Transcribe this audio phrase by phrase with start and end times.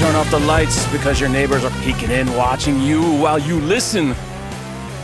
[0.00, 4.14] turn off the lights because your neighbors are peeking in, watching you while you listen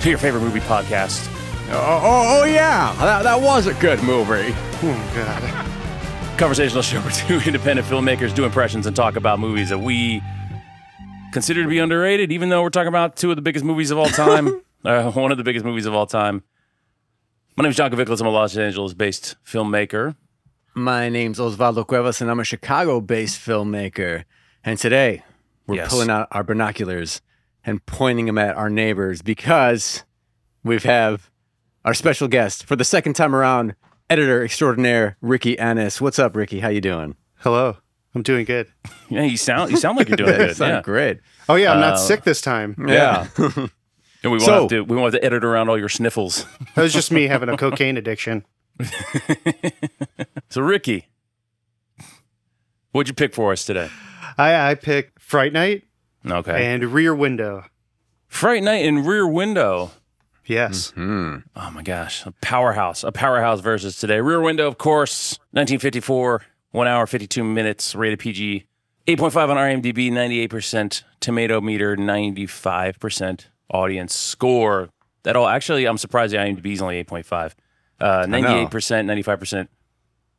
[0.00, 1.28] to your favorite movie podcast.
[1.68, 4.54] Oh, oh, oh yeah, that, that was a good movie.
[4.82, 6.38] Oh, God.
[6.38, 10.22] Conversational show where two independent filmmakers do impressions and talk about movies that we
[11.30, 13.98] consider to be underrated, even though we're talking about two of the biggest movies of
[13.98, 14.62] all time.
[14.86, 16.42] uh, one of the biggest movies of all time.
[17.54, 18.22] My name is John Kaviclis.
[18.22, 20.16] I'm a Los Angeles based filmmaker.
[20.72, 24.24] My name's Osvaldo Cuevas, and I'm a Chicago-based filmmaker.
[24.66, 25.22] And today,
[25.68, 25.90] we're Yes.
[25.90, 27.20] pulling out our binoculars
[27.64, 30.02] and pointing them at our neighbors because
[30.64, 31.30] we have have
[31.84, 33.76] our special guest for the second time around,
[34.10, 36.00] editor extraordinaire Ricky Anys.
[36.00, 36.58] What's up, Ricky?
[36.60, 37.14] How you doing?
[37.36, 37.76] Hello.
[38.14, 38.66] I'm doing good.
[39.08, 40.56] Yeah, you sound you sound like you're doing You good.
[40.56, 40.82] sound Yeah.
[40.82, 41.20] great.
[41.48, 42.74] Oh, yeah, I'm Uh, not sick this time.
[42.88, 43.28] Yeah.
[44.22, 46.44] And we won't So- have to we won't have to edit around all your sniffles.
[46.74, 48.44] That was just me having a cocaine addiction.
[50.48, 51.06] So Ricky,
[52.90, 53.88] what'd you pick for us today?
[54.38, 55.84] I, I picked Fright Night
[56.28, 56.66] Okay.
[56.72, 57.64] and Rear Window.
[58.28, 59.92] Fright Night and Rear Window.
[60.44, 60.90] Yes.
[60.90, 61.38] Hmm.
[61.56, 64.20] Oh my gosh, a powerhouse, a powerhouse versus today.
[64.20, 68.66] Rear Window, of course, 1954, one hour, 52 minutes, rated PG,
[69.08, 74.88] 8.5 on IMDb, 98% tomato meter, 95% audience score.
[75.24, 77.52] That all actually, I'm surprised the IMDb is only 8.5.
[77.98, 79.68] Uh, 98%, 95%.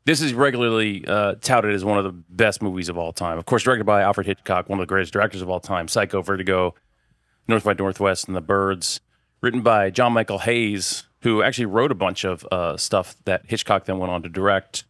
[0.08, 3.38] This is regularly uh, touted as one of the best movies of all time.
[3.38, 5.90] Of course, directed by Alfred Hitchcock, one of the greatest directors of all time.
[5.90, 6.76] Psycho, Vertigo,
[7.50, 9.02] North by Northwest, and The Birds.
[9.42, 13.84] Written by John Michael Hayes, who actually wrote a bunch of uh, stuff that Hitchcock
[13.84, 14.86] then went on to direct,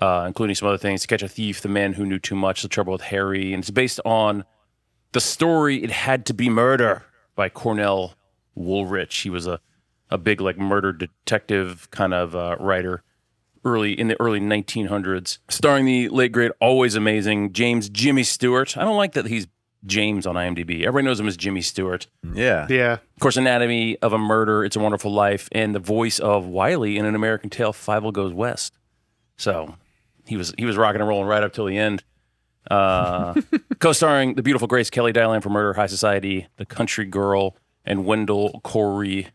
[0.00, 1.02] uh, including some other things.
[1.02, 3.52] To Catch a Thief, The Man Who Knew Too Much, The Trouble with Harry.
[3.52, 4.46] And it's based on
[5.12, 8.14] the story It Had to Be Murder by Cornell
[8.56, 9.20] Woolrich.
[9.20, 9.60] He was a,
[10.08, 13.02] a big, like, murder detective kind of uh, writer
[13.66, 18.76] early in the early 1900s, starring the late great, always amazing James Jimmy Stewart.
[18.78, 19.46] I don't like that he's
[19.84, 20.82] James on IMDb.
[20.82, 22.06] Everybody knows him as Jimmy Stewart.
[22.34, 22.66] Yeah.
[22.70, 22.92] Yeah.
[22.94, 26.96] Of course, Anatomy of a Murder, It's a Wonderful Life, and the voice of Wylie
[26.96, 28.78] in An American Tail, Fievel Goes West.
[29.36, 29.74] So
[30.26, 32.02] he was he was rocking and rolling right up till the end.
[32.70, 33.34] Uh,
[33.78, 38.04] co-starring the beautiful Grace Kelly, Dial M for Murder, High Society, The Country Girl, and
[38.04, 39.28] Wendell Corey,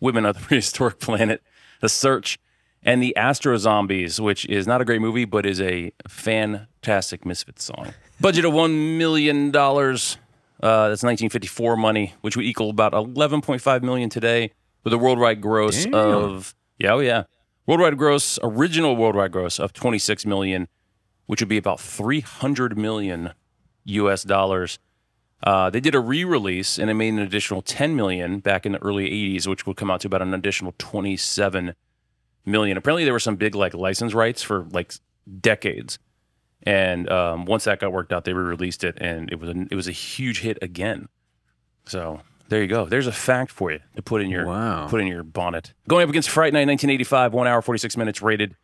[0.00, 1.42] Women of the Prehistoric Planet,
[1.80, 2.38] The Search,
[2.82, 7.64] and The Astro Zombies, which is not a great movie, but is a fantastic Misfits
[7.64, 7.94] song.
[8.20, 9.54] Budget of $1 million.
[9.54, 14.52] Uh, that's 1954 money, which would equal about 11.5 million today,
[14.84, 15.94] with a worldwide gross Damn.
[15.94, 17.24] of yeah, oh yeah,
[17.66, 20.68] worldwide gross, original worldwide gross of 26 million,
[21.26, 23.32] which would be about 300 million
[23.84, 24.22] U.S.
[24.22, 24.78] dollars.
[25.42, 28.82] Uh, they did a re-release and it made an additional 10 million back in the
[28.82, 31.74] early 80s, which would come out to about an additional 27
[32.44, 32.76] million.
[32.76, 34.94] Apparently, there were some big like license rights for like
[35.40, 35.98] decades.
[36.64, 39.74] And um, once that got worked out, they re-released it, and it was a, it
[39.74, 41.08] was a huge hit again.
[41.86, 42.84] So there you go.
[42.84, 44.88] There's a fact for you to put in your Wow.
[44.88, 45.72] put in your bonnet.
[45.86, 48.56] Going up against Fright Night, 1985, one hour 46 minutes, rated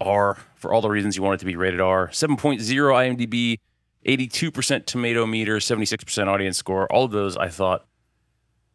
[0.00, 2.08] R for all the reasons you want it to be rated R.
[2.08, 3.58] 7.0 IMDb,
[4.06, 6.90] 82% tomato meter, 76% audience score.
[6.92, 7.86] All of those I thought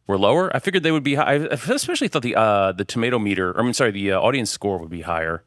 [0.06, 0.54] were lower.
[0.54, 1.34] I figured they would be high.
[1.34, 4.78] I especially thought the uh, the tomato meter, I mean, sorry, the uh, audience score
[4.78, 5.44] would be higher.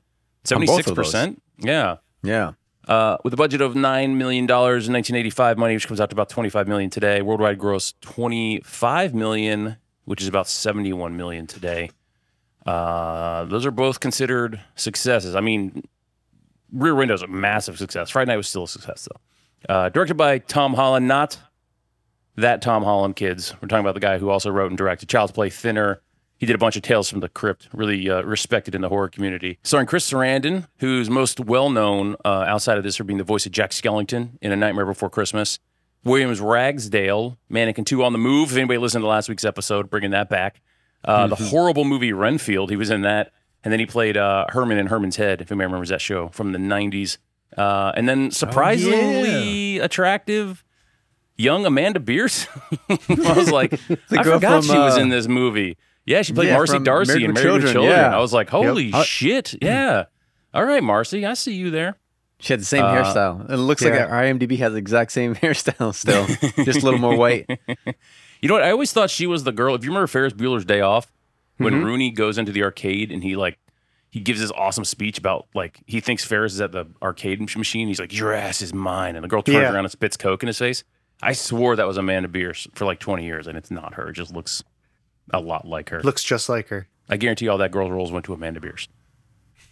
[0.53, 1.37] On both of 76%.
[1.57, 1.97] Yeah.
[2.21, 2.51] Yeah.
[2.87, 6.15] Uh, with a budget of nine million dollars in 1985 money, which comes out to
[6.15, 7.21] about 25 million today.
[7.21, 11.89] Worldwide gross 25 million, which is about 71 million today.
[12.65, 15.35] Uh, those are both considered successes.
[15.35, 15.83] I mean,
[16.71, 18.11] Rear Window's a massive success.
[18.11, 19.73] Fright Night was still a success though.
[19.73, 21.39] Uh, directed by Tom Holland, not
[22.37, 23.53] that Tom Holland kids.
[23.61, 26.01] We're talking about the guy who also wrote and directed Child's Play, Thinner.
[26.37, 29.07] He did a bunch of Tales from the Crypt, really uh, respected in the horror
[29.07, 29.57] community.
[29.63, 33.45] Starring Chris Sarandon, who's most well known uh, outside of this for being the voice
[33.45, 35.59] of Jack Skellington in A Nightmare Before Christmas.
[36.03, 38.51] Williams Ragsdale, Mannequin 2 on the Move.
[38.51, 40.61] If anybody listened to last week's episode, bringing that back.
[41.05, 43.31] Uh, The horrible movie Renfield, he was in that.
[43.63, 46.51] And then he played uh, Herman in Herman's Head, if anybody remembers that show from
[46.51, 47.17] the 90s.
[47.57, 50.64] Uh, and then surprisingly attractive
[51.37, 52.47] young Amanda Bearse.
[52.89, 53.73] I was like,
[54.11, 55.77] I forgot from, she was uh, in this movie.
[56.05, 57.93] Yeah, she played yeah, Marcy Darcy Married in Married Children, Children.
[57.97, 58.15] yeah.
[58.15, 59.55] I was like, holy Uh, shit.
[59.61, 60.05] Yeah.
[60.53, 61.97] All right, Marcy, I see you there.
[62.39, 63.49] She had the same Uh, hairstyle.
[63.49, 64.05] It looks like yeah.
[64.05, 66.25] our IMDb has the exact same hairstyle still,
[66.63, 67.49] just a little more white.
[68.41, 68.63] You know what?
[68.63, 69.73] I always thought she was the girl.
[69.75, 71.11] If you remember Ferris Bueller's Day Off,
[71.57, 71.83] when Mm-hmm.
[71.85, 73.57] Rooney goes into the arcade and he like
[74.11, 77.87] he gives this awesome speech about like he thinks Ferris is at the arcade machine.
[77.87, 79.71] He's like, "Your ass is mine," and the girl turns Yeah.
[79.71, 80.83] around and spits coke in his face.
[81.21, 84.09] I swore that was Amanda Bearse for like 20 years, and it's not her.
[84.09, 84.63] It just looks
[85.31, 86.01] a lot like her.
[86.03, 86.87] Looks just like her.
[87.09, 88.87] I guarantee all that girl's roles went to Amanda Bearse.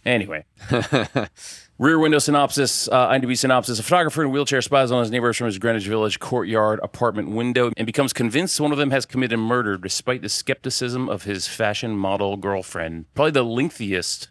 [0.06, 0.44] Anyway,
[1.78, 3.78] rear window synopsis, uh, IMDb synopsis.
[3.78, 7.30] A photographer in a wheelchair spies on his neighbors from his Greenwich Village courtyard apartment
[7.30, 11.48] window and becomes convinced one of them has committed murder despite the skepticism of his
[11.48, 13.06] fashion model girlfriend.
[13.14, 14.28] Probably the lengthiest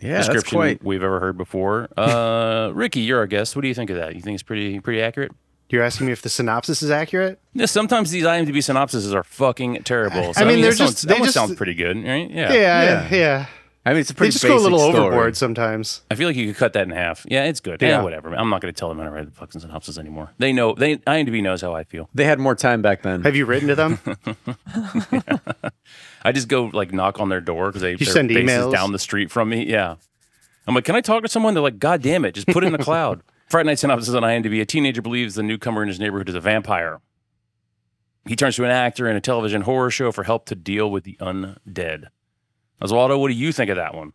[0.00, 0.82] Yeah, description quite.
[0.84, 1.88] we've ever heard before.
[1.96, 3.54] Uh, Ricky, you're our guest.
[3.54, 4.16] What do you think of that?
[4.16, 5.30] You think it's pretty pretty accurate?
[5.70, 7.38] You're asking me if the synopsis is accurate?
[7.52, 10.32] Yeah, sometimes these IMDb synopses are fucking terrible.
[10.34, 12.30] So, I mean, they're that sounds- just- that they one just- sounds pretty good, right?
[12.30, 12.52] Yeah.
[12.52, 13.46] Yeah, yeah.
[13.86, 14.32] I mean, it's a pretty.
[14.32, 14.96] They pretty just go a little story.
[15.06, 16.02] overboard sometimes.
[16.10, 17.24] I feel like you could cut that in half.
[17.28, 17.80] Yeah, it's good.
[17.80, 18.02] Yeah, Yeah.
[18.02, 18.34] whatever.
[18.34, 20.30] I'm not going to tell them how to write the fucking synopsis anymore.
[20.38, 20.74] They know.
[20.74, 22.08] They IMDb knows how I feel.
[22.14, 23.22] They had more time back then.
[23.22, 23.98] Have you written to them?
[26.22, 28.72] I just go like knock on their door because they their send base emails?
[28.72, 29.64] down the street from me.
[29.66, 29.94] Yeah,
[30.66, 31.54] I'm like, can I talk to someone?
[31.54, 33.22] They're like, God damn it, just put it in the cloud.
[33.48, 36.40] Fright Night Synopsis on IMDb: A teenager believes the newcomer in his neighborhood is a
[36.40, 37.00] vampire.
[38.26, 41.04] He turns to an actor in a television horror show for help to deal with
[41.04, 42.08] the undead.
[42.82, 44.12] Oswaldo, what do you think of that one?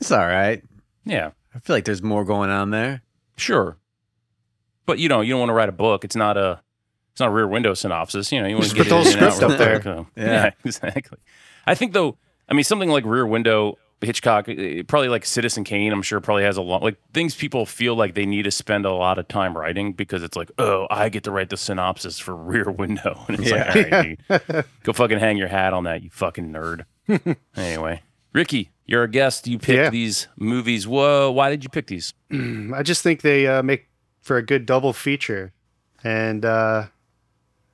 [0.00, 0.64] It's all right.
[1.04, 3.02] Yeah, I feel like there's more going on there.
[3.36, 3.76] sure,
[4.86, 6.04] but you know, you don't want to write a book.
[6.04, 6.62] It's not a
[7.12, 8.32] it's not a rear window synopsis.
[8.32, 9.82] You know, you want to get put the whole script up there.
[9.84, 10.04] Yeah.
[10.16, 11.18] yeah, exactly.
[11.66, 12.16] I think though,
[12.48, 15.92] I mean, something like Rear Window, Hitchcock, eh, probably like Citizen Kane.
[15.92, 18.84] I'm sure probably has a lot like things people feel like they need to spend
[18.86, 22.18] a lot of time writing because it's like, oh, I get to write the synopsis
[22.18, 24.18] for Rear Window, and it's like, all right,
[24.56, 26.84] you- go fucking hang your hat on that, you fucking nerd.
[27.56, 28.02] anyway,
[28.32, 29.46] Ricky, you're a guest.
[29.46, 29.90] You picked Yeah.
[29.90, 30.86] these movies.
[30.86, 32.14] Whoa, why did you pick these?
[32.32, 33.88] I just think they uh, make
[34.20, 35.52] for a good double feature,
[36.04, 36.86] and uh,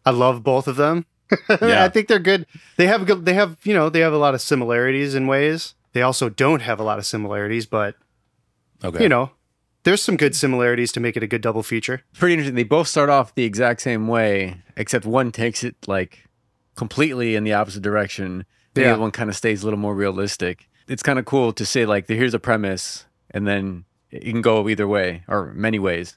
[0.05, 1.07] I love both of them.
[1.51, 1.85] Yeah.
[1.85, 2.47] I think they're good.
[2.79, 3.27] They have good.
[3.27, 5.75] They have you know they have a lot of similarities in ways.
[5.93, 7.95] They also don't have a lot of similarities, but
[8.85, 9.33] Okay, you know,
[9.85, 12.03] there's some good similarities to make it a good double feature.
[12.15, 12.55] Pretty interesting.
[12.57, 16.25] They both start off the exact same way, except one takes it like
[16.77, 18.45] completely in the opposite direction.
[18.75, 18.93] The Yeah.
[18.93, 20.69] other one kind of stays a little more realistic.
[20.87, 24.69] It's kind of cool to say like, here's a premise, and then it can go
[24.69, 26.17] either way or many ways.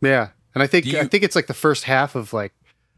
[0.00, 2.52] Yeah, and I think Do I think it's like the first half of like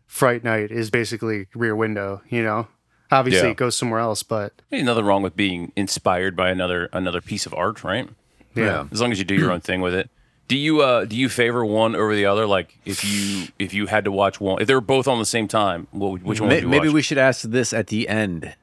[0.06, 2.22] Fright Night is basically Rear Window.
[2.28, 2.68] You know,
[3.10, 3.52] obviously Yeah.
[3.52, 7.46] it goes somewhere else, but Ain't nothing wrong with being inspired by another another piece
[7.46, 8.08] of art, right?
[8.54, 8.86] yeah.
[8.90, 10.08] as long as you do your own thing with it.
[10.48, 12.46] Do you uh do you favor one over the other?
[12.46, 15.24] Like if you if you had to watch one, if they were both on the
[15.26, 16.94] same time, what would, which one May- would you maybe watch?
[16.94, 18.54] we should ask this at the end,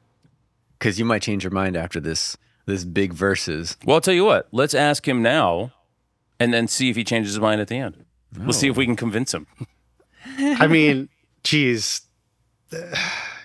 [0.79, 3.75] because you might change your mind after this this big verses.
[3.83, 4.47] well, I'll tell you what.
[4.53, 5.73] Let's ask him now,
[6.39, 8.05] and then see if he changes his mind at the end.
[8.39, 9.45] We'll see if we can convince him.
[10.39, 11.09] I mean,
[11.43, 12.03] geez,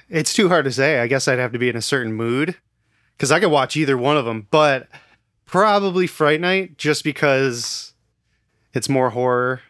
[0.09, 1.01] it's too hard to say.
[1.01, 2.57] I guess I'd have to be in a certain mood
[3.17, 4.89] because I could watch either one of them, but
[5.45, 7.93] probably Fright Night just because
[8.75, 9.61] it's more horror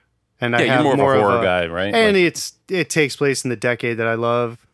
[0.40, 1.94] and I Yeah, you're have more, more, of a horror a- guy, right?
[1.94, 4.67] and Like, it's it takes place in the decade that I love,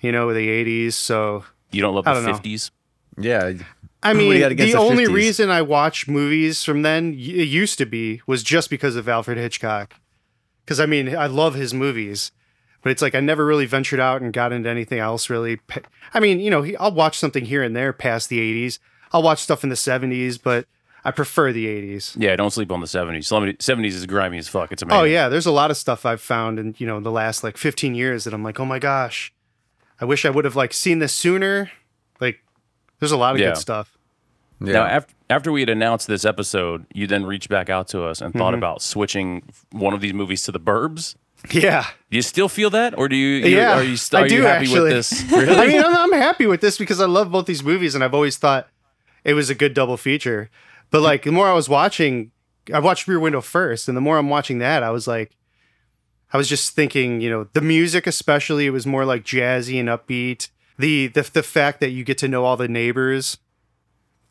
[0.00, 0.92] you know, the '80s.
[0.94, 2.32] So you don't love I the don't know.
[2.34, 2.70] fifties.
[3.20, 3.52] Yeah,
[4.02, 5.12] I What you mean, got against the the only 50s?
[5.14, 7.16] reason I watch movies from then, it
[7.48, 9.94] used to be, was just because of Alfred Hitchcock.
[10.64, 12.30] Because I mean, I love his movies,
[12.82, 15.58] but it's like I never really ventured out and got into anything else really.
[16.14, 18.78] I mean, you know, I'll watch something here and there past the '80s.
[19.12, 20.66] I'll watch stuff in the '70s, but
[21.04, 22.14] I prefer the '80s.
[22.18, 23.26] Yeah, don't sleep on the seventies.
[23.26, 24.72] Seventies is grimy as fuck.
[24.72, 25.00] It's amazing.
[25.00, 27.56] Oh yeah, there's a lot of stuff I've found in you know the last like
[27.56, 29.32] 15 years that I'm like, oh my gosh,
[30.00, 31.70] I wish I would have like seen this sooner.
[32.20, 32.40] Like,
[33.00, 33.48] there's a lot of Yeah.
[33.50, 33.96] good stuff.
[34.60, 34.72] yeah.
[34.72, 38.20] Now, after after we had announced this episode, you then reached back out to us
[38.20, 38.58] and thought Mm-hmm.
[38.58, 39.42] about switching
[39.72, 41.14] one of these movies to the Burbs.
[41.50, 41.86] Yeah.
[42.10, 43.46] Do you still feel that, or do you?
[43.46, 44.80] you Yeah, are you, st- I are you happy actually.
[44.80, 45.32] with this?
[45.32, 48.14] I mean, I'm, I'm happy with this because I love both these movies, and I've
[48.14, 48.68] always thought
[49.24, 50.50] it was a good double feature.
[50.90, 52.32] But like, the more I was watching,
[52.72, 55.36] I watched Rear Window first, and the more I'm watching that, I was like,
[56.32, 59.88] I was just thinking, you know, the music especially, it was more like jazzy and
[59.88, 60.48] upbeat.
[60.78, 63.38] The the the fact that you get to know all the neighbors,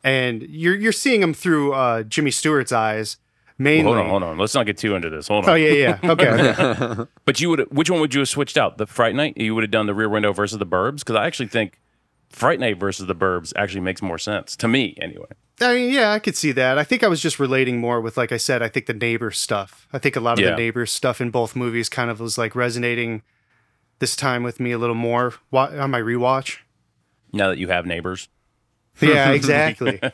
[0.02, 3.18] and you're you're seeing them through uh, Jimmy Stewart's eyes
[3.58, 3.82] mainly.
[3.84, 4.38] hold on, hold on.
[4.38, 5.28] Let's not get too into this.
[5.28, 5.50] Hold on.
[5.50, 6.10] Oh yeah, yeah.
[6.10, 6.28] Okay.
[6.28, 7.04] okay.
[7.24, 8.78] But you would, which one would you have switched out?
[8.78, 9.36] The Fright Night?
[9.36, 11.00] You would have done the Rear Window versus the Burbs?
[11.00, 11.78] Because I actually think
[12.30, 15.26] Fright Night versus the Burbs actually makes more sense to me, anyway.
[15.60, 16.78] I mean, yeah, I could see that.
[16.78, 19.30] I think I was just relating more with, like I said, I think the neighbor
[19.32, 19.88] stuff.
[19.92, 20.50] I think a lot of Yeah.
[20.50, 23.22] the neighbor stuff in both movies kind of was like resonating
[23.98, 26.58] this time with me a little more on my rewatch.
[27.32, 28.28] Now that you have neighbors.
[29.00, 30.00] Yeah, exactly.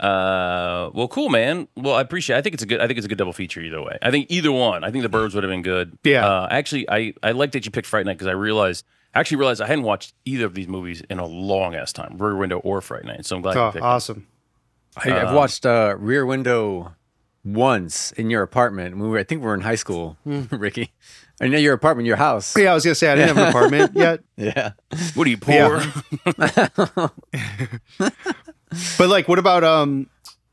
[0.00, 1.68] Uh, well, cool, man.
[1.76, 2.36] Well, I appreciate.
[2.36, 2.38] It.
[2.38, 2.80] I think it's a good.
[2.80, 3.98] I think it's a good double feature either way.
[4.00, 4.82] I think either one.
[4.82, 5.98] I think the birds would have been good.
[6.02, 6.26] Yeah.
[6.26, 8.86] Uh, actually, I I like that you picked Fright Night because I realized.
[9.14, 12.16] I actually realized I hadn't watched either of these movies in a long ass time,
[12.16, 13.26] Rear Window or Fright Night.
[13.26, 13.84] So I'm glad you oh, picked.
[13.84, 14.28] awesome.
[14.96, 16.94] I, I've watched uh, Rear Window
[17.44, 18.98] once in your apartment.
[18.98, 20.92] We were, I think we were in high school, Ricky.
[21.40, 22.54] I know your apartment, your house.
[22.56, 24.20] Yeah, I was gonna say I didn't have an apartment yet.
[24.36, 24.72] Yeah.
[25.14, 25.82] What are you poor?
[28.98, 30.08] But like, what about um,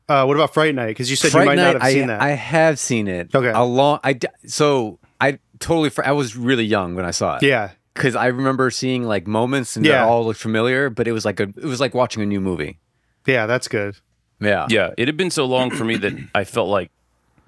[0.08, 0.88] uh, what about Fright Night?
[0.88, 2.20] Because you said Fright you might Night, not have I, seen that.
[2.20, 3.34] I have seen it.
[3.34, 3.50] Okay.
[3.54, 4.00] A long.
[4.04, 5.90] I so I totally.
[5.90, 7.42] fr- I was really young when I saw it.
[7.42, 10.04] yeah, Because I remember seeing like moments and Yeah.
[10.04, 11.44] they all looked familiar, but it was like a.
[11.44, 12.78] It was like watching a new movie.
[13.26, 13.96] yeah, that's good.
[14.40, 14.66] Yeah.
[14.70, 16.90] Yeah, it had been so long for me that I felt like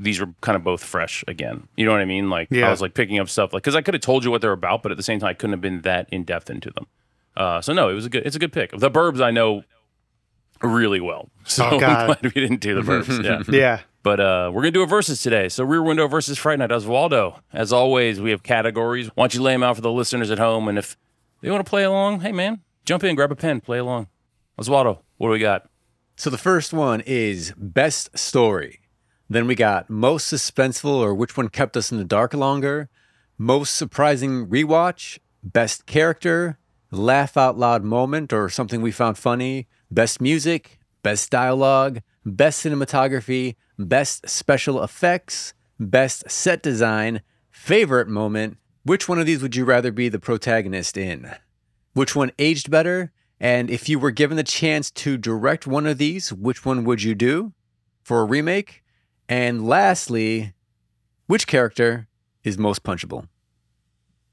[0.00, 1.69] these were kind of both fresh again.
[1.77, 2.31] You know what I mean?
[2.31, 2.67] Like Yeah.
[2.67, 4.50] I was like picking up stuff like because I could have told you what they're
[4.53, 6.87] about, but at the same time I couldn't have been that in depth into them.
[7.37, 8.27] Uh, so no, it was a good.
[8.27, 8.73] It's a good pick.
[8.77, 9.62] The Burbs I know
[10.62, 13.25] really well, so Oh, I'm glad we didn't do the Burbs.
[13.25, 13.43] Yeah.
[13.49, 15.49] Yeah, But uh, we're gonna do a versus today.
[15.49, 16.71] So Rear Window versus Fright Night.
[16.71, 19.09] Oswaldo, as always, we have categories.
[19.14, 20.69] Why don't you lay them out for the listeners at home?
[20.69, 20.97] And if
[21.40, 24.09] they want to play along, hey man, jump in, grab a pen, play along.
[24.59, 25.69] Oswaldo, what do we got?
[26.17, 28.81] So the first one is best story.
[29.29, 32.88] Then we got most suspenseful or which one kept us in the dark longer.
[33.38, 35.19] Most surprising rewatch.
[35.43, 36.59] Best character.
[36.90, 39.69] Laugh out loud moment or something we found funny.
[39.90, 40.78] Best music.
[41.02, 42.00] Best dialogue.
[42.25, 43.56] Best cinematography.
[43.78, 45.52] Best special effects.
[45.78, 47.23] Best set design.
[47.50, 48.59] Favorite moment.
[48.85, 51.35] Which one of these would you rather be the protagonist in?
[51.92, 53.12] Which one aged better?
[53.40, 57.02] And if you were given the chance to direct one of these, which one would
[57.02, 57.52] you do
[58.02, 58.82] for a remake?
[59.28, 60.54] And lastly,
[61.26, 62.06] which character
[62.44, 63.26] is most punchable?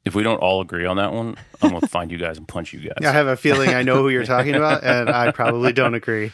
[0.08, 2.74] If we don't all agree on that one, I'm gonna find you guys and punch
[2.74, 3.06] you guys.
[3.06, 6.32] I have a feeling I know who you're talking about, and I probably don't agree.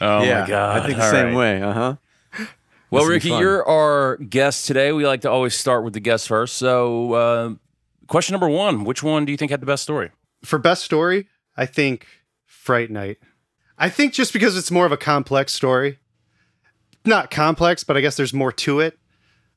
[0.00, 0.80] Oh my god!
[0.82, 1.36] I think the All same right.
[1.36, 1.62] way.
[1.62, 1.96] Uh huh.
[2.90, 4.92] Well, This Ricky, you're our guest today.
[4.92, 6.56] We like to always start with the guest first.
[6.56, 7.54] So, uh,
[8.06, 10.10] question number one: Which one do you think had the best story?
[10.44, 11.26] For best story,
[11.56, 12.06] I think
[12.46, 13.18] Fright Night.
[13.78, 15.98] I think just because it's more of a complex story.
[17.04, 18.98] Not complex, but I guess there's more to it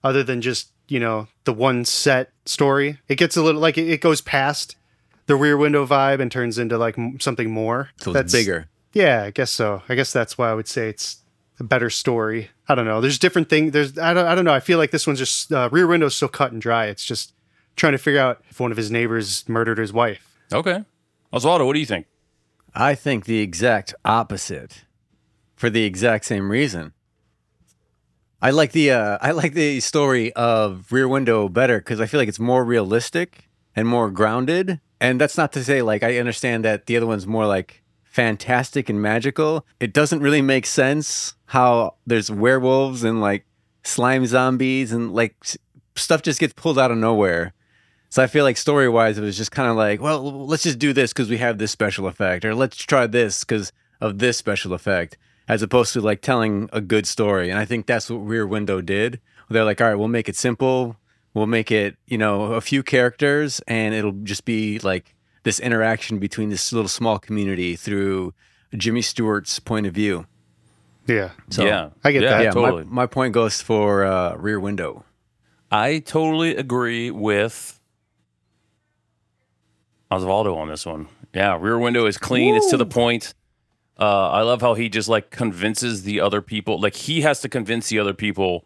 [0.04, 3.00] other than just, you know, the one set story.
[3.08, 4.76] It gets a little like it, it goes past
[5.26, 7.90] the rear window vibe and turns into like m- something more.
[7.98, 8.68] So it's bigger.
[8.94, 9.82] Yeah, I guess so.
[9.90, 11.18] I guess that's why I would say it's
[11.60, 12.50] a better story.
[12.68, 13.02] I don't know.
[13.02, 13.72] There's different things.
[13.72, 14.54] There's I don't I don't know.
[14.54, 16.88] I feel like this one's just uh, Rear Window's so cut and dry.
[16.88, 17.34] It's just
[17.76, 20.38] trying to figure out if one of his neighbors murdered his wife.
[20.54, 20.84] Okay,
[21.32, 22.06] Oswaldo, what do you think?
[22.76, 24.86] I think the exact opposite
[25.56, 26.94] for the exact same reason.
[28.44, 32.20] I like the uh, I like the story of Rear Window better because I feel
[32.20, 34.82] like it's more realistic and more grounded.
[35.00, 38.90] And that's not to say like I understand that the other one's more like fantastic
[38.90, 39.66] and magical.
[39.80, 43.46] It doesn't really make sense how there's werewolves and like
[43.86, 45.38] slime zombies and like
[45.96, 47.54] stuff just gets pulled out of nowhere.
[48.10, 50.80] So I feel like story wise, it was just kind of like, well, let's just
[50.80, 53.72] do this because we have this special effect, or let's try this because
[54.02, 57.50] of this special effect, as opposed to like telling a good story.
[57.50, 59.20] And I think that's what Rear Window did.
[59.50, 60.98] They're like, all right, we'll make it simple.
[61.34, 66.20] We'll make it, you know, a few characters, and it'll just be like this interaction
[66.20, 68.34] between this little small community through
[68.76, 70.28] Jimmy Stewart's point of view.
[71.08, 71.32] Yeah.
[71.50, 72.44] So, yeah, I get yeah, that.
[72.44, 72.84] Yeah, totally.
[72.86, 75.06] my, my point goes for uh, Rear Window.
[75.72, 77.80] I totally agree with
[80.12, 81.08] Osvaldo on this one.
[81.34, 82.56] Yeah, Rear Window is clean.
[82.56, 83.34] It's to the point.
[84.00, 86.80] Uh, I love how he just like convinces the other people.
[86.80, 88.66] Like he has to convince the other people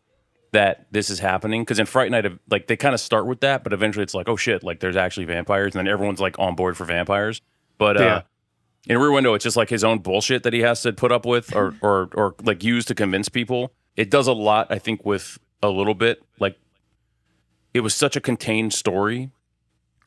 [0.54, 1.62] that this is happening.
[1.64, 4.30] Because in Fright Night, like they kind of start with that, but eventually it's like,
[4.30, 7.42] oh shit, like there's actually vampires, and then everyone's like on board for vampires.
[7.78, 8.22] But uh, Yeah.
[8.88, 11.26] in Rear Window, it's just like his own bullshit that he has to put up
[11.26, 13.74] with or or or like use to convince people.
[13.98, 16.24] It does a lot, I think, with a little bit.
[16.40, 16.58] Like
[17.74, 19.30] it was such a contained story,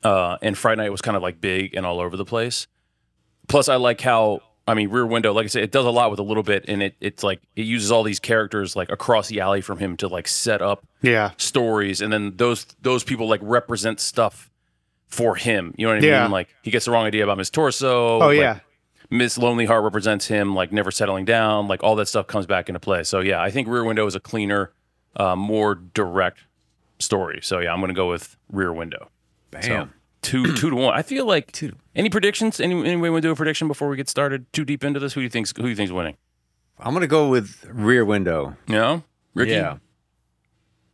[0.02, 2.66] uh, and Fright Night was kind of like big and all over the place.
[3.48, 6.10] Plus, I like how I mean, Rear Window, like I said, it does a lot
[6.10, 9.28] with a little bit, and it it's like it uses all these characters like across
[9.28, 11.30] the alley from him to like set up Yeah.
[11.36, 14.50] stories, and then those those people like represent stuff
[15.08, 15.74] for him.
[15.76, 16.22] You know what I Yeah.
[16.22, 16.30] mean?
[16.30, 18.20] Like he gets the wrong idea about Miss Torso.
[18.22, 18.60] Oh like, yeah.
[19.12, 22.68] Miss Lonely Heart represents him, like never settling down, like all that stuff comes back
[22.68, 23.02] into play.
[23.02, 24.70] So yeah, I think Rear Window is a cleaner,
[25.16, 26.44] uh, more direct
[27.00, 27.40] story.
[27.42, 29.10] So yeah, I'm gonna go with Rear Window.
[29.62, 29.88] So
[30.22, 30.94] two two to one.
[30.94, 31.72] I feel like Two.
[31.94, 32.60] Any predictions?
[32.60, 35.12] Any anybody want to do a prediction before we get started too deep into this?
[35.14, 36.16] Who do you think's who do you think's winning?
[36.78, 38.56] I'm gonna go with Rear Window.
[38.66, 39.02] You know,
[39.34, 39.52] Ricky.
[39.52, 39.76] Yeah.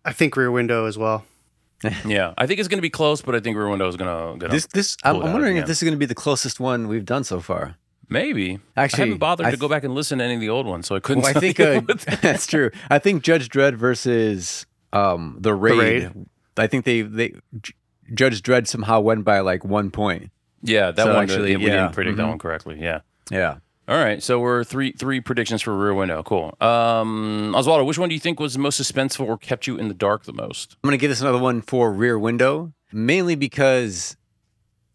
[0.05, 1.25] I think Rear Window as well.
[2.07, 2.33] yeah.
[2.39, 4.67] I think it's gonna be close, but I think Rear Window is gonna gonna This
[4.67, 7.25] this I'm, I'm wondering if this is going to be the closest one we've done
[7.25, 7.77] so far.
[8.09, 8.59] maybe.
[8.77, 10.67] Actually, I haven't bothered I to go back and listen to any of the old
[10.67, 11.25] ones, so I couldn't.
[11.25, 12.71] Well, I think you uh, what they- that's true.
[12.89, 15.79] I think Judge Dredd versus um the raid.
[15.79, 16.13] Raid.
[16.57, 17.75] I think they they J-
[18.15, 20.31] Judge Dredd somehow went by like one point.
[20.63, 22.29] yeah, that So one actually, actually we yeah, didn't predict that mhm.
[22.31, 22.79] one correctly.
[22.81, 23.01] Yeah.
[23.31, 23.59] Yeah.
[23.89, 26.23] All right, so we're three three predictions for Rear Window.
[26.25, 26.57] Cool.
[26.61, 29.87] Um, Oswaldo, which one do you think was the most suspenseful or kept you in
[29.87, 30.77] the dark the most?
[30.83, 34.17] I'm gonna give this another one for Rear Window, mainly because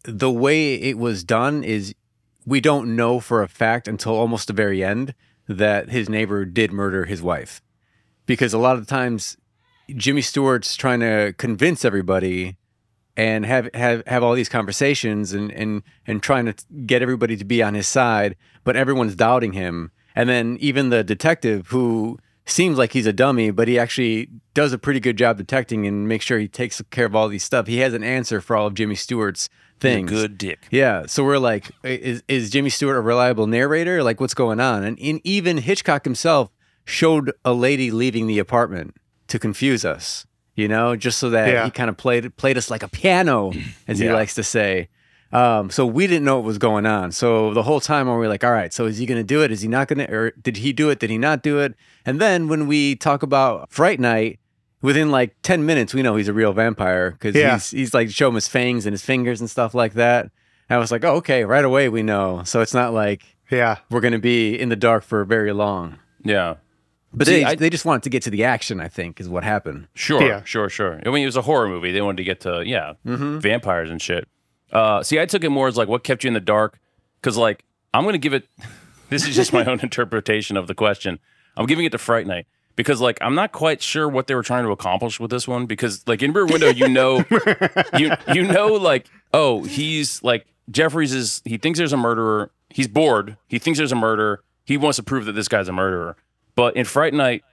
[0.04, 1.94] the way it was done is
[2.44, 5.14] we don't know for a fact until almost the very end
[5.48, 7.62] that his neighbor did murder his wife.
[8.26, 9.38] Because a lot of times
[9.96, 12.58] Jimmy Stewart's trying to convince everybody
[13.16, 16.54] and have have have all these conversations and and and trying to
[16.86, 19.90] get everybody to be on his side, but everyone's doubting him.
[20.14, 24.72] And then even the detective who seems like he's a dummy, but he actually does
[24.72, 27.66] a pretty good job detecting and make sure he takes care of all these stuff.
[27.66, 29.48] He has an answer for all of Jimmy Stewart's
[29.80, 30.10] things.
[30.10, 30.66] Good dick.
[30.70, 31.06] Yeah.
[31.06, 34.02] So we're like, is, is Jimmy Stewart a reliable narrator?
[34.02, 34.82] Like, what's going on?
[34.84, 36.50] And in, even Hitchcock himself
[36.84, 38.96] showed a lady leaving the apartment
[39.28, 41.64] to confuse us, you know, just so that Yeah.
[41.64, 43.52] he kind of played played us like a piano,
[43.88, 44.88] as he likes to say.
[45.32, 47.10] Um, so we didn't know what was going on.
[47.10, 49.42] So the whole time we were like, all right, so is he going to do
[49.42, 49.50] it?
[49.50, 50.12] Is he not going to?
[50.14, 50.98] Or did he do it?
[50.98, 51.74] Did he not do it?
[52.04, 54.40] And then when we talk about Fright Night,
[54.82, 57.54] within like 10 minutes, we know he's a real vampire because Yeah.
[57.54, 60.24] he's, he's like show him his fangs and his fingers and stuff like that.
[60.68, 62.42] And I was like, oh, okay, right away we know.
[62.44, 63.78] So it's not like Yeah.
[63.90, 65.98] we're going to be in the dark for very long.
[66.24, 66.56] Yeah.
[67.14, 69.28] But See, they, I- they just wanted to get to the action, I think, is
[69.28, 69.88] what happened.
[69.94, 70.42] Sure, Yeah.
[70.44, 71.00] sure, sure.
[71.04, 71.92] I mean, it was a horror movie.
[71.92, 73.38] They wanted to get to yeah, Mm-hmm.
[73.40, 74.28] vampires and shit.
[74.72, 76.78] Uh, see, I took it more as like what kept you in the dark,
[77.20, 78.46] because like I'm gonna give it.
[79.10, 81.18] This is just my own interpretation of the question.
[81.54, 84.42] I'm giving it to Fright Night because like I'm not quite sure what they were
[84.42, 87.22] trying to accomplish with this one because like in Rear Window, you know,
[87.98, 92.50] you you know like oh he's like Jefferies is he thinks there's a murderer.
[92.70, 93.36] He's bored.
[93.48, 94.42] He thinks there's a murderer.
[94.64, 96.16] He wants to prove that this guy's a murderer.
[96.54, 97.44] But in Fright Night,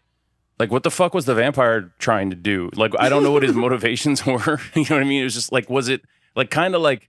[0.60, 3.44] like what the fuck was the vampire trying to do like i don't know what
[3.44, 6.02] his motivations were you know what i mean it was just like was it
[6.36, 7.08] like kind of like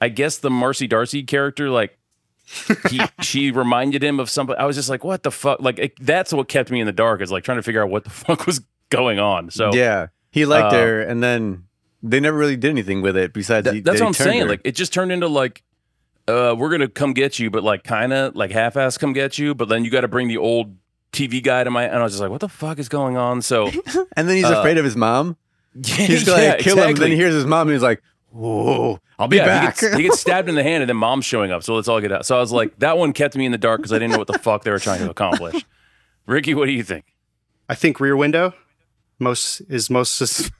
[0.00, 1.96] i guess the marcy darcy character like
[2.90, 5.92] he she reminded him of somebody i was just like what the fuck like it,
[6.04, 8.10] that's what kept me in the dark is like trying to figure out what the
[8.10, 8.60] fuck was
[8.90, 10.08] going on so yeah.
[10.32, 11.64] He liked uh, her, and then
[12.02, 14.40] they never really did anything with it besides he, that's that what I'm saying.
[14.40, 14.48] her.
[14.48, 15.62] Like it just turned into like,
[16.26, 19.54] uh, we're gonna come get you, but like kind of like half-ass come get you,
[19.54, 20.74] but then you got to bring the old
[21.12, 23.42] TV guy to my, and I was just like, what the fuck is going on?
[23.42, 23.66] So
[24.16, 25.36] and then he's uh, afraid of his mom.
[25.74, 26.82] He's yeah, like, kill him.
[26.82, 26.94] exactly.
[26.94, 29.78] Then he hears his mom, and he's like, whoa, I'll be yeah, back.
[29.78, 31.62] He gets, he gets stabbed in the hand, and then mom's showing up.
[31.62, 32.26] So let's all get out.
[32.26, 34.18] So I was like, that one kept me in the dark because I didn't know
[34.18, 35.64] what the fuck they were trying to accomplish.
[36.26, 37.04] Ricky, what do you think?
[37.68, 38.54] I think Rear Window
[39.18, 40.14] most is most.
[40.14, 40.50] Sus-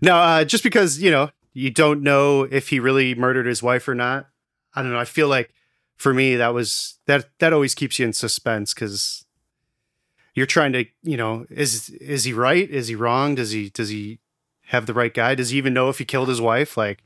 [0.00, 3.88] no, uh, just because you know you don't know if he really murdered his wife
[3.88, 4.28] or not.
[4.74, 4.98] I don't know.
[4.98, 5.52] I feel like
[5.96, 9.24] for me that was that that always keeps you in suspense because
[10.38, 12.68] you're trying to you know is is he right?
[12.70, 13.34] Is he wrong?
[13.34, 14.20] Does he does he
[14.66, 15.34] have the right guy?
[15.34, 16.76] Does he even know if he killed his wife?
[16.76, 17.02] Like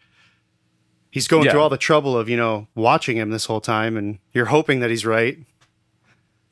[1.11, 1.53] he's going Yeah.
[1.53, 4.81] through all the trouble of you know watching him this whole time, and you're hoping
[4.81, 5.38] that he's right.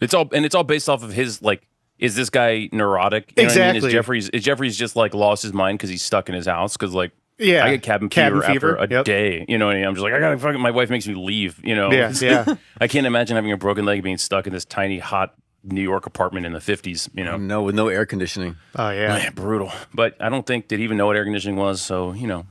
[0.01, 1.67] It's all and it's all based off of his like.
[1.99, 3.35] Is this guy neurotic?
[3.37, 3.77] You know what I mean?
[3.77, 3.89] Exactly.
[3.89, 6.75] Is Jeffrey's is Jeffrey's just like lost his mind because he's stuck in his house?
[6.75, 9.05] Because like Yeah, I get cabin, Cabin fever, fever, after a yep.
[9.05, 9.45] day.
[9.47, 9.87] You know what I mean?
[9.87, 10.63] I'm just like I gotta fucking.
[10.63, 11.61] My wife makes me leave.
[11.63, 11.93] You know?
[11.93, 12.55] Yeah, yeah.
[12.81, 16.07] I can't imagine having a broken leg being stuck in this tiny hot New York
[16.07, 17.09] apartment in the 50s.
[17.15, 17.37] You know?
[17.37, 18.57] no, with no air conditioning.
[18.77, 19.19] Oh yeah.
[19.19, 19.73] Man, brutal.
[19.95, 21.81] But I don't think did he even know what air conditioning was.
[21.83, 22.47] So you know,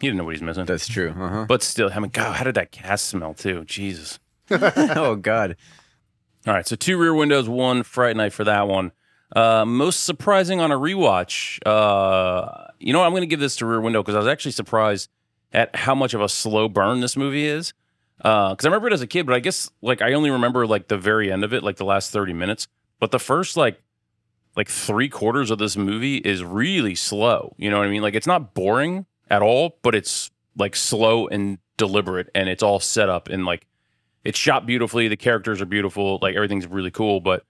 [0.00, 0.64] he didn't know what he's missing.
[0.64, 1.10] That's true.
[1.10, 1.46] Uh-huh.
[1.48, 3.64] But still, I mean, God, how did that gas smell too?
[3.64, 4.18] Jesus.
[4.50, 5.56] oh God.
[6.46, 8.92] All right, so two rear windows, one Fright Night for that one.
[9.34, 11.58] Uh, most surprising on a rewatch.
[11.66, 13.06] Uh, you know what?
[13.06, 15.10] I'm going to give this to Rear Window because I was actually surprised
[15.52, 17.72] at how much of a slow burn this movie is.
[18.20, 20.66] Uh, because I remember it as a kid, but I guess like I only remember
[20.66, 22.66] like the very end of it, like the last 30 minutes.
[22.98, 23.80] But the first like
[24.56, 27.54] like three quarters of this movie is really slow.
[27.58, 28.02] You know what I mean?
[28.02, 32.80] Like it's not boring at all, but it's like slow and deliberate, and it's all
[32.80, 33.66] set up and like
[34.24, 35.08] it's shot beautifully.
[35.08, 36.18] The characters are beautiful.
[36.22, 37.44] Like everything's really cool, but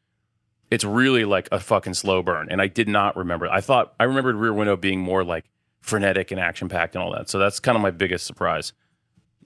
[0.71, 2.49] it's really like a fucking slow burn.
[2.51, 3.49] And I did not remember.
[3.49, 5.45] I thought I remembered Rear Window being more like
[5.81, 7.29] frenetic and action packed and all that.
[7.31, 8.73] So that's kind of my biggest surprise.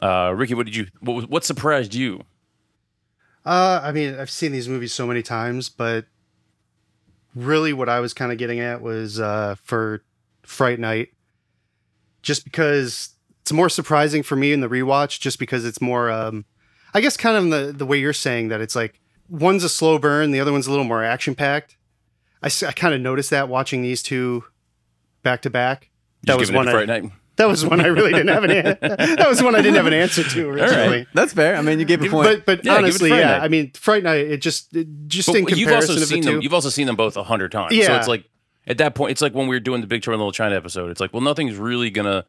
[0.01, 0.87] Uh, Ricky, what did you?
[1.01, 2.25] What, what surprised you?
[3.45, 6.07] Uh, I mean, I've seen these movies so many times, but
[7.35, 10.03] really, what I was kind of getting at was uh, for
[10.43, 11.09] Fright Night,
[12.23, 13.11] just because
[13.43, 16.45] it's more surprising for me in the rewatch, just because it's more, um,
[16.95, 19.69] I guess, kind of in the the way you're saying that it's like one's a
[19.69, 21.77] slow burn, the other one's a little more action packed.
[22.43, 24.45] I, I kind of noticed that watching these two
[25.23, 25.91] back to back.
[26.25, 26.67] That was one.
[26.67, 27.13] to Fright I, Night.
[27.41, 28.51] That was one I really didn't have an.
[28.51, 31.07] an- that was one I didn't have an answer to originally.
[31.15, 31.57] That's fair.
[31.57, 32.29] I mean, you gave a point.
[32.29, 33.39] But but Yeah, honestly, yeah.
[33.39, 33.43] Night.
[33.43, 34.27] I mean, Fright Night.
[34.27, 36.33] It just it, just But in you've also of the seen two.
[36.33, 36.43] them.
[36.43, 37.75] You've also seen them both a hundred times.
[37.75, 37.87] Yeah.
[37.87, 38.29] So it's like
[38.67, 40.55] at that point, it's like when we were doing the Big Trouble in Little China
[40.55, 40.91] episode.
[40.91, 42.27] It's like, well, nothing's really gonna.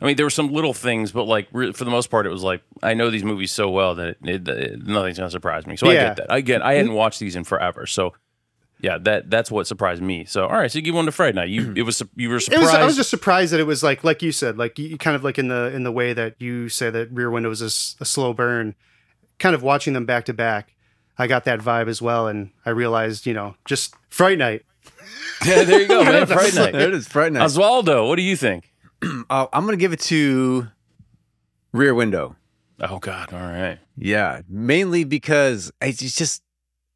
[0.00, 2.30] I mean, there were some little things, but like re- for the most part, it
[2.30, 5.76] was like I know these movies so well that it, it, nothing's gonna surprise me.
[5.76, 6.32] So I get that.
[6.32, 6.62] I get.
[6.62, 6.96] I hadn't mm-hmm.
[6.96, 8.14] watched these in forever, so
[8.84, 10.26] yeah, that that's what surprised me.
[10.26, 11.48] So all right, so you give one to Fright Night.
[11.48, 12.64] You it was you were it surprised.
[12.64, 12.74] was.
[12.74, 15.24] I was just surprised that it was like like you said, like you kind of
[15.24, 18.34] like in the in the way that you say that Rear Window was a slow
[18.34, 18.74] burn,
[19.38, 20.74] kind of watching them back to back,
[21.16, 24.64] I got that vibe as well, and I realized, you know, just Fright Night.
[25.44, 26.26] Yeah, there you go, man.
[26.38, 26.72] Fright Night.
[26.72, 27.42] There it is, Fright Night.
[27.42, 28.70] Oswaldo, what do you think?
[29.28, 30.68] Uh, I'm gonna give it to
[31.72, 32.36] Rear Window.
[32.80, 33.78] Oh God, all right.
[33.96, 36.42] Yeah, mainly because it's it's just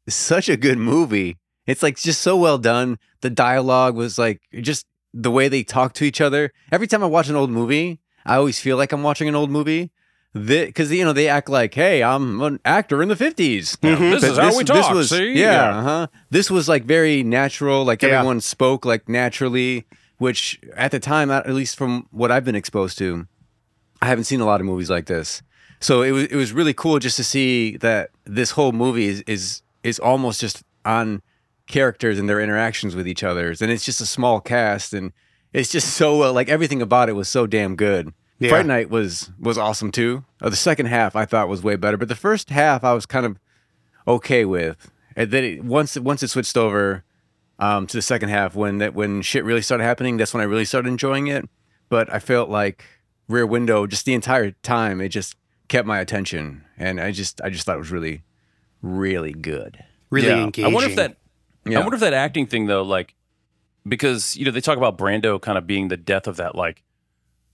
[0.07, 1.37] such a good movie.
[1.69, 2.97] It's like just so well done.
[3.21, 6.51] The dialogue was like just the way they talk to each other.
[6.71, 9.51] Every time I watch an old movie, I always feel like I'm watching an old
[9.51, 9.91] movie.
[10.33, 14.23] Because you know they act like, "Hey, I'm an actor in the '50s." This But
[14.23, 14.93] is how we talk.
[14.93, 15.33] was, see?
[15.33, 16.07] Yeah, uh-huh.
[16.29, 17.83] This was like very natural.
[17.83, 18.09] Like Yeah.
[18.19, 19.85] everyone spoke like naturally,
[20.19, 23.25] which at the time, at least from what I've been exposed to,
[24.03, 25.41] I haven't seen a lot of movies like this.
[25.79, 29.23] So it was it was really cool just to see that this whole movie is
[29.25, 31.23] is is almost just on
[31.69, 35.13] characters and their interactions with each other, and it's just a small cast, and
[35.53, 36.33] it's just so well.
[36.33, 38.13] Like everything about it was so damn good.
[38.39, 38.49] Yeah.
[38.49, 40.25] Fright Night was was awesome too.
[40.41, 43.05] Uh, the second half I thought was way better, but the first half I was
[43.05, 43.39] kind of
[44.07, 44.91] okay with.
[45.15, 47.03] And then it, once once it switched over
[47.59, 50.45] um, to the second half, when that when shit really started happening, that's when I
[50.45, 51.47] really started enjoying it.
[51.89, 52.85] But I felt like
[53.27, 55.35] Rear Window just the entire time it just
[55.67, 58.23] kept my attention, and I just I just thought it was really
[58.81, 59.83] really good.
[60.09, 60.43] Really Yeah.
[60.45, 60.71] engaging.
[60.71, 61.17] I wonder if that.
[61.71, 61.79] Yeah.
[61.79, 63.15] I wonder if that acting thing though, like,
[63.87, 66.83] because you know they talk about Brando kind of being the death of that, like,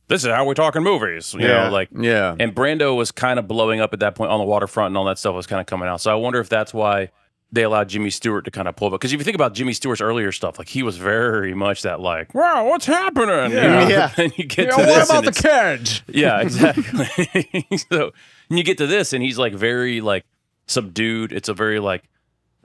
[0.07, 1.65] this is how we talk in movies, you Yeah.
[1.65, 4.45] know, like, Yeah, and Brando was kind of blowing up at that point on the
[4.45, 6.01] waterfront, and all that stuff was kind of coming out.
[6.01, 7.09] So I wonder if that's why
[7.51, 8.93] they allowed Jimmy Stewart to kind of pull up.
[8.93, 11.99] Because if you think about Jimmy Stewart's earlier stuff, like he was very much that,
[12.01, 13.51] like, wow, what's happening?
[13.51, 13.87] You know?
[13.87, 14.11] Yeah.
[14.17, 16.03] and you get to this, and it's- carriage?
[16.07, 17.65] yeah, exactly.
[17.91, 18.11] so
[18.49, 20.25] and you get to this, and he's like very like
[20.67, 21.31] subdued.
[21.31, 22.03] It's a very like,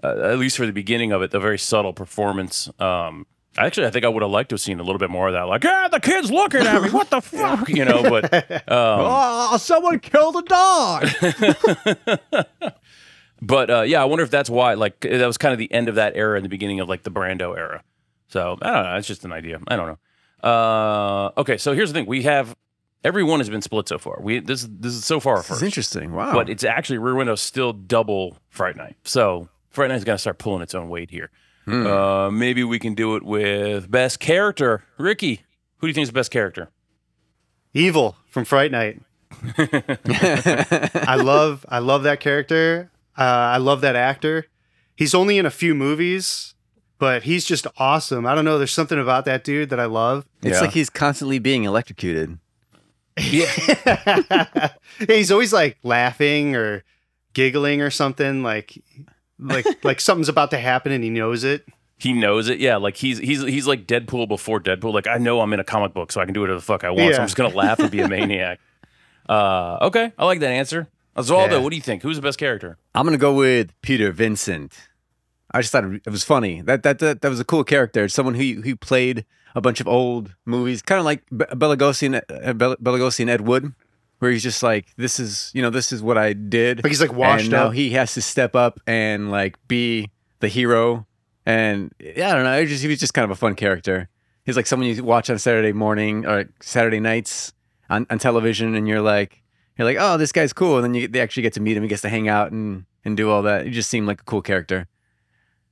[0.02, 2.68] at least for the beginning of it, a very subtle performance.
[2.78, 3.26] Um,
[3.58, 5.32] actually, I think I would have liked to have seen a little bit more of
[5.34, 5.42] that.
[5.42, 6.90] Like, ah, the kid's looking at me.
[6.90, 8.02] What the fuck, you know?
[8.02, 11.08] But um, Oh, someone killed a dog.
[13.42, 14.74] but uh, yeah, I wonder if that's why.
[14.74, 17.02] Like, that was kind of the end of that era and the beginning of like
[17.02, 17.82] the Brando era.
[18.28, 18.96] So I don't know.
[18.96, 19.58] It's just an idea.
[19.68, 20.48] I don't know.
[20.48, 22.56] Uh, okay, so here's the thing: we have
[23.04, 24.18] everyone has been split so far.
[24.22, 25.62] We this this is so far This is first.
[25.62, 26.12] interesting.
[26.12, 26.32] Wow.
[26.32, 28.96] but it's actually Rear Window still double Fright Night.
[29.04, 31.30] So Fright Night's got to start pulling its own weight here.
[31.64, 31.86] Hmm.
[31.86, 34.84] Uh, maybe we can do it with best character.
[34.98, 35.42] Ricky,
[35.78, 36.70] who do you think is the best character?
[37.72, 39.00] Evil from Fright Night.
[39.58, 42.90] I love I love that character.
[43.16, 44.46] Uh, I love that actor.
[44.96, 46.54] He's only in a few movies,
[46.98, 48.26] but he's just awesome.
[48.26, 48.58] I don't know.
[48.58, 50.26] There's something about that dude that I love.
[50.42, 50.60] it's Yeah.
[50.62, 52.38] like he's constantly being electrocuted.
[53.18, 54.68] Yeah,
[55.06, 56.84] he's always like laughing or
[57.34, 58.42] giggling or something.
[58.42, 58.82] Like
[59.40, 61.66] like like something's about to happen and he knows it.
[61.98, 62.60] he knows it.
[62.60, 64.92] Yeah, like he's he's he's like Deadpool before Deadpool.
[64.94, 66.84] Like I know I'm in a comic book, so I can do whatever the fuck
[66.84, 67.14] I want.
[67.14, 68.60] So I'm just gonna laugh and be a maniac.
[69.28, 70.88] Uh, okay, I like that answer.
[71.16, 71.58] Oswaldo, Yeah.
[71.58, 72.02] what do you think?
[72.02, 72.78] Who's the best character?
[72.96, 74.72] I'm gonna go with Peter Vincent.
[75.52, 76.62] I just thought it was funny.
[76.62, 78.08] That that that, that was a cool character.
[78.08, 79.24] Someone who who played
[79.54, 82.98] a bunch of old movies, kind of like Be- Bela Lugosi and uh, Bela Bela
[82.98, 83.72] Lugosi and Ed Wood,
[84.20, 87.00] where he's just like, "This is you know this is what I did." Like he's
[87.00, 87.74] like washed and now up.
[87.74, 91.06] he has to step up and like be the hero.
[91.44, 92.56] And yeah, I don't know.
[92.58, 94.08] It just, he was just kind of a fun character.
[94.44, 97.52] He's like someone you watch on Saturday morning or Saturday nights
[97.88, 99.42] on, on television, and you're like,
[99.76, 100.76] you're like, oh, this guy's cool.
[100.76, 101.82] And then you they actually get to meet him.
[101.82, 103.64] He gets to hang out and and do all that.
[103.64, 104.86] He just seemed like a cool character.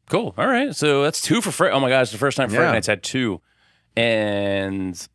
[0.08, 0.34] Cool.
[0.38, 0.74] All right.
[0.74, 1.72] So that's two for Fright.
[1.72, 2.72] Oh my gosh, the first time Fright Yeah.
[2.72, 3.42] Nights had two.
[3.94, 5.06] And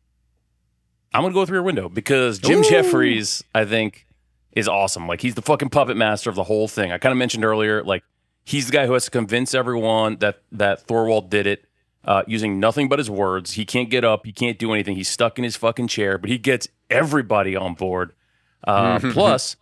[1.14, 4.06] I'm gonna go with Rear Window because Jim Jefferies, I think,
[4.52, 5.06] is awesome.
[5.08, 6.92] Like he's the fucking puppet master of the whole thing.
[6.92, 8.02] I kind of mentioned earlier, like
[8.44, 11.64] he's the guy who has to convince everyone that that Thorwald did it.
[12.06, 13.52] Uh, using nothing but his words.
[13.52, 14.26] He can't get up.
[14.26, 14.94] He can't do anything.
[14.94, 18.12] He's stuck in his fucking chair, but he gets everybody on board.
[18.62, 19.56] Uh, plus,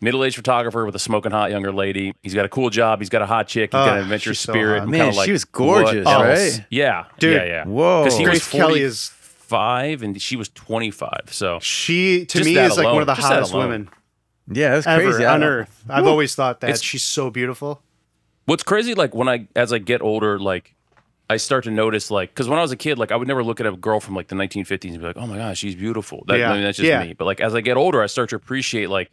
[0.00, 2.14] middle-aged photographer with a smoking hot younger lady.
[2.22, 3.00] He's got a cool job.
[3.00, 3.68] He's got a hot chick.
[3.72, 4.84] He's got Oh, an adventure so spirit.
[4.84, 6.64] I'm Man, like, she was gorgeous, right?
[6.70, 7.34] Yeah, Dude.
[7.36, 7.64] yeah, yeah.
[7.66, 8.04] Whoa.
[8.04, 9.12] Because was Grace Kelly is
[9.48, 11.10] 45 and she was 25.
[11.30, 13.16] So she to Just me that is like one of the alone.
[13.16, 13.88] Just that hottest women
[14.50, 15.24] Yeah, that's ever crazy.
[15.24, 15.84] On earth.
[15.88, 17.82] I've always thought that It's- she's so beautiful.
[18.46, 20.74] what's crazy, like when I, as I get older, like
[21.30, 23.42] I start to notice, like, because when I was a kid, like I would never
[23.42, 25.74] look at a girl from like the 1950s and be like, oh my gosh, she's
[25.74, 26.22] beautiful.
[26.26, 26.50] That, Yeah.
[26.50, 27.02] I mean, that's just Yeah.
[27.02, 27.14] me.
[27.14, 29.10] But like as I get older, I start to appreciate, like,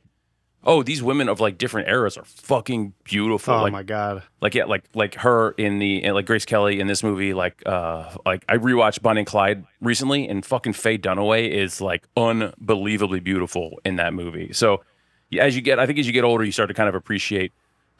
[0.64, 3.54] oh, these women of like different eras are fucking beautiful.
[3.54, 4.24] Oh like, my god.
[4.42, 7.34] like yeah, like like her in the like Grace Kelly in this movie.
[7.34, 12.08] Like uh, like I rewatched Bonnie and Clyde recently, and fucking Faye Dunaway is like
[12.16, 14.54] unbelievably beautiful in that movie.
[14.54, 14.84] So
[15.30, 16.96] yeah, as you get, I think as you get older, you start to kind of
[16.96, 17.54] appreciate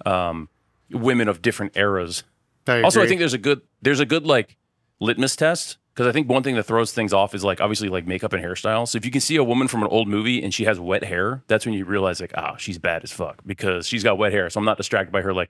[0.06, 0.50] um,
[0.92, 2.24] women of different eras.
[2.68, 4.58] I Also, I think there's a good there's a good like
[5.00, 8.08] litmus test because I think one thing that throws things off is like obviously like
[8.08, 8.88] makeup and hairstyle.
[8.88, 11.04] So if you can see a woman from an old movie and she has wet
[11.04, 14.32] hair, that's when you realize like, ah, she's bad as fuck because she's got wet
[14.32, 14.50] hair.
[14.50, 15.50] So I'm not distracted by her like,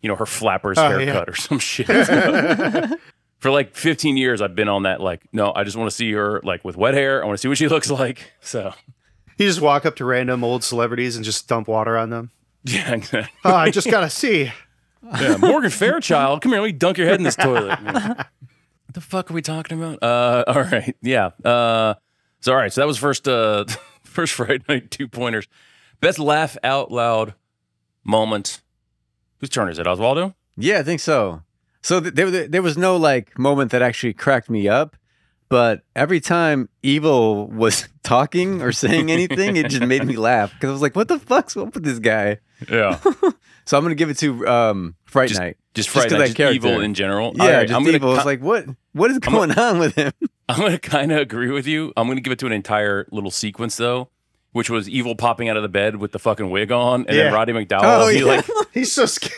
[0.00, 1.24] you know, her flappers Oh, haircut yeah.
[1.32, 1.86] or some shit.
[3.38, 5.00] For like 15 years, I've been on that.
[5.00, 7.22] Like, no, I just want to see her like with wet hair.
[7.22, 8.32] I want to see what she looks like.
[8.40, 8.72] So
[9.38, 12.30] You just walk up to random old celebrities and just dump water on them.
[12.64, 13.32] yeah, exactly.
[13.44, 14.52] Oh, I just gotta see.
[15.18, 17.78] Yeah, Morgan Fairchild, come here, let me dunk your head in this toilet.
[18.90, 20.02] What the fuck are we talking about?
[20.02, 21.26] Uh, all right, yeah.
[21.44, 21.94] Uh,
[22.40, 23.64] so all right, so that was first, uh,
[24.02, 25.46] first Fright Night two pointers.
[26.00, 27.34] Best laugh out loud
[28.02, 28.62] moment.
[29.38, 29.86] Whose turn is it?
[29.86, 30.34] Oswaldo.
[30.56, 31.42] Yeah, I think so.
[31.82, 34.96] So th- there, there, there was no like moment that actually cracked me up,
[35.48, 40.68] but every time Evil was talking or saying anything, it just made me laugh because
[40.68, 42.98] I was like, "What the fuck's up with this guy?" Yeah,
[43.70, 45.56] So I'm gonna give it to um, Fright Just- Night.
[45.74, 46.56] just Just night, just character.
[46.56, 47.30] evil in general.
[47.36, 48.16] Yeah, right, just I'm gonna, Evil.
[48.16, 48.64] It's like, what?
[48.94, 50.10] What is going on with him?
[50.48, 51.92] I'm gonna kind of agree with you.
[51.96, 54.08] I'm gonna give it to an entire little sequence though,
[54.50, 57.22] which was evil popping out of the bed with the fucking wig on, and Yeah.
[57.26, 57.80] then Roddy McDowall.
[57.84, 58.24] Oh, he yeah.
[58.24, 59.32] like He's so scared.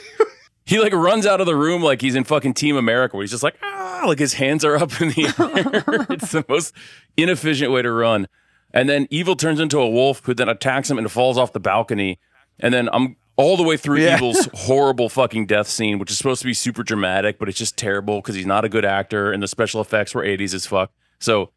[0.64, 3.32] He like runs out of the room like he's in fucking Team America, where he's
[3.32, 5.24] just like ah, like his hands are up in the
[5.84, 6.06] air.
[6.08, 6.72] it's the most
[7.18, 8.28] inefficient way to run.
[8.72, 11.60] And then Evil turns into a wolf, who then attacks him and falls off the
[11.60, 12.18] balcony.
[12.58, 14.16] And then I'm all the way through Yeah.
[14.16, 17.76] Evil's horrible fucking death scene, which is supposed to be super dramatic, but it's just
[17.76, 20.90] terrible because he's not a good actor, and the special effects were 80s as fuck.
[21.18, 21.50] So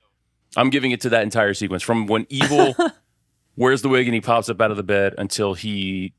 [0.56, 2.76] I'm giving it to that entire sequence from when Evil
[3.58, 6.14] wears the wig and he pops up out of the bed until he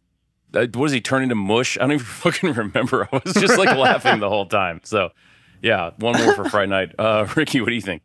[0.55, 1.77] uh, what does he turn into mush?
[1.77, 3.09] I don't even fucking remember.
[3.12, 4.81] I was just like laughing the whole time.
[4.85, 5.11] So,
[5.62, 6.92] yeah, one more for Fright Night.
[6.99, 8.03] Uh, Ricky, what do you think?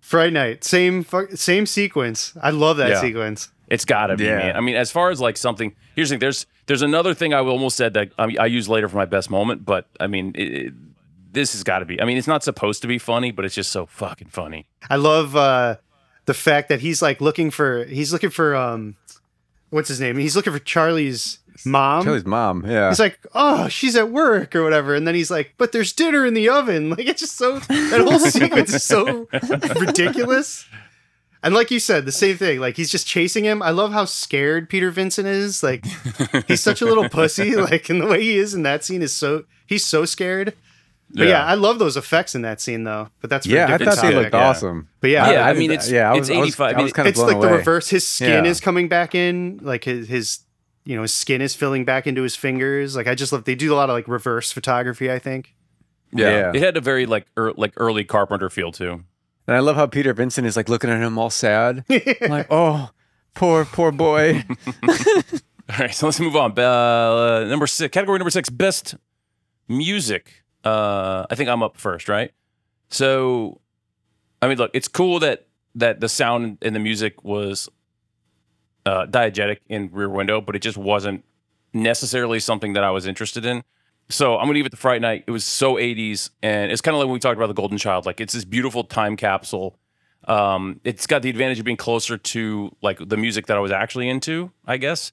[0.00, 2.32] Fright Night, same fu- same sequence.
[2.42, 3.00] I love that Yeah.
[3.00, 3.50] sequence.
[3.70, 4.36] It's gotta be, Yeah.
[4.38, 4.56] man.
[4.56, 6.20] I mean, as far as like something, here's the thing.
[6.20, 9.30] There's there's another thing I almost said that I, I use later for my best
[9.30, 10.74] moment, but I mean, it, it-
[11.32, 12.00] this has got to be.
[12.02, 14.66] I mean, it's not supposed to be funny, but it's just so fucking funny.
[14.90, 15.76] I love uh,
[16.24, 18.96] the fact that he's like looking for he's looking for um,
[19.68, 20.18] what's his name?
[20.18, 22.02] He's looking for Charlie's mom.
[22.02, 22.64] Charlie's mom.
[22.66, 22.88] Yeah.
[22.88, 26.26] He's like, oh, she's at work or whatever, and then he's like, but there's dinner
[26.26, 26.90] in the oven.
[26.96, 29.28] Like it's just so that whole sequence is so
[29.78, 30.66] ridiculous.
[31.42, 32.60] And like you said, the same thing.
[32.60, 33.62] Like he's just chasing him.
[33.62, 35.62] I love how scared Peter Vincent is.
[35.62, 35.86] Like
[36.46, 37.56] he's such a little pussy.
[37.56, 40.54] Like and the way he is in that scene is so he's so scared.
[41.12, 43.08] But yeah, I love those effects in that scene though.
[43.20, 44.22] But that's for a yeah, I different thought they topic.
[44.24, 44.48] looked yeah.
[44.48, 44.88] awesome.
[45.00, 46.60] But yeah, Yeah, I did mean, it's- yeah, I it's was, I was- 85.
[46.60, 47.88] I I mean, was kind of it's blown like the reverse.
[47.88, 48.50] His skin Yeah.
[48.50, 50.40] is coming back in, like his his
[50.84, 52.94] you know his skin is filling back into his fingers.
[52.94, 53.44] Like I just love.
[53.44, 55.10] They do a lot of like reverse photography.
[55.10, 55.54] I think.
[56.12, 56.28] yeah.
[56.28, 56.52] Yeah.
[56.54, 59.04] It had a very like er, like early Carpenter feel too.
[59.46, 61.84] And I love how Peter Vincent is like looking at him all sad.
[61.88, 62.90] I'm like, oh,
[63.34, 64.44] poor, poor boy.
[65.70, 66.58] All right, so let's move on.
[66.58, 68.96] Uh, number six, category number six, best
[69.68, 70.42] music.
[70.64, 72.32] Uh, I think I'm up first, right?
[72.88, 73.60] So,
[74.42, 77.68] I mean, look, it's cool that that the sound and the music was
[78.84, 81.24] uh, diegetic in Rear Window, but it just wasn't
[81.72, 83.62] necessarily something that I was interested in.
[84.10, 85.24] So I'm gonna give it to Fright Night.
[85.26, 87.78] It was so 80s, and it's kind of like when we talked about the Golden
[87.78, 88.06] Child.
[88.06, 89.78] Like it's this beautiful time capsule.
[90.24, 93.70] Um, it's got the advantage of being closer to like the music that I was
[93.70, 95.12] actually into, I guess.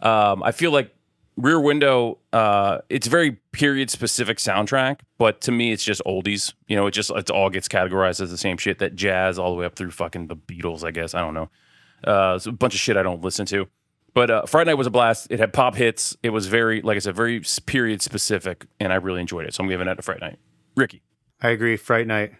[0.00, 0.94] Um, I feel like
[1.36, 6.54] Rear Window, uh, it's very period specific soundtrack, but to me, it's just oldies.
[6.68, 9.50] You know, it just it all gets categorized as the same shit that jazz all
[9.50, 10.84] the way up through fucking the Beatles.
[10.84, 11.50] I guess I don't know.
[12.04, 13.68] Uh, it's a bunch of shit I don't listen to.
[14.16, 15.26] But uh, Fright Night was a blast.
[15.28, 16.16] It had pop hits.
[16.22, 19.52] It was very, like I said, very period specific, and I really enjoyed it.
[19.52, 20.38] So I'm giving that to Fright Night.
[20.74, 21.02] Ricky,
[21.42, 21.76] I agree.
[21.76, 22.32] Fright Night.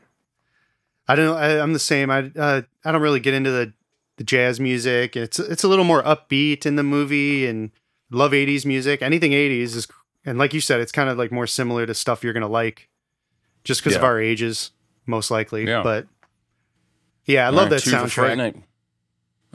[1.06, 1.26] I don't.
[1.26, 1.36] know.
[1.36, 2.10] I, I'm the same.
[2.10, 3.74] I uh, I don't really get into the
[4.16, 5.16] the jazz music.
[5.16, 7.70] It's it's a little more upbeat in the movie, and
[8.10, 9.02] love 80s music.
[9.02, 9.86] Anything 80s is,
[10.24, 12.88] and like you said, it's kind of like more similar to stuff you're gonna like,
[13.64, 14.70] just because of our ages,
[15.04, 15.66] most likely.
[15.66, 15.82] Yeah.
[15.82, 16.06] But
[17.26, 18.36] yeah, I All love right, that two Friday soundtrack.
[18.38, 18.62] Night.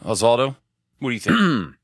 [0.04, 0.56] Osvaldo,
[1.00, 1.76] what do you think?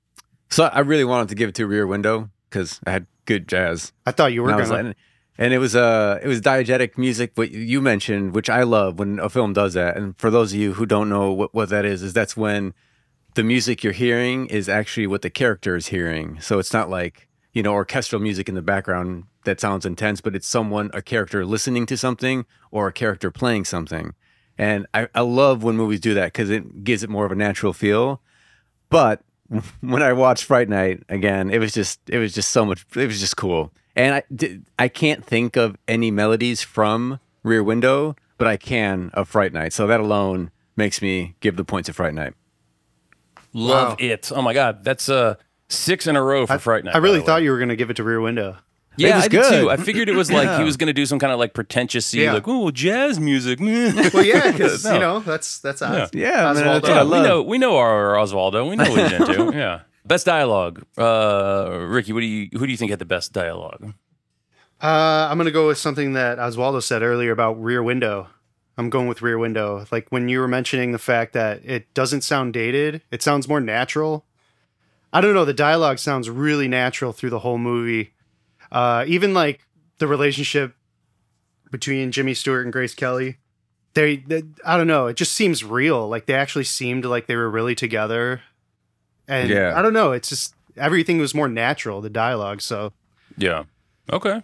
[0.58, 3.94] so I really wanted to give it to Rear Window because I had good jazz.
[4.08, 4.96] I thought you were And, gonna.
[5.38, 9.20] and it was uh it was diegetic music, what you mentioned, which I love when
[9.20, 9.98] a film does that.
[9.98, 12.74] And for those of you who don't know what, what that is, is that's when
[13.36, 16.42] the music you're hearing is actually what the character is hearing.
[16.42, 20.36] So it's not like, you know, orchestral music in the background that sounds intense, but
[20.36, 24.16] it's someone, a character listening to something or a character playing something.
[24.58, 27.36] And I, I love when movies do that because it gives it more of a
[27.36, 28.24] natural feel.
[28.90, 29.22] But
[29.82, 32.86] when I watched Fright Night again, it was just it was just so much.
[32.96, 33.72] It was just cool.
[33.96, 39.10] And I did, I can't think of any melodies from Rear Window, but I can
[39.14, 39.74] of Fright Night.
[39.74, 42.34] So that alone makes me give the points to Fright Night.
[43.54, 43.96] Love Wow.
[44.00, 44.32] it.
[44.36, 45.36] Oh my God, that's uh
[45.70, 46.96] six in a row for I, Fright Night.
[46.96, 47.46] I really thought way.
[47.46, 48.58] you were gonna give it to Rear Window.
[48.98, 49.70] Yeah, was I did too.
[49.70, 50.58] I figured it was like Yeah.
[50.60, 52.34] he was going to do some kind of like pretentious, Yeah.
[52.34, 53.60] like oh jazz music.
[54.14, 54.94] Well, yeah, because No.
[54.94, 56.10] you know that's that's Oz.
[56.14, 56.82] Yeah, man, that's Oswaldo.
[56.82, 58.70] what I Yeah, we know we know our Oswaldo.
[58.70, 59.52] We know what he's into.
[59.58, 59.82] yeah.
[60.06, 60.84] Best dialogue.
[60.98, 63.94] Uh, Ricky, what do you who do you think had the best dialogue?
[64.82, 68.28] Uh, I'm gonna go with something that Oswaldo said earlier about Rear Window.
[68.78, 69.86] I'm going with Rear Window.
[69.92, 73.60] Like when you were mentioning the fact that it doesn't sound dated, it sounds more
[73.60, 74.24] natural.
[75.12, 75.46] I don't know.
[75.46, 78.14] The dialogue sounds really natural through the whole movie.
[78.72, 79.66] Uh, even like
[80.00, 80.76] the relationship
[81.72, 83.38] between Jimmy Stewart and Grace Kelly.
[83.94, 85.08] They, they, I don't know.
[85.08, 86.08] It just seems real.
[86.08, 88.42] Like they actually seemed like they were really together.
[89.28, 89.74] And Yeah.
[89.76, 90.12] I don't know.
[90.12, 92.02] It's just everything was more natural.
[92.02, 92.62] The dialogue.
[92.62, 92.94] So
[93.38, 93.64] Yeah.
[94.12, 94.44] Okay.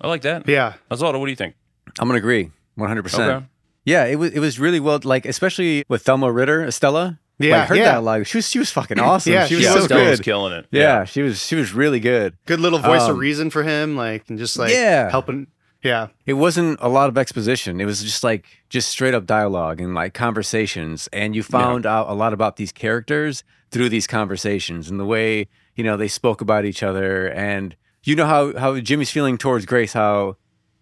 [0.00, 0.48] I like that.
[0.48, 1.54] yeah, Oswaldo, what do you think?
[1.98, 3.02] I'm gonna agree, 100.
[3.02, 3.44] percent
[3.84, 7.18] Yeah, it was it was really well, like especially with Thelma Ritter, Estella.
[7.40, 7.92] Yeah, like, her yeah.
[7.92, 8.26] dialogue.
[8.26, 9.32] She was she was fucking awesome.
[9.32, 10.10] Yeah, she was yeah, so Stella good.
[10.10, 10.66] was killing it.
[10.70, 12.36] yeah, she was she was really good.
[12.46, 15.10] good little voice Um, of reason for him, like and just like Yeah.
[15.10, 15.46] helping.
[15.82, 17.80] Yeah, It wasn't a lot of exposition.
[17.80, 22.10] It was just like just straight up dialogue and like conversations, and you found out
[22.10, 26.42] a lot about these characters through these conversations and the way you know they spoke
[26.42, 27.28] about each other.
[27.28, 27.74] And
[28.04, 30.36] you know how how Jimmy's feeling towards Grace, how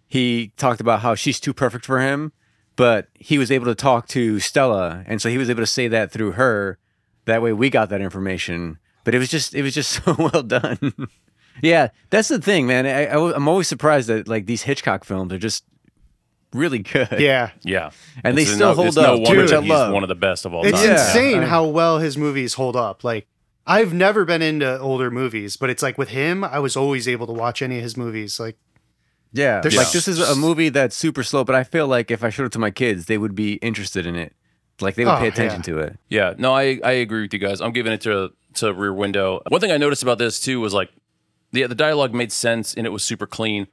[0.05, 2.33] he talked about how she's too perfect for him,
[2.79, 5.89] but he was able to talk to Stella, and so he was able to say
[5.89, 6.79] that through her.
[7.25, 8.79] That way, we got that information.
[9.03, 10.93] But it was just it was just so well done.
[11.61, 12.85] yeah, that's the thing, man.
[12.85, 15.65] I, I, am always surprised that like these Hitchcock films are just
[16.53, 17.19] really good.
[17.19, 17.51] yeah.
[17.63, 17.91] Yeah.
[18.23, 19.93] And they It's still no, hold it's no up, wonder which that he's love.
[19.93, 20.85] one of the best of all It's time.
[20.91, 21.07] Yeah.
[21.07, 23.03] insane I- how well his movies hold up.
[23.03, 23.27] Like
[23.67, 27.27] I've never been into older movies, but it's like with him, I was always able
[27.27, 28.39] to watch any of his movies.
[28.39, 28.57] Like
[29.31, 32.23] Yeah, There's- like this is a movie that's super slow, but I feel like if
[32.23, 34.33] I showed it to my kids, they would be interested in it.
[34.81, 35.73] Like they would Oh, pay attention yeah.
[35.73, 35.99] to it.
[36.09, 37.59] Yeah, no, I, I agree with you guys.
[37.61, 39.41] I'm giving it to to Rear Window.
[39.49, 40.89] One thing I noticed about this too was like
[41.51, 43.67] the the dialogue made sense and it was super clean,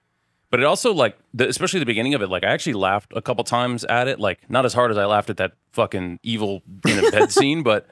[0.51, 2.29] but it also like the, especially the beginning of it.
[2.29, 4.19] Like I actually laughed a couple times at it.
[4.21, 7.63] Like not as hard as I laughed at that fucking evil in a bed scene,
[7.63, 7.87] but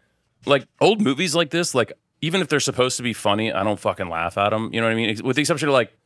[0.45, 3.79] like old movies like this, like even if they're supposed to be funny, I don't
[3.81, 4.71] fucking laugh at them.
[4.73, 5.17] You know what I mean?
[5.25, 5.97] With the exception of like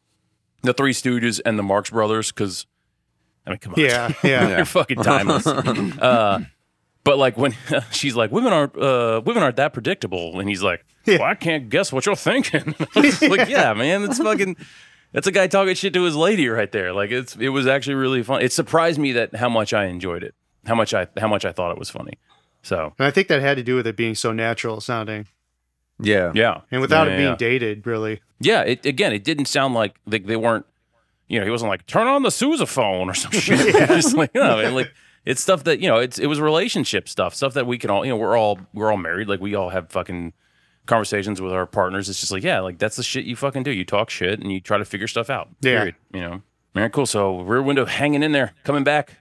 [0.63, 2.67] the Three Stooges and the Marx Brothers, because
[3.47, 4.47] I mean, come on, yeah, yeah.
[4.47, 5.47] they're fucking timeless.
[5.47, 6.41] uh,
[7.05, 7.55] but like when
[7.91, 11.69] she's like, women aren't uh, women aren't that predictable, and he's like, well, I can't
[11.71, 12.75] guess what you're thinking.
[12.97, 14.57] It's like, yeah, man, it's fucking.
[15.13, 16.93] That's a guy talking shit to his lady right there.
[16.93, 18.43] Like it's it was actually really fun.
[18.43, 20.35] It surprised me that how much I enjoyed it,
[20.67, 22.19] how much I how much I thought it was funny.
[22.63, 25.27] So And I think that had to do with it being so natural sounding
[26.01, 27.37] Yeah, yeah, and without Yeah, it being yeah.
[27.37, 28.21] dated, really.
[28.41, 30.65] Yeah, it, again, it didn't sound like they, they weren't,
[31.27, 33.75] you know, he wasn't like turn on the sousaphone or some shit.
[33.89, 34.93] Just like, you know, and like
[35.25, 38.05] it's stuff that you know, it's it was relationship stuff, stuff that we can all,
[38.05, 40.33] you know, we're all we're all married, like we all have fucking
[40.87, 42.09] conversations with our partners.
[42.09, 43.71] It's just like, yeah, like that's the shit you fucking do.
[43.73, 45.49] You talk shit and you try to figure stuff out.
[45.61, 45.79] Yeah.
[45.79, 45.95] Period.
[46.15, 46.33] You know.
[46.77, 47.07] All right, cool.
[47.07, 49.17] So Rear Window hanging in there, coming back.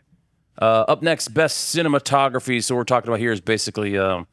[0.62, 2.63] Uh, up next, best cinematography.
[2.63, 4.28] So we're talking about here is basically um,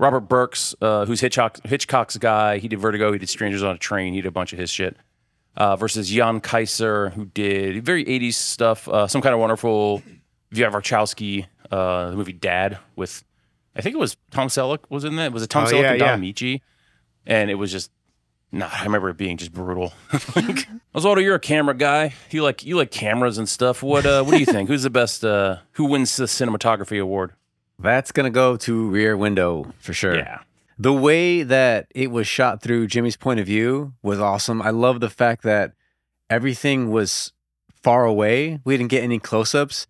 [0.00, 2.56] Robert Burks, uh, who's Hitchcock, Hitchcock's guy.
[2.58, 3.12] He did Vertigo.
[3.12, 4.14] He did Strangers on a Train.
[4.14, 4.96] He did a bunch of his shit.
[5.56, 8.88] Uh, versus Jan Kiesser, who did very 80s stuff.
[8.88, 10.02] Uh, some kind of wonderful.
[10.52, 13.22] Via Warchowski, uh, the movie Dad with,
[13.76, 15.32] I think it was Tom Selleck was in that.
[15.32, 16.06] Was it Tom Oh, Selleck yeah, and yeah.
[16.16, 16.60] Don Ameche?
[17.26, 17.92] And it was just,
[18.50, 18.68] nah.
[18.72, 19.92] I remember it being just brutal.
[20.12, 22.14] like, Oswaldo, you're a camera guy.
[22.30, 23.82] You like you like cameras and stuff.
[23.82, 24.68] What uh, what do you think?
[24.68, 25.24] Who's the best?
[25.24, 27.34] Uh, who wins the cinematography award?
[27.82, 30.16] That's gonna go to Rear Window for sure.
[30.16, 30.40] Yeah.
[30.78, 34.62] The way that it was shot through Jimmy's point of view was awesome.
[34.62, 35.72] I love the fact that
[36.30, 37.32] everything was
[37.82, 38.60] far away.
[38.64, 39.86] We didn't get any close ups.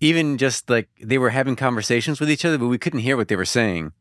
[0.00, 3.28] Even just like they were having conversations with each other, but we couldn't hear what
[3.28, 3.92] they were saying.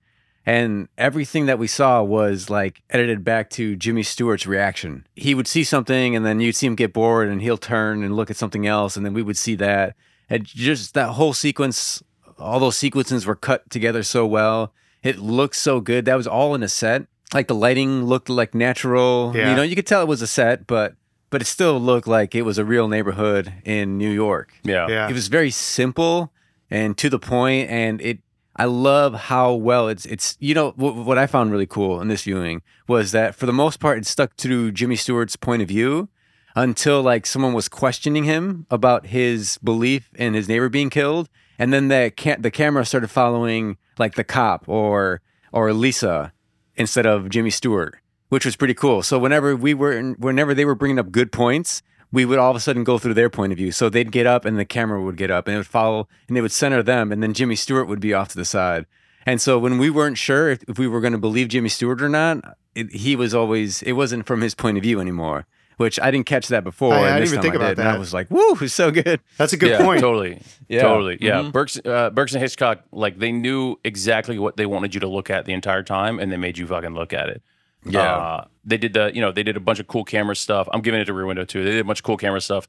[0.43, 5.05] And everything that we saw was like edited back to Jimmy Stewart's reaction.
[5.15, 8.15] He would see something and then you'd see him get bored and he'll turn and
[8.15, 8.97] look at something else.
[8.97, 9.95] And then we would see that.
[10.27, 12.01] And just that whole sequence,
[12.41, 14.73] all those sequences were cut together so well.
[15.03, 16.05] It looked so good.
[16.05, 17.03] That was all in a set.
[17.33, 19.31] Like the lighting looked like natural.
[19.35, 19.51] Yeah.
[19.51, 20.95] You know, you could tell it was a set, but
[21.29, 24.53] but it still looked like it was a real neighborhood in New York.
[24.63, 24.87] Yeah.
[24.87, 25.09] Yeah.
[25.09, 26.33] It was very simple
[26.69, 28.19] and to the point, and it.
[28.57, 30.35] I love how well it's it's.
[30.39, 33.53] You know what, what I found really cool in this viewing was that for the
[33.53, 36.09] most part it stuck to Jimmy Stewart's point of view
[36.55, 41.29] until like someone was questioning him about his belief in his neighbor being killed,
[41.61, 45.21] and then the the camera started following like the cop or
[45.53, 46.33] or Lisa
[46.75, 47.99] instead of Jimmy Stewart,
[48.29, 49.03] which was pretty cool.
[49.03, 52.55] So whenever we were, whenever they were bringing up good points, we would all of
[52.55, 53.71] a sudden go through their point of view.
[53.71, 56.35] So they'd get up and the camera would get up and it would follow and
[56.35, 58.87] they would center them and then Jimmy Stewart would be off to the side.
[59.27, 62.01] And so when we weren't sure if, if we were going to believe Jimmy Stewart
[62.01, 65.45] or not, it, he was always, it wasn't from his point of view anymore,
[65.81, 66.93] which I didn't catch that before.
[66.93, 67.99] I- I didn't even think I about did, And I that.
[67.99, 69.99] was like, "Woo, it's so good." That's a good yeah, point.
[70.01, 70.41] Totally.
[70.69, 70.83] Yeah.
[70.83, 71.17] Totally.
[71.19, 71.41] Yeah.
[71.41, 71.51] Mhm.
[71.51, 75.29] Burks, uh, Burks and Hitchcock, like they knew exactly what they wanted you to look
[75.29, 77.41] at the entire time, and they made you fucking look at it.
[77.85, 78.01] Yeah.
[78.01, 80.69] Uh, they did the, you know, they did a bunch of cool camera stuff.
[80.71, 81.63] I'm giving it to Rear Window too.
[81.63, 82.67] They did a bunch of cool camera stuff,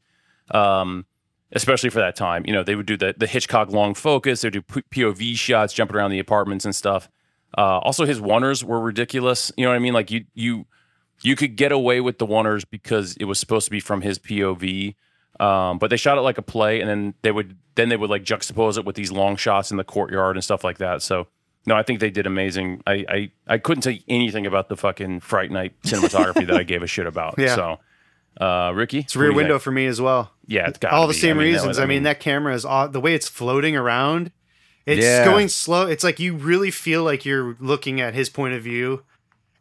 [0.50, 1.04] um,
[1.52, 2.44] especially for that time.
[2.46, 4.40] You know, they would do the the Hitchcock long focus.
[4.40, 7.08] They would do POV shots, jumping around the apartments and stuff.
[7.56, 9.52] Uh, also, his oneers were ridiculous.
[9.56, 9.92] You know what I mean?
[9.92, 10.64] Like you, you,
[11.22, 14.18] you could get away with the oneers because it was supposed to be from his
[14.18, 14.94] POV.
[15.40, 18.10] Um, but they shot it like a play, and then they would then they would
[18.10, 21.02] like juxtapose it with these long shots in the courtyard and stuff like that.
[21.02, 21.26] So
[21.66, 22.82] no, I think they did amazing.
[22.86, 26.62] I I, I couldn't tell you anything about the fucking Fright Night cinematography that I
[26.64, 27.34] gave a shit about.
[27.38, 27.54] Yeah.
[27.54, 27.78] So,
[28.44, 30.32] uh, Ricky, It's rear window for me as well.
[30.46, 31.76] Yeah, it's got all the same reasons.
[31.76, 34.32] That, I mean, that camera is all, the way it's floating around.
[34.86, 35.24] It's Yeah.
[35.24, 35.86] going slow.
[35.86, 39.04] It's like you really feel like you're looking at his point of view,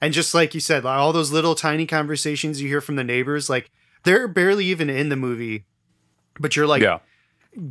[0.02, 3.04] and just like you said, like, all those little tiny conversations you hear from the
[3.04, 3.70] neighbors, like
[4.04, 5.66] they're barely even in the movie,
[6.40, 7.00] but you're like, yeah,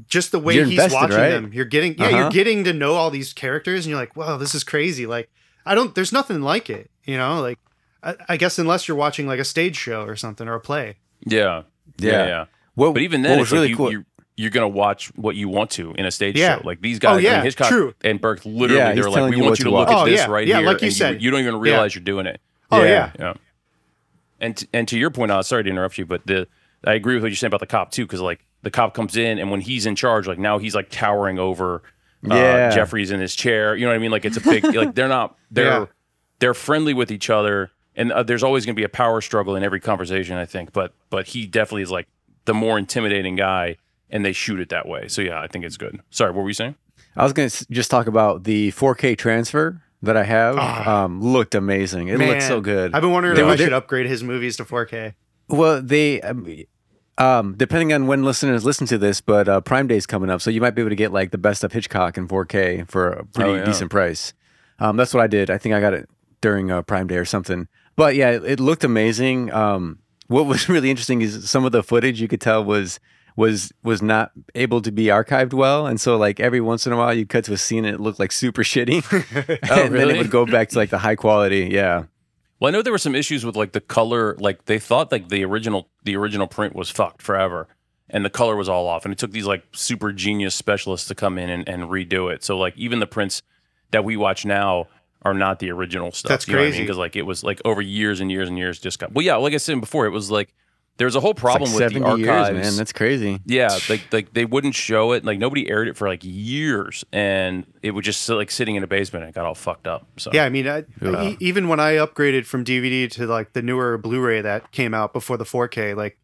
[0.08, 1.30] just the way You're he's invested, watching right?
[1.30, 1.52] them.
[1.52, 2.16] You're getting, yeah, Uh-huh.
[2.18, 5.06] you're getting to know all these characters, and you're like, wow, this is crazy.
[5.06, 5.28] Like,
[5.66, 7.58] I don't, there's nothing like it, you know, like.
[8.02, 10.96] I, I guess unless you're watching like a stage show or something or a play.
[11.26, 11.64] yeah,
[11.98, 12.26] yeah, Yeah.
[12.26, 12.44] yeah.
[12.74, 14.04] What, But even what then, was it's really like you, cool.
[14.36, 16.56] You're, you're gonna watch what you want to in a stage Yeah.
[16.58, 16.62] show.
[16.64, 17.94] Like these guys, Oh, I yeah, mean, Hitchcock true.
[18.02, 19.96] and Burke, literally, yeah, they're like, "We you want you to to look watch.
[19.96, 20.26] at Oh, this yeah.
[20.26, 21.22] right Yeah, here, like you and said.
[21.22, 22.88] you, don't even realize you're doing it." Oh Yeah.
[22.88, 23.34] yeah, Yeah.
[24.40, 26.46] And t- and to your point, uh, sorry to interrupt you, but the
[26.84, 29.16] I agree with what you're saying about the cop too, because like the cop comes
[29.16, 31.82] in and when he's in charge, like now he's like towering over
[32.30, 32.70] uh, Yeah.
[32.70, 33.74] Jefferies in his chair.
[33.76, 34.10] You know what I mean?
[34.10, 35.86] Like it's a big like they're not they're Yeah.
[36.38, 39.56] they're friendly with each other, and uh, there's always going to be a power struggle
[39.56, 40.72] in every conversation, I think.
[40.72, 42.08] But but he definitely is like
[42.46, 43.76] the more intimidating guy,
[44.10, 45.08] and they shoot it that way.
[45.08, 46.00] So yeah, I think it's good.
[46.10, 46.76] Sorry, what were you saying?
[47.16, 50.56] I was going to just talk about the 4K transfer that I have.
[50.86, 52.08] um, looked amazing.
[52.08, 52.60] It looked so Ah.
[52.60, 52.94] Good.
[52.94, 55.14] I've been wondering They if were- I should upgrade his movies to 4K.
[55.48, 56.46] Well, they, um,
[57.18, 60.40] um, depending on when listeners listen to this, but uh, Prime Day is coming up,
[60.40, 63.08] so you might be able to get like the best of Hitchcock in 4K for
[63.10, 63.64] a pretty Oh, yeah.
[63.64, 64.32] decent price.
[64.78, 65.50] Um, that's what I did.
[65.50, 66.08] I think I got it
[66.40, 67.68] during uh, Prime Day or something.
[67.96, 69.52] But yeah, it, it looked amazing.
[69.52, 69.98] Um,
[70.28, 72.98] what was really interesting is some of the footage you could tell was
[73.40, 76.96] was was not able to be archived well, and so like every once in a
[76.96, 79.02] while you cut to a scene and it looked like super shitty,
[79.70, 81.70] oh, and then Oh, it would go back to like the high quality.
[81.72, 82.04] Yeah.
[82.60, 84.36] Well, I know there were some issues with like the color.
[84.38, 87.66] Like they thought like the original the original print was fucked forever,
[88.10, 89.06] and the color was all off.
[89.06, 92.44] And it took these like super genius specialists to come in and, and redo it.
[92.44, 93.42] So like even the prints
[93.90, 94.88] that we watch now
[95.22, 96.28] are not the original stuff.
[96.28, 96.82] That's you know what I crazy.
[96.82, 99.12] Because like it was like over years and years and years just got.
[99.12, 100.54] Well, yeah, like I said before, it was like
[101.00, 102.50] there was a whole It's like problem with the 70 archives.
[102.56, 102.76] years, man.
[102.76, 103.40] That's crazy.
[103.46, 105.24] Yeah, like like they wouldn't show it.
[105.24, 108.82] Like nobody aired it for like years, and it would just sit like sitting in
[108.82, 109.24] a basement.
[109.24, 110.06] and It got all fucked up.
[110.18, 113.62] So Yeah, I mean, I, e- even when I upgraded from DVD to like the
[113.62, 116.18] newer Blu-ray that came out before the 4K, like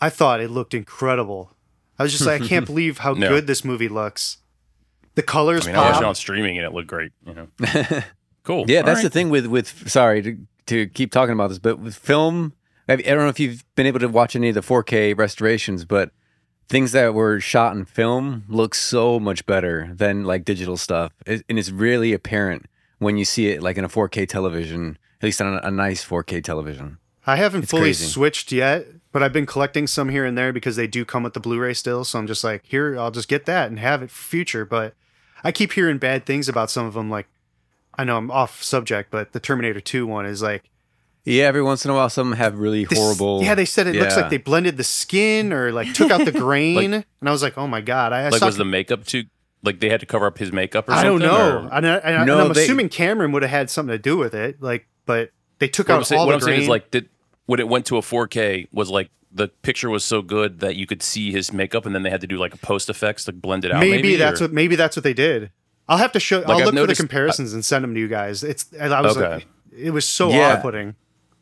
[0.00, 1.54] I thought it looked incredible.
[1.98, 3.28] I was just like, I can't believe how No.
[3.28, 4.38] good this movie looks.
[5.16, 7.12] The colors I mean, I watched it on streaming and it looked great.
[7.26, 7.48] You know,
[8.44, 8.64] cool.
[8.68, 9.02] Yeah, All that's right.
[9.02, 12.52] the thing with with sorry to, to keep talking about this, but with film,
[12.88, 16.10] I don't know if you've been able to watch any of the 4K restorations, but
[16.68, 21.44] things that were shot in film look so much better than like digital stuff, it,
[21.48, 22.66] and it's really apparent
[22.98, 26.04] when you see it like in a 4K television, at least on a, a nice
[26.04, 26.98] 4K television.
[27.26, 28.06] I haven't It's fully crazy.
[28.06, 31.34] switched yet, but I've been collecting some here and there because they do come with
[31.34, 32.04] the Blu-ray still.
[32.04, 34.64] So I'm just like, here, I'll just get that and have it for future.
[34.64, 34.94] But
[35.44, 37.10] I keep hearing bad things about some of them.
[37.10, 37.28] Like,
[37.96, 40.70] I know I'm off subject, but the Terminator 2 one is like
[41.28, 43.42] Yeah, every once in a while, some have really this- horrible.
[43.42, 46.32] Yeah, they said it looks like they blended the skin or like took out the
[46.38, 48.12] grain, and I was like, oh my god!
[48.12, 49.24] I, I like was the makeup too
[49.62, 51.22] like they had to cover up his makeup or I something?
[51.28, 53.50] I don't know, or- and, I, and, I- No, I'm they- assuming Cameron would have
[53.50, 54.62] had something to do with it.
[54.62, 56.90] Like, but they took what I'm, out saying, all what the I'm saying is like
[56.90, 57.08] did
[57.46, 60.86] when it went to a 4K was like the picture was so good that you
[60.86, 63.32] could see his makeup and then they had to do like a post effects to
[63.32, 63.80] blend it out.
[63.80, 65.50] maybe, Maybe, that's or- what maybe that's what they did.
[65.88, 66.42] I'll have to show.
[66.42, 68.44] I'll I've look noticed- for the comparisons and send them to you guys.
[68.44, 69.28] It's I was Okay.
[69.34, 70.54] like, it was so Yeah.
[70.54, 70.94] off-putting.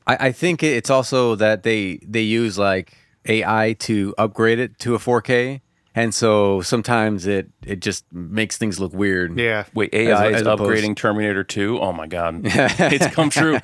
[0.07, 2.95] I, I think it's also that they they use like
[3.29, 5.61] AI to upgrade it to a 4K,
[5.95, 9.39] and so sometimes it it just makes things look weird.
[9.39, 11.81] Yeah, Wait, AI as is opposed- upgrading Terminator 2.
[11.81, 13.59] Oh my god, it's come true.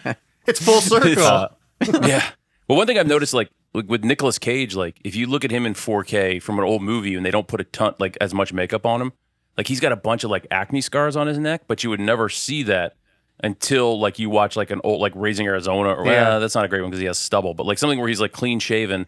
[0.46, 1.22] it's full circle.
[1.22, 1.48] Uh,
[2.04, 2.30] yeah.
[2.68, 5.50] Well, one thing I've noticed, like like, with Nicolas Cage, like if you look at
[5.50, 8.34] him in 4K from an old movie and they don't put a ton, like as
[8.34, 9.12] much makeup on him,
[9.56, 12.00] like he's got a bunch of like acne scars on his neck, but you would
[12.00, 12.96] never see that
[13.40, 16.28] until like you watch like an old like Raising Arizona or Yeah.
[16.28, 18.20] well, that's not a great one because he has stubble, but like something where he's
[18.20, 19.06] like clean shaven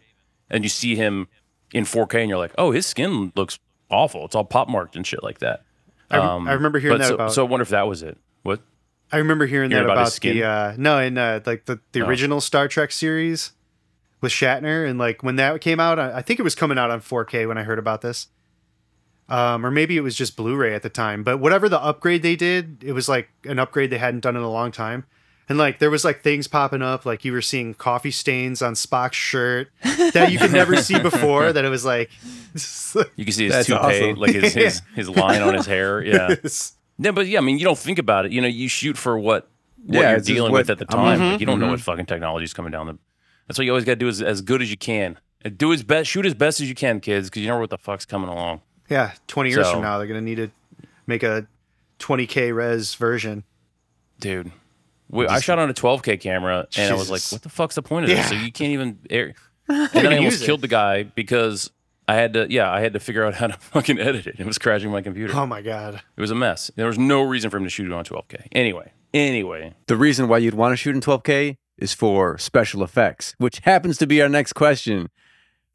[0.49, 1.27] and you see him
[1.73, 3.57] in 4K and you're like, oh, his skin looks
[3.89, 4.25] awful.
[4.25, 5.63] It's all pop marked and shit like that.
[6.11, 7.33] I, I remember hearing Um, that so, about.
[7.33, 8.17] so I wonder if that was it.
[8.43, 8.61] What?
[9.11, 10.35] I remember hearing Hearing that about about, his skin?
[10.37, 12.07] the uh, no, in uh, like the, the Oh.
[12.07, 13.51] original Star Trek series.
[14.21, 16.89] with Shatner, and like when that came out, I I think it was coming out
[16.91, 18.27] on 4K when I heard about this.
[19.27, 21.23] Um, or maybe it was just Blu-ray at the time.
[21.23, 24.43] But whatever the upgrade they did, it was like an upgrade they hadn't done in
[24.43, 25.05] a long time.
[25.49, 28.73] And like there was like things popping up, like you were seeing coffee stains on
[28.73, 29.69] Spock's shirt
[30.13, 31.53] that you could never see before.
[31.53, 32.09] That it was like,
[33.15, 34.15] You can see his That's toupee, awesome.
[34.15, 36.03] like his, his his line on his hair.
[36.03, 36.35] Yeah.
[36.97, 38.31] Yeah, but yeah, I mean, you don't think about it.
[38.31, 39.49] You know, you shoot for what
[39.85, 41.19] what Yeah, you're dealing what- with at the time.
[41.19, 41.71] Like, you don't know mhm.
[41.71, 42.97] what fucking technology is coming down the.
[43.47, 45.19] That's what you always got to do is as good as you can.
[45.57, 47.69] Do as best, shoot as best as you can, kids, because you never know what
[47.69, 48.61] the fuck's coming along.
[48.89, 50.49] Yeah, twenty years So- from now they're gonna need to
[51.07, 51.47] make a
[51.99, 53.43] 20k res version.
[54.19, 54.51] dude.
[55.07, 57.83] We, I shot on a 12k camera, and I was like, "What the fuck's the
[57.83, 59.33] point of this?" So you can't even air.
[59.69, 61.71] And then I almost killed the guy because
[62.07, 62.47] I had to.
[62.51, 64.39] Yeah, I had to figure out how to fucking edit it.
[64.39, 65.33] It was crashing my computer.
[65.35, 66.01] Oh my god.
[66.17, 66.69] It was a mess.
[66.75, 68.47] There was no reason for him to shoot it on 12k.
[68.51, 73.35] Anyway, anyway, The reason why you'd want to shoot in 12K is for special effects,
[73.37, 75.09] which happens to be our next question.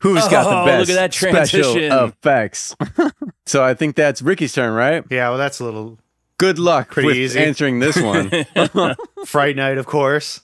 [0.01, 1.93] Who's got Oh, the look best at that special transition.
[1.93, 2.75] effects?
[3.47, 5.05] so I think that's Ricky's turn, right?
[5.11, 5.99] Yeah, well that's a little
[6.39, 7.39] Good luck Pretty with easy.
[7.39, 8.31] answering this one.
[9.27, 10.41] Fright Night, of course.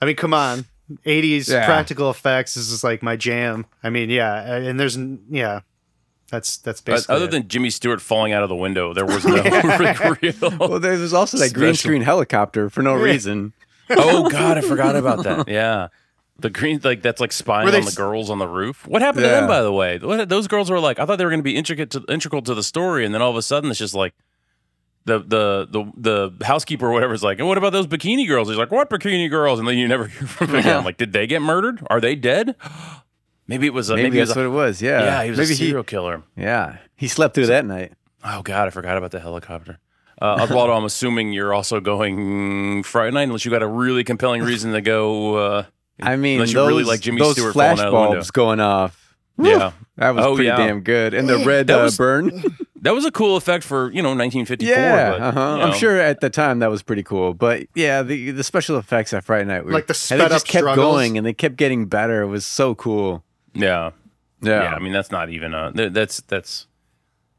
[0.00, 0.66] I mean, come on.
[1.06, 1.64] 80s Yeah.
[1.64, 3.64] practical effects is just like my jam.
[3.82, 5.60] I mean, yeah, and there's n- yeah.
[6.30, 7.30] That's that's but basically other it.
[7.30, 9.42] than Jimmy Stewart falling out of the window, there was no
[10.22, 10.58] real.
[10.58, 11.88] well, there's also that green Special.
[11.88, 13.52] screen helicopter for no reason.
[13.90, 15.48] Oh God, I forgot about that.
[15.48, 15.88] Yeah,
[16.38, 18.86] the green like that's like spying on the s- girls on the roof.
[18.86, 19.40] What happened to Yeah.
[19.40, 19.98] them, by the way?
[19.98, 22.42] What, those girls were like, I thought they were going to be intricate to integral
[22.42, 24.14] to the story, and then all of a sudden it's just like.
[25.04, 28.46] The, the the the housekeeper or whatever is like, and what about those bikini girls?
[28.48, 29.58] He's like, what bikini girls?
[29.58, 30.76] And then you never hear from them again.
[30.76, 31.84] I'm like, did they get murdered?
[31.90, 32.54] Are they dead?
[33.48, 34.80] Maybe it was a, Maybe, maybe, it that's was a, what it was.
[34.80, 35.02] Yeah.
[35.02, 36.22] yeah, he was Maybe a serial killer.
[36.36, 36.42] he.
[36.42, 36.76] Yeah.
[36.94, 37.94] He slept through that night.
[38.24, 39.80] Oh God, I forgot about the helicopter.
[40.20, 44.42] Uh, Oswaldo, I'm assuming you're also going Fright Night, unless you got a really compelling
[44.44, 45.34] reason to go.
[45.34, 45.64] Uh,
[46.00, 47.98] I mean, Unless you those, really like Jimmy those Stewart flash falling out of the
[48.00, 48.14] window.
[48.16, 49.16] bulbs going off.
[49.38, 50.56] yeah, That was Oh, pretty yeah.
[50.56, 51.14] damn good.
[51.14, 52.42] And the red That uh, was- burn.
[52.82, 54.74] that was a cool effect for you know 1954.
[54.74, 55.56] Yeah, but, uh-huh.
[55.58, 57.32] you I'm sure at the time that was pretty cool.
[57.34, 60.30] But yeah, the the special effects at Fright Night, were, Like the and they sped
[60.32, 60.84] just up kept struggles.
[60.86, 62.22] going and they kept getting better.
[62.22, 63.22] It was so cool.
[63.54, 63.90] Yeah,
[64.40, 64.74] Yeah, yeah.
[64.74, 65.72] I mean, that's not even a.
[65.90, 66.66] That's that's.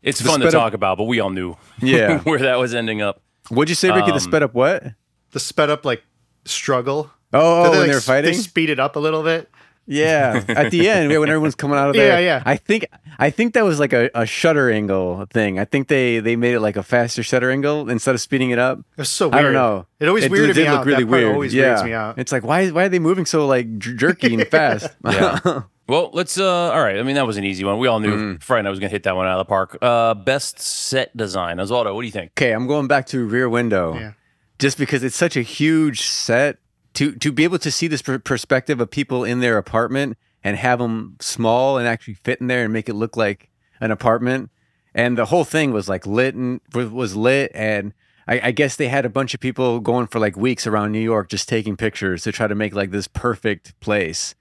[0.01, 2.19] It's The fun to sped up- talk about, but we all knew Yeah.
[2.19, 3.21] where that was ending up.
[3.49, 4.07] What'd you say, Ricky?
[4.07, 4.83] the Um, sped up what?
[5.31, 6.03] the sped up like
[6.45, 7.09] struggle.
[7.33, 8.31] Oh, Did oh when like, they're fighting.
[8.31, 9.49] They speed it up a little bit.
[9.85, 12.21] Yeah, at the end yeah, when everyone's coming out of there.
[12.21, 12.43] Yeah, yeah.
[12.45, 12.85] I think
[13.19, 15.59] I think that was like a, a shutter angle thing.
[15.59, 18.59] I think they they made it like a faster shutter angle instead of speeding it
[18.59, 18.79] up.
[18.79, 19.39] It was so weird.
[19.39, 19.85] I don't know.
[19.99, 20.85] It always It weirded did me look out.
[20.85, 21.33] really that part weird.
[21.33, 21.63] always yeah.
[21.67, 22.17] weirds me out.
[22.17, 24.89] It's like why why are they moving so like jerky and fast?
[25.03, 25.39] Yeah.
[25.85, 26.37] Well, let's.
[26.39, 26.97] uh All right.
[26.97, 27.77] I mean, that was an easy one.
[27.77, 28.37] We all knew Mm-hmm.
[28.37, 29.77] Fright Night was gonna hit that one out of the park.
[29.81, 31.93] Uh Best set design, Oswaldo.
[31.93, 32.31] What do you think?
[32.37, 33.95] okay, I'm going back to Rear Window.
[33.95, 34.13] Yeah.
[34.59, 36.59] just because it's such a huge set
[36.95, 40.57] to to be able to see this per- perspective of people in their apartment and
[40.57, 44.49] have them small and actually fit in there and make it look like an apartment
[44.95, 47.93] and the whole thing was like lit and was- lit and
[48.27, 50.99] I, I guess they had a bunch of people going for like weeks around New
[51.01, 54.33] York just taking pictures to try to make like this perfect place.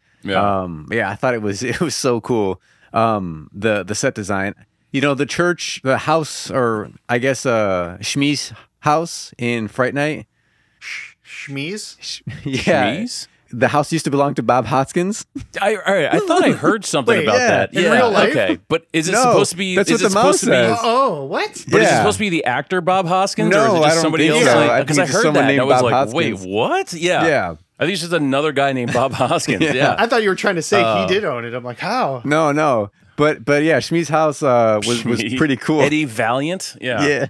[0.61, 2.61] Um, yeah, I thought it was it was so cool.
[2.93, 4.55] Um, the the set design,
[4.93, 10.27] you know, the church, the house, or I guess uh Shmi's house in Fright Night.
[11.33, 11.97] Schmees?
[12.01, 13.27] Sh- yeah, Schmees?
[13.55, 15.27] the house used to belong to Bob Hoskins.
[15.61, 17.75] I, all right, I thought I heard something Wait, about yeah, that.
[17.75, 18.31] in yeah, real life?
[18.31, 19.77] okay, but is it No, supposed to be?
[19.77, 20.53] that's is what it the mom supposed to be?
[20.53, 20.79] says.
[20.83, 21.65] Oh, what?
[21.71, 23.83] But is it supposed to be the actor Bob Hoskins, or is No, it I
[23.85, 24.53] just don't somebody think else?
[24.53, 24.59] so.
[24.61, 26.93] Like, I because I heard someone that, and I was Bob like, wait, what?
[26.93, 27.55] Yeah, Yeah.
[27.79, 29.63] I think it's just another guy named Bob Hoskins.
[29.75, 29.97] yeah.
[29.99, 31.53] I thought you were trying to say Uh, he did own it.
[31.53, 32.23] I'm like, how?
[32.25, 35.81] No, no, but but yeah, Shmi's house uh, was was pretty cool.
[35.83, 36.77] Eddie Valiant.
[36.81, 37.07] Yeah.
[37.07, 37.27] yeah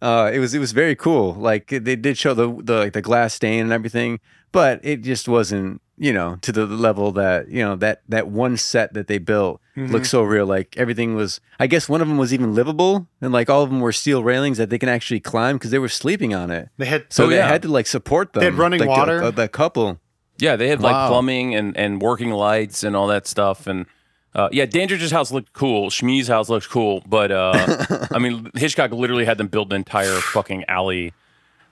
[0.00, 3.02] uh it was it was very cool like they did show the the like the
[3.02, 4.18] glass stain and everything
[4.50, 8.56] but it just wasn't you know to the level that you know that that one
[8.56, 9.92] set that they built Mm-hmm.
[9.92, 13.32] looked so real like everything was i guess one of them was even livable and
[13.32, 15.88] like all of them were steel railings that they can actually climb because they were
[15.88, 17.48] sleeping on it They had so Oh, they yeah.
[17.48, 19.22] had to like support them They had running like, the- water?
[19.24, 19.98] uh, the couple
[20.38, 21.08] Yeah, they had like Wow.
[21.08, 23.66] plumbing and, and working lights and all that stuff.
[23.66, 23.86] And
[24.34, 25.90] uh, yeah, Dandrige's house looked cool.
[25.90, 27.02] Shmee's house looked cool.
[27.06, 31.12] But uh, I mean, Hitchcock literally had them build an entire fucking alley.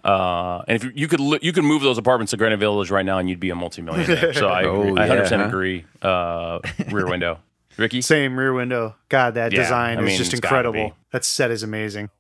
[0.05, 2.91] Uh, and if you, you could li- you could move those apartments to Greenwich Village
[2.91, 4.33] right now and you'd be a multimillionaire.
[4.35, 4.97] So I, Oh.
[4.97, 5.45] I 100% yeah, huh?
[5.45, 5.85] agree.
[6.01, 6.59] Uh,
[6.91, 7.39] rear window.
[7.77, 8.03] Ricky?
[8.03, 8.97] same rear window.
[9.09, 10.97] God, that Yeah, design I is just it's gotta incredible.
[11.13, 12.11] That set is amazing.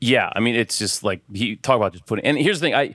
[0.00, 2.24] Yeah, I mean, it's just like he talk about just putting.
[2.24, 2.94] And here's the thing, I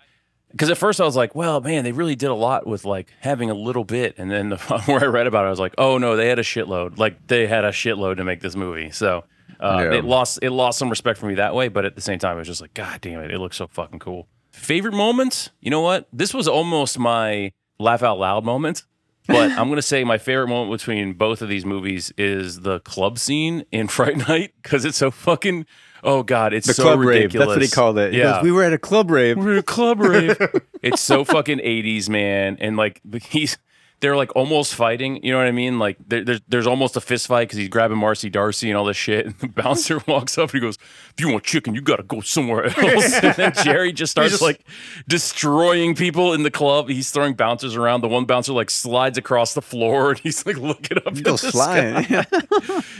[0.55, 3.11] because at first I was like, well, man, they really did a lot with like
[3.19, 5.75] having a little bit, and then the, where I read about it, I was like,
[5.77, 6.97] oh no, they had a shitload.
[6.97, 9.25] Like they had a shitload to make this movie, so
[9.59, 9.97] uh, Yeah.
[9.99, 11.67] it lost it lost some respect for me that way.
[11.67, 13.67] But at the same time, it was just like, god damn it, it looks so
[13.67, 14.27] fucking cool.
[14.51, 15.49] Favorite moments?
[15.59, 16.07] You know what?
[16.13, 18.83] This was almost my laugh out loud moment.
[19.27, 23.19] But I'm gonna say my favorite moment between both of these movies is the club
[23.19, 25.65] scene in Fright Night because it's so fucking.
[26.05, 27.07] Oh god, it's The so club rave.
[27.23, 27.47] ridiculous.
[27.47, 28.13] That's what he called it.
[28.13, 29.37] He Yeah, goes, we were at a club rave.
[29.37, 30.37] We were at a club rave.
[30.83, 32.57] it's so fucking 80s, man.
[32.61, 33.57] And like he's
[34.01, 35.23] they're like almost fighting.
[35.23, 35.79] You know what I mean?
[35.79, 38.97] Like there's there's almost a fist fight because he's grabbing Marcy D'Arcy and all this
[38.97, 39.25] shit.
[39.25, 40.77] And the bouncer walks up and he goes,
[41.17, 44.31] "If you want chicken, you got to go somewhere else." and then Jerry just starts
[44.31, 44.63] just- like
[45.07, 46.89] destroying people in the club.
[46.89, 48.01] He's throwing bouncers around.
[48.01, 51.07] The one bouncer like slides across the floor and he's like looking up.
[51.07, 52.03] At the flying.
[52.03, 52.25] sky.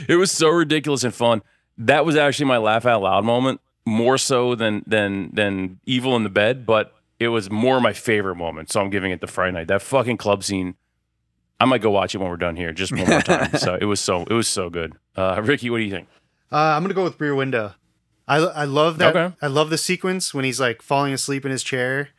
[0.08, 1.42] It was so ridiculous and fun.
[1.78, 6.22] That was actually my laugh out loud moment, more so than than than Evil in
[6.22, 8.70] the Bed, but it was more my favorite moment.
[8.70, 9.68] So I'm giving it the Fright Night.
[9.68, 10.74] That fucking club scene.
[11.58, 13.54] I might go watch it when we're done here, just one more time.
[13.56, 14.94] so it was so it was so good.
[15.16, 16.08] Uh, Ricky, what do you think?
[16.52, 17.74] Uh, I'm gonna go with Rear Window.
[18.28, 19.16] I I love that.
[19.16, 19.34] Okay.
[19.40, 22.10] I love the sequence when he's like falling asleep in his chair,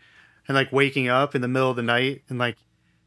[0.47, 2.57] and like waking up in the middle of the night and like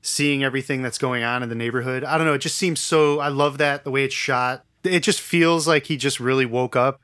[0.03, 2.05] seeing everything that's going on in the neighborhood.
[2.05, 2.34] I don't know.
[2.34, 3.18] It just seems so.
[3.20, 4.64] I love that the way it's shot.
[4.85, 7.01] It just feels like he just really woke up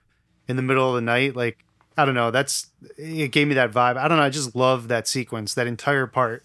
[0.49, 1.37] in the middle of the night.
[1.37, 1.65] Like
[1.97, 2.31] I don't know.
[2.31, 2.69] That's
[2.99, 3.97] it gave me that vibe.
[3.97, 4.25] I don't know.
[4.25, 5.55] I just love that sequence.
[5.55, 6.45] That entire part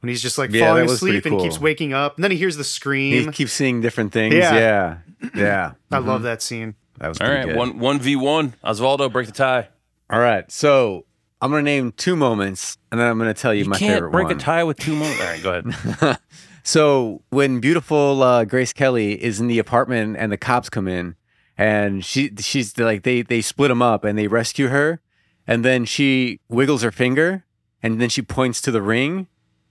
[0.00, 2.30] when he's just like Yeah, falling that was asleep and keeps waking up, and then
[2.30, 3.26] he hears the scream.
[3.26, 4.34] he keeps seeing different things.
[4.34, 4.54] Yeah.
[4.54, 4.96] Yeah.
[5.34, 5.72] Yeah.
[5.90, 6.24] I love mm-hmm.
[6.24, 6.74] that scene.
[6.98, 7.44] That was All right.
[7.44, 7.56] good.
[7.56, 8.54] one one v one.
[8.64, 9.68] Osvaldo, break the tie.
[10.08, 10.50] All right.
[10.50, 11.04] So
[11.42, 13.78] I'm going to name two moments and then I'm going to tell you, You my
[13.78, 14.36] can't favorite break one.
[14.36, 15.20] a tie with two moments.
[15.20, 16.18] All right, go ahead.
[16.70, 21.16] So when beautiful uh, Grace Kelly is in the apartment and the cops come in,
[21.58, 25.00] and she she's like they they split them up and they rescue her,
[25.48, 27.44] and then she wiggles her finger,
[27.82, 29.26] and then she points to the ring,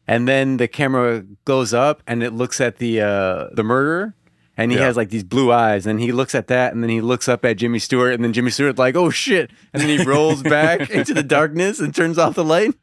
[0.09, 4.13] and then the camera goes up and it looks at the uh, the murderer.
[4.57, 4.87] And he Yeah.
[4.87, 7.45] has like these blue eyes, and he looks at that, and then he looks up
[7.45, 10.89] at Jimmy Stewart, and then Jimmy Stewart like, "Oh shit!" And then he rolls back
[10.97, 12.73] into the darkness and turns off the light.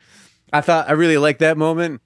[0.54, 2.00] I thought I really liked that moment,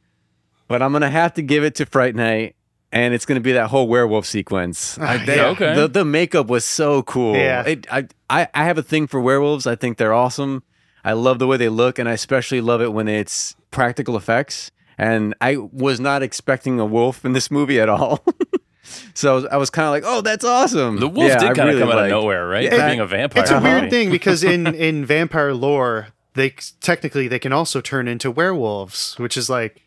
[0.70, 2.54] but I'm gonna have to give it to Fright Night,
[2.92, 4.96] and it's gonna be that whole werewolf sequence.
[4.98, 5.74] I, ah, they- yeah, okay.
[5.74, 7.34] The the makeup was so cool.
[7.34, 7.64] Yeah.
[7.66, 9.66] It, I, I I have a thing for werewolves.
[9.66, 10.62] I think they're awesome.
[11.04, 14.70] I love the way they look, and I especially love it when it's practical effects.
[14.96, 18.22] And I was not expecting a wolf in this movie at all.
[19.14, 21.66] so I was kind of like, "Oh, that's awesome." The wolf Yeah, did kind of
[21.74, 22.64] really come out of nowhere, right?
[22.64, 23.42] Yeah, For being a vampire.
[23.42, 23.90] It's a weird movie.
[23.96, 26.50] thing because in in vampire lore, they
[26.80, 29.80] technically they can also turn into werewolves, which is like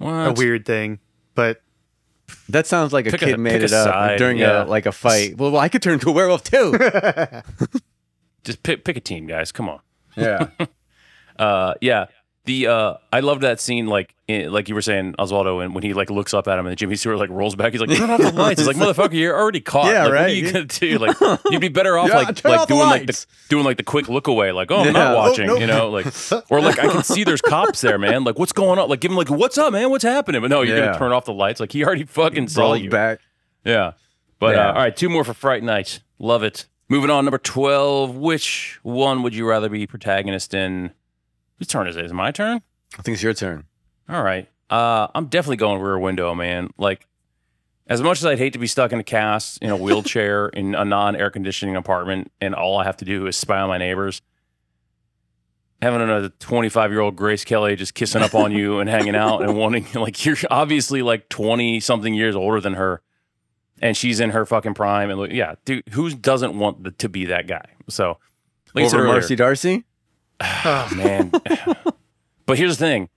[0.00, 0.98] a weird thing.
[1.34, 1.62] But
[2.48, 4.64] That sounds like a Pick a- kid made it up side, during yeah.
[4.64, 5.36] a like a fight.
[5.36, 6.72] Well, well, I could turn into a werewolf too.
[8.44, 9.52] Just pick, pick a team, guys.
[9.52, 9.80] Come on.
[10.16, 10.48] yeah.
[11.38, 12.06] Uh, yeah.
[12.44, 15.84] The uh, I loved that scene, like in, like you were saying, Oswaldo, and when
[15.84, 17.70] he like looks up at him, and the Jimmy Stewart like rolls back.
[17.72, 19.86] He's like, "Turn off the lights." He's like, "Motherfucker, you're already caught.
[19.86, 20.98] Yeah, like, What are you gonna do?
[20.98, 21.16] Like,
[21.52, 23.26] you'd be better off Yeah, like turn like off the doing like the lights.
[23.48, 24.90] doing like the quick look away, like, "Oh, I'm Yeah.
[24.92, 26.06] not Oh, watching," you know, like,
[26.50, 28.24] or like I can see there's cops there, man.
[28.24, 28.88] Like, what's going on?
[28.88, 29.90] Like, give him like, "What's up, man?
[29.90, 30.86] What's happening?" But no, you're Yeah.
[30.86, 31.60] gonna turn off the lights.
[31.60, 32.90] Like, he already fucking saw Rolled you.
[32.90, 33.20] back.
[33.64, 33.92] Yeah.
[34.40, 34.70] But Yeah.
[34.70, 36.00] Uh, all right, two more for Fright Night.
[36.18, 36.66] Love it.
[36.88, 38.16] Moving on, number 12.
[38.16, 40.90] Which one would you rather be protagonist in?
[41.58, 42.04] Whose turn is it?
[42.04, 42.62] Is it my turn?
[42.98, 43.64] I think it's your turn.
[44.08, 44.48] All right.
[44.70, 46.70] Uh, I'm definitely going rear window, man.
[46.78, 47.06] Like,
[47.86, 50.74] as much as I'd hate to be stuck in a cast in a wheelchair in
[50.74, 53.78] a non air conditioning apartment and all I have to do is spy on my
[53.78, 54.22] neighbors,
[55.80, 59.42] having a 25 year old Grace Kelly just kissing up on you and hanging out
[59.42, 63.02] and wanting, like, you're obviously like 20 something years older than her
[63.82, 65.10] and she's in her fucking prime.
[65.10, 67.66] And look, yeah, dude, who doesn't want the, to be that guy?
[67.88, 68.18] So,
[68.74, 69.84] like Over Marcy D'Arcy.
[70.96, 71.30] Man.
[72.46, 73.08] but here's the thing: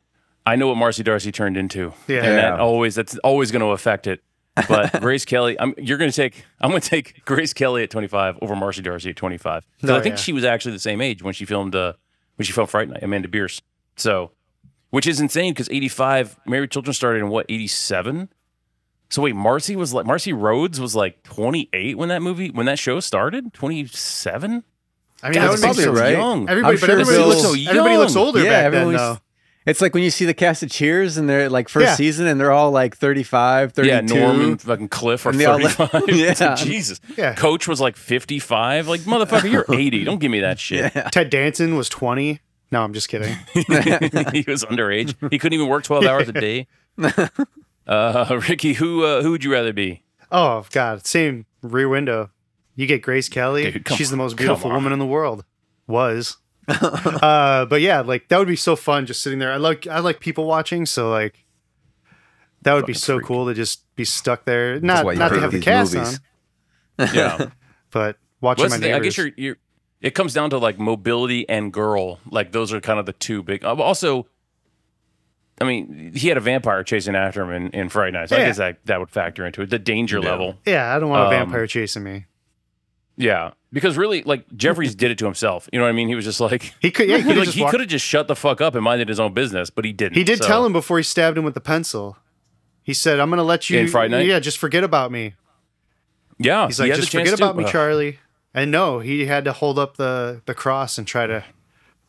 [0.45, 2.23] I know what Marcy D'Arcy turned into, Yeah.
[2.23, 4.21] and that always that's always going to affect it.
[4.69, 7.89] But Grace Kelly, I'm you're going to take I'm going to take Grace Kelly at
[7.89, 10.17] 25 over Marcy D'Arcy at 25 because Oh, I think yeah.
[10.21, 11.93] she was actually the same age when she filmed uh
[12.37, 13.61] when she filmed Fright Night, Amanda Bearse.
[13.97, 14.31] So,
[14.91, 18.29] which is insane because 85 Married Children started in what 87.
[19.09, 22.79] So wait, Marcy was like Marcy Rhoades was like 28 when that movie when that
[22.79, 23.53] show started.
[23.53, 24.63] 27.
[25.25, 25.99] I mean, that that's would probably sense.
[25.99, 26.11] right.
[26.13, 26.49] young.
[26.49, 29.17] Everybody, I'm but sure everybody Bill- looks So everybody looks older yeah, back then, though.
[29.65, 31.95] It's like when you see the cast of Cheers and they're like first Yeah.
[31.95, 33.91] season and they're all like 35, 32.
[33.91, 36.03] Yeah, Norman, fucking Cliff are And they all- 35.
[36.15, 36.53] Yeah.
[36.55, 37.01] Jesus.
[37.17, 37.33] Yeah.
[37.33, 38.87] Coach was like 55.
[38.87, 40.03] Like, motherfucker, you're 80.
[40.03, 40.93] Don't give me that shit.
[41.11, 42.41] Ted Danson was twenty.
[42.71, 43.35] No, I'm just kidding.
[43.53, 45.15] he was underage.
[45.31, 46.67] He couldn't even work 12 hours a day.
[47.87, 50.01] Uh, Ricky, who uh, who would you rather be?
[50.31, 52.31] Oh God, same Rear Window.
[52.75, 53.71] You get Grace Kelly.
[53.71, 55.45] Dude, come She's the most beautiful woman in the world.
[55.87, 56.37] Was.
[56.67, 59.51] uh, but yeah, like that would be so fun just sitting there.
[59.51, 61.45] I like I like people watching, so like
[62.63, 63.27] that would be so freak.
[63.27, 64.79] cool to just be stuck there.
[64.79, 66.19] Not not to have the these cast movies.
[66.99, 67.49] on, Yeah.
[67.91, 68.93] but watching Well, my that's the.
[68.95, 69.57] I guess you're, you're,
[70.01, 72.19] it comes down to like mobility and girl.
[72.29, 73.63] Like, those are kind of the two big.
[73.63, 74.27] uh, Also,
[75.61, 78.29] I mean, he had a vampire chasing after him in, in Fright Night.
[78.29, 79.69] So I guess that, that would factor into it.
[79.69, 80.29] The danger Yeah.
[80.31, 80.55] level.
[80.65, 82.25] Yeah, I don't want a Um, vampire chasing me.
[83.17, 83.51] Yeah.
[83.71, 85.67] Because really, like, Jefferies did it to himself.
[85.73, 86.07] You know what I mean?
[86.07, 87.09] He was just like, He could.
[87.09, 88.83] Yeah, he he, could like, just he could have just shut the fuck up and
[88.83, 90.15] minded his own business, but he didn't.
[90.15, 92.17] He did So- tell him before he stabbed him with the pencil.
[92.83, 94.27] He said, "I'm going to let you." In Fright Night?
[94.27, 95.33] Yeah, just forget about me.
[96.37, 96.67] Yeah.
[96.67, 97.71] He's like, had the "Just chance forget to- about me, Ugh.
[97.71, 98.19] Charlie."
[98.53, 101.43] And no, he had to hold up the the cross and try to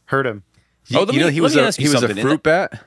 [0.07, 0.45] hurt him.
[0.87, 2.85] You, Oh, let you know he let was a he was a fruit bat.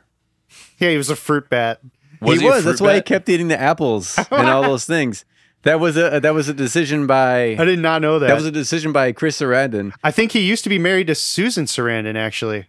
[0.80, 1.82] Yeah, he was a fruit bat.
[2.22, 2.61] Was he, he was.
[2.63, 5.26] fruit That's why he kept eating the apples and all those things.
[5.64, 8.28] That was a that was a decision by I did not know that.
[8.28, 9.91] that was a decision by Chris Sarandon.
[10.03, 12.16] I think he used to be married to Susan Sarandon.
[12.16, 12.66] Actually,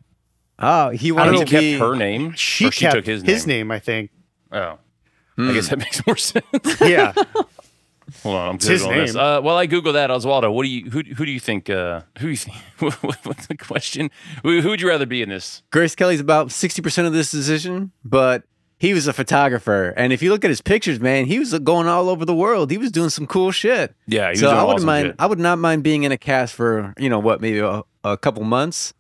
[0.59, 2.33] Oh, he I wanted don't to know, be kept her name.
[2.35, 3.35] she or she kept took his name.
[3.35, 3.71] His name.
[3.71, 4.11] I think.
[4.53, 4.79] Oh.
[5.37, 5.51] Hmm.
[5.51, 6.45] I guess that makes more sense.
[6.81, 7.13] Yeah,
[8.25, 9.15] Hold on, I'm his googling this.
[9.15, 9.23] name.
[9.25, 11.71] Uh, while I Google that, Oswaldo, what do you who who do you think?
[11.71, 12.57] Uh, who do you think?
[13.25, 14.11] what's the question?
[14.43, 15.63] Who, who would you rather be in this?
[15.71, 18.43] Grace Kelly's about sixty percent of this decision, but
[18.81, 21.87] he was a photographer, and if you look at his pictures, man, he was going
[21.87, 22.71] all over the world.
[22.71, 23.95] He was doing some cool shit.
[24.07, 25.07] Yeah, he was so doing I wouldn't awesome mind.
[25.09, 25.17] shit.
[25.19, 28.17] I would not mind being in a cast for you know what, maybe a, a
[28.17, 28.95] couple months,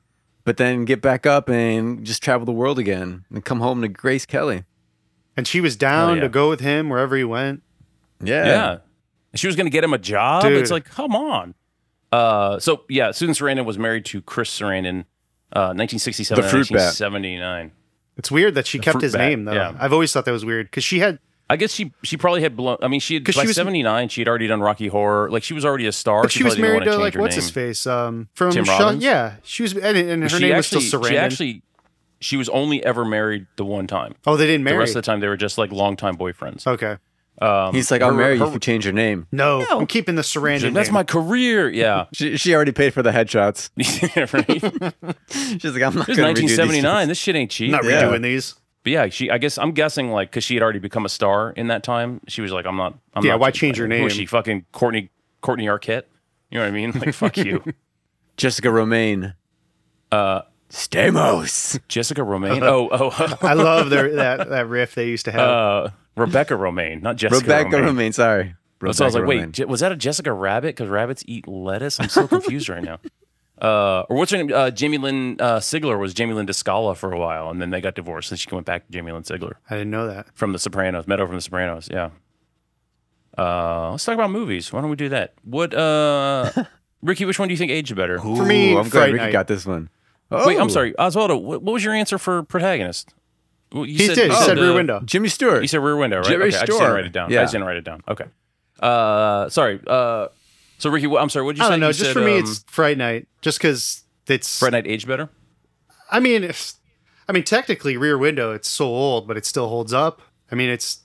[0.44, 3.88] but then get back up and just travel the world again and come home to
[3.88, 4.64] Grace Kelly.
[5.34, 6.22] and she was down yeah.
[6.24, 7.62] to go with him wherever he went.
[8.22, 8.78] Yeah, Yeah.
[9.34, 10.42] She was going to get him a job.
[10.42, 10.60] Dude.
[10.60, 11.54] It's like, come on.
[12.12, 15.04] Uh, so yeah, Susan Sarandon was married to Chris Sarandon,
[15.52, 16.92] uh, 1967 The and fruit bat.
[18.20, 18.24] 1979.
[18.24, 19.52] It's weird that she kept his bat, name though.
[19.52, 19.76] yeah.
[19.78, 21.18] I've always thought that was weird because she had
[21.48, 22.76] I guess she she probably had blown.
[22.80, 24.08] I mean, she had 'Cause by she was- 79.
[24.08, 25.28] She had already done Rocky Horror.
[25.30, 26.22] Like she was already a star.
[26.22, 27.42] But she, was married to like what's name.
[27.42, 29.02] his face um, from Tim Shaw- Robbins?
[29.02, 31.08] Yeah, she was, and, and her She name actually, was still Sarandon.
[31.08, 31.62] she actually,
[32.20, 34.14] she was only ever married the one time.
[34.28, 34.76] oh, they didn't marry.
[34.76, 36.66] The rest of the time, they were just like longtime boyfriends.
[36.68, 36.98] okay,
[37.40, 39.26] Um, He's like, I'll her- marry you her- if you change your name.
[39.32, 39.80] no, No.
[39.80, 40.74] I'm keeping the Sarandon.
[40.74, 40.94] That's name.
[40.94, 41.70] my career.
[41.70, 42.04] Yeah.
[42.12, 43.70] She, she already paid for the headshots.
[44.32, 45.16] right?
[45.60, 47.08] She's like, I'm not This going to 1979.
[47.08, 47.70] This shit ain't cheap.
[47.70, 48.02] not Yeah.
[48.02, 48.54] redoing these.
[48.82, 49.30] But yeah, she.
[49.30, 52.20] I guess I'm guessing like because she had already become a star in that time.
[52.28, 52.94] She was like, I'm not.
[53.14, 54.08] I'm Yeah, not why change her Who is name?
[54.08, 55.10] she fucking Courtney
[55.42, 56.04] Courtney Arquette?
[56.50, 56.92] You know what I mean?
[56.92, 57.62] Like fuck you,
[58.38, 59.34] Jessica Romijn.
[60.10, 61.78] uh, Stamos.
[61.88, 62.62] Jessica Romijn.
[62.62, 65.40] Oh oh, I love their, that that riff they used to have.
[65.48, 67.94] uh, Rebecca Romijn, not Jessica Rebecca Romijn.
[68.10, 68.14] Romijn.
[68.14, 68.54] sorry.
[68.92, 70.68] So I was like, Rebecca wait, was that a Jessica Rabbit?
[70.74, 72.00] Because rabbits eat lettuce.
[72.00, 72.98] I'm so confused right now.
[73.60, 74.50] Uh, or what's her name?
[74.54, 77.82] Uh, Jamie Lynn uh, Sigler was Jamie Lynn DiScala for a while, and then they
[77.82, 80.28] got divorced, and she went back to Jamie Lynn Sigler I didn't know that.
[80.34, 81.06] from The Sopranos.
[81.06, 81.88] Meadow from The Sopranos.
[81.92, 82.08] Yeah.
[83.36, 84.72] Uh, let's talk about movies.
[84.72, 85.34] Why don't we do that?
[85.44, 86.50] What, uh,
[87.02, 87.24] Ricky?
[87.26, 88.18] Which one do you think aged better?
[88.18, 89.32] For me, I'm Fright glad Ricky Night.
[89.32, 89.88] got this one.
[90.30, 91.40] Wait, Oh, I'm sorry, Oswaldo.
[91.40, 93.14] What, what was your answer for protagonist?
[93.72, 94.30] Well, you He did.
[94.30, 95.00] He oh, said the- Rear Window.
[95.04, 95.62] Jimmy Stewart.
[95.62, 96.26] You said Rear Window, right?
[96.26, 97.30] Jimmy okay, I just didn't write it down.
[97.30, 97.40] Yeah.
[97.40, 98.02] I just didn't write it down.
[98.08, 98.24] Okay.
[98.80, 99.80] Uh, sorry.
[99.86, 100.28] Uh,
[100.78, 101.44] so Ricky, I'm sorry.
[101.44, 101.70] What did you I say?
[101.72, 101.86] don't know.
[101.88, 103.28] You Just said, for me, um, it's Fright Night.
[103.42, 104.58] Just because it's.
[104.58, 105.28] Fright Night aged better.
[106.10, 106.76] I mean, it's,
[107.28, 108.52] I mean, technically, Rear Window.
[108.52, 110.22] It's so old, but it still holds up.
[110.50, 111.00] I mean, it's.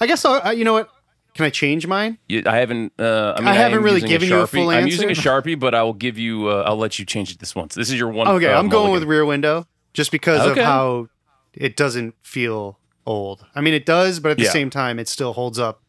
[0.00, 0.88] I guess I'll, I, you know what?
[1.34, 2.16] Can I change mine?
[2.28, 2.92] You, I haven't.
[2.98, 4.50] Uh, I, mean, I haven't am really given a you a Sharpie.
[4.50, 6.48] full I'm using a sharpie, but I will give you.
[6.48, 7.74] Uh, I'll let you change it this once.
[7.74, 8.28] This is your one.
[8.28, 9.02] Okay, uh, I'm going with.
[9.04, 10.60] Rear Window just because Okay.
[10.60, 11.08] of how
[11.56, 13.46] it doesn't feel old.
[13.54, 14.50] I mean, it does, but at the Yeah.
[14.50, 15.82] same time, it still holds up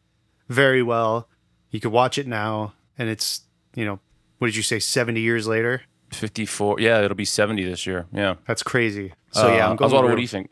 [0.48, 1.28] very well.
[1.70, 3.42] You could watch it now, and it's
[3.74, 4.00] you know,
[4.38, 4.78] what did you say?
[4.78, 5.82] Seventy years later.
[6.12, 6.80] 54.
[6.80, 8.06] Yeah, it'll be 70 this year.
[8.12, 8.36] Yeah.
[8.46, 9.12] That's crazy.
[9.32, 9.90] So yeah, Uh, I'm going.
[9.90, 10.48] Oswaldo, what do you think?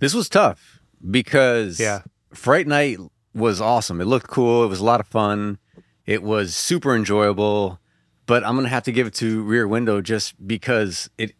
[0.00, 2.02] This was tough because Yeah.
[2.34, 2.98] Fright Night
[3.32, 4.00] was awesome.
[4.00, 4.64] It looked cool.
[4.64, 5.58] It was a lot of fun.
[6.04, 7.78] It was super enjoyable.
[8.26, 11.32] But I'm gonna have to give it to Rear Window just because it.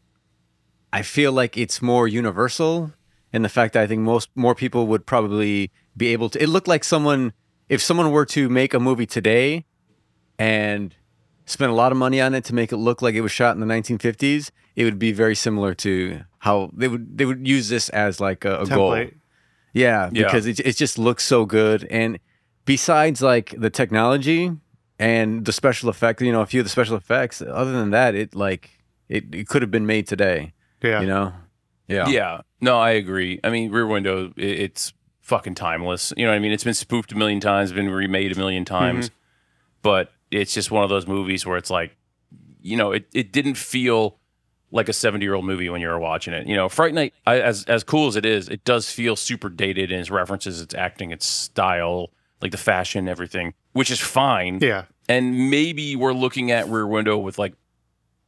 [0.93, 2.93] I feel like it's more universal
[3.32, 6.43] in the fact that I think most more people would probably be able to.
[6.43, 7.32] It looked like someone
[7.68, 9.64] if someone were to make a movie today,
[10.38, 10.95] and
[11.47, 13.55] spend a lot of money on it to make it look like it was shot
[13.57, 17.68] in the 1950s, it would be very similar to how they would they would use
[17.68, 18.90] this as like a, a goal.
[18.93, 19.14] template.
[19.72, 20.24] Yeah, Yeah.
[20.24, 21.86] because it it just looks so good.
[21.90, 22.18] And
[22.64, 24.51] besides like the technology
[24.99, 28.14] and the special effects, you know, a few of the special effects, other than that,
[28.14, 28.70] it like
[29.09, 30.53] it, it could have been made today.
[30.83, 31.01] Yeah.
[31.01, 31.33] You know?
[31.89, 32.09] Yeah.
[32.09, 32.41] Yeah.
[32.61, 33.41] No, I agree.
[33.45, 36.12] I mean, Rear Window, i- it's fucking timeless.
[36.16, 36.53] You know what I mean?
[36.53, 39.14] It's been spoofed a million times, been remade a million times, Mm-hmm.
[39.83, 41.97] but it's just one of those movies where it's like,
[42.61, 44.18] you know, it, it didn't feel
[44.70, 46.47] like a 70 year old movie when you were watching it.
[46.47, 49.49] You know, Fright Night, I, as, as cool as it is, it does feel super
[49.51, 52.11] dated in its references, its acting, its style,
[52.41, 54.59] like the fashion, everything, which is fine.
[54.62, 54.85] Yeah.
[55.09, 57.55] and maybe we're looking at Rear Window with like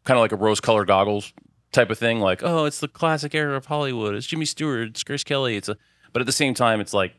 [0.04, 1.32] kind of like a rose colored goggles
[1.74, 2.20] type of thing.
[2.20, 4.14] Like, oh, it's the classic era of Hollywood.
[4.14, 4.88] It's Jimmy Stewart.
[4.88, 5.56] It's Grace Kelly.
[5.56, 5.76] It's a,
[6.12, 7.14] but at the same time, it's like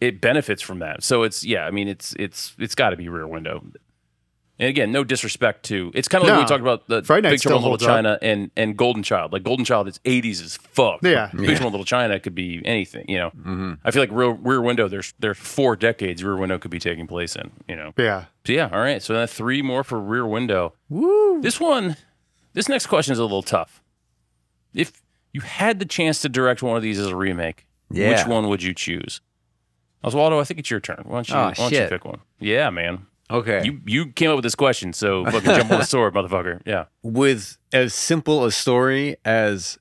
[0.00, 1.02] it benefits from that.
[1.02, 1.64] So it's yeah.
[1.66, 3.64] I mean, it's it's it's got to be Rear Window.
[4.58, 5.90] And again, no disrespect to.
[5.94, 6.42] It's kind of like No.
[6.42, 7.88] we talked about the Fright Night Big Trouble in Little holds up.
[7.88, 9.32] China and and Golden Child.
[9.32, 11.00] Like Golden Child, it's 80s as fuck.
[11.02, 11.30] Yeah.
[11.34, 13.06] Big Trouble in Little China could be anything.
[13.08, 13.72] You know, mm-hmm.
[13.84, 14.86] I feel like Rear, Rear Window.
[14.86, 17.50] There's there's four decades Rear Window could be taking place in.
[17.68, 17.94] You know.
[17.96, 18.26] Yeah.
[18.46, 19.02] So yeah, all right.
[19.02, 20.74] So then three more for Rear Window.
[20.90, 21.40] Woo!
[21.40, 21.96] This one,
[22.52, 23.82] this next question is a little tough.
[24.74, 24.92] If
[25.32, 28.10] you had the chance to direct one of these as a remake, Yeah.
[28.10, 29.20] which one would you choose?
[30.04, 31.02] Oswaldo, I think it's your turn.
[31.04, 32.20] Why don't you, Oh, why don't you pick one?
[32.38, 33.06] Yeah, man.
[33.30, 33.62] Okay.
[33.64, 36.60] You you came up with this question, so fucking jump on the sword, motherfucker.
[36.66, 36.86] Yeah.
[37.02, 39.78] with as simple a story as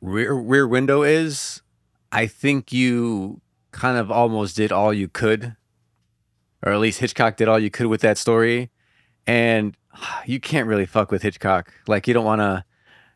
[0.00, 1.60] Rear Rear Window is,
[2.12, 3.40] I think you
[3.72, 5.56] kind of almost did all you could,
[6.64, 8.70] or at least Hitchcock did all you could with that story,
[9.26, 9.76] and
[10.26, 11.72] you can't really fuck with Hitchcock.
[11.86, 12.64] Like you don't want to,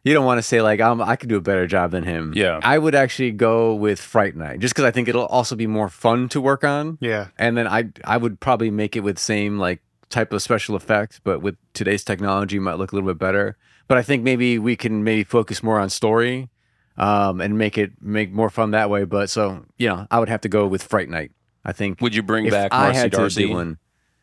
[0.04, 2.32] you don't want to say like I'm, I could do a better job than him.
[2.34, 2.60] Yeah.
[2.62, 5.88] I would actually go with Fright Night, just because I think it'll also be more
[5.88, 7.28] fun to work on Yeah.
[7.38, 11.20] and then I I would probably make it with same like type of special effects,
[11.22, 13.56] but with today's technology, might look a little bit better.
[13.88, 16.48] But I think maybe we can maybe focus more on story,
[16.96, 19.04] um, and make it make more fun that way.
[19.04, 21.32] But so you know, I would have to go with Fright Night.
[21.64, 23.42] I think Would you bring if back I Marcy had Darcy?
[23.42, 23.78] to do one,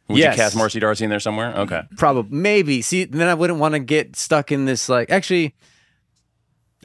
[0.10, 0.36] Would Yes.
[0.38, 1.53] you cast Marcy D'Arcy in there somewhere?
[1.55, 1.82] Okay.
[1.97, 2.82] probably maybe.
[2.82, 4.88] See, then I wouldn't want to get stuck in this.
[4.88, 5.53] Like, actually,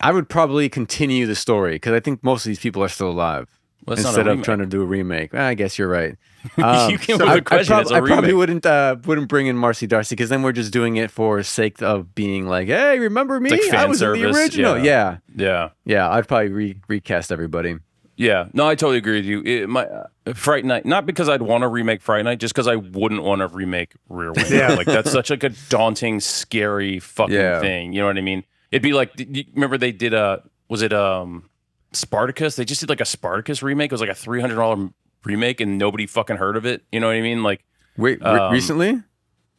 [0.01, 3.11] I would probably continue the story because I think most of these people are still
[3.11, 3.49] alive.
[3.87, 5.35] Well, that's not a instead of trying to do a remake.
[5.35, 6.17] I guess you're right.
[6.59, 9.47] You Um, came so I, a question, I, prob- I probably wouldn't uh, wouldn't bring
[9.47, 12.99] in Marcy D'Arcy because then we're just doing it for sake of being like, hey,
[12.99, 13.51] remember me?
[13.51, 14.77] like I was in the original.
[14.79, 14.83] yeah.
[14.83, 15.19] Yeah.
[15.37, 15.69] Yeah.
[15.85, 17.77] yeah, I'd probably re- recast everybody.
[18.23, 19.43] Yeah, no, I totally agree with you.
[19.43, 22.69] It, my uh, Fright Night, not because I'd want to remake Fright Night, just because
[22.69, 24.55] I wouldn't want to remake Rear Window.
[24.57, 24.75] Yeah.
[24.75, 27.61] like that's such like a daunting, scary fucking Yeah.
[27.61, 27.93] thing.
[27.93, 28.45] You know what I mean?
[28.71, 29.11] It'd be like,
[29.55, 31.51] remember they did a was it um
[31.93, 32.57] Spartacus?
[32.57, 33.91] They just did like a Spartacus remake.
[33.91, 34.89] It was like a three hundred dollar
[35.25, 36.83] remake, and nobody fucking heard of it.
[36.93, 37.43] You know what I mean?
[37.43, 37.65] Like,
[37.97, 39.03] Wait, re- Um, recently?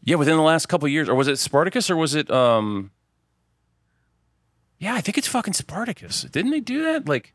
[0.04, 2.92] yeah, within the last couple of years, or was it Spartacus, or was it um?
[4.80, 6.24] Yeah, I think it's fucking Spartacus.
[6.24, 7.08] Didn't they do that?
[7.08, 7.34] Like,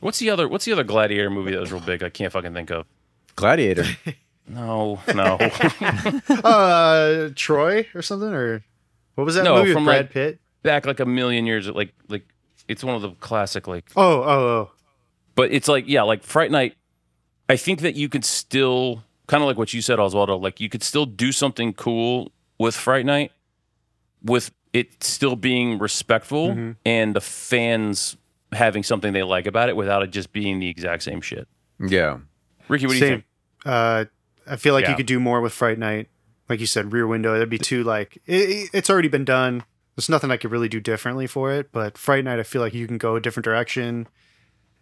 [0.00, 0.48] what's the other?
[0.48, 2.02] What's the other gladiator movie that was real big?
[2.02, 2.86] I can't fucking think of.
[3.36, 3.84] Gladiator.
[4.48, 5.38] No, no.
[6.30, 8.62] Uh, Troy or something, or
[9.16, 10.38] what was that No, movie with from, Brad like- Pitt?
[10.62, 12.24] Back like a million years, like like
[12.68, 13.84] it's one of the classic like.
[13.96, 14.70] Oh, oh, oh.
[15.34, 16.76] But it's like yeah, like Fright Night.
[17.48, 20.40] I think that you could still kind of like what you said, Oswaldo.
[20.40, 23.30] Like you could still do something cool with Fright Night,
[24.22, 26.70] with it still being respectful Mm-hmm.
[26.84, 28.16] and the fans
[28.52, 31.48] having something they like about it without it just being the exact same shit.
[31.80, 32.18] yeah.
[32.68, 33.24] Ricky, what do you think?
[33.64, 34.06] Uh,
[34.46, 34.90] I feel like Yeah.
[34.90, 36.08] you could do more with Fright Night.
[36.48, 37.32] Like you said, Rear Window.
[37.34, 39.62] That'd be too like it, it's already been done.
[39.94, 41.70] There's nothing I could really do differently for it.
[41.72, 44.08] But Fright Night, I feel like you can go a different direction.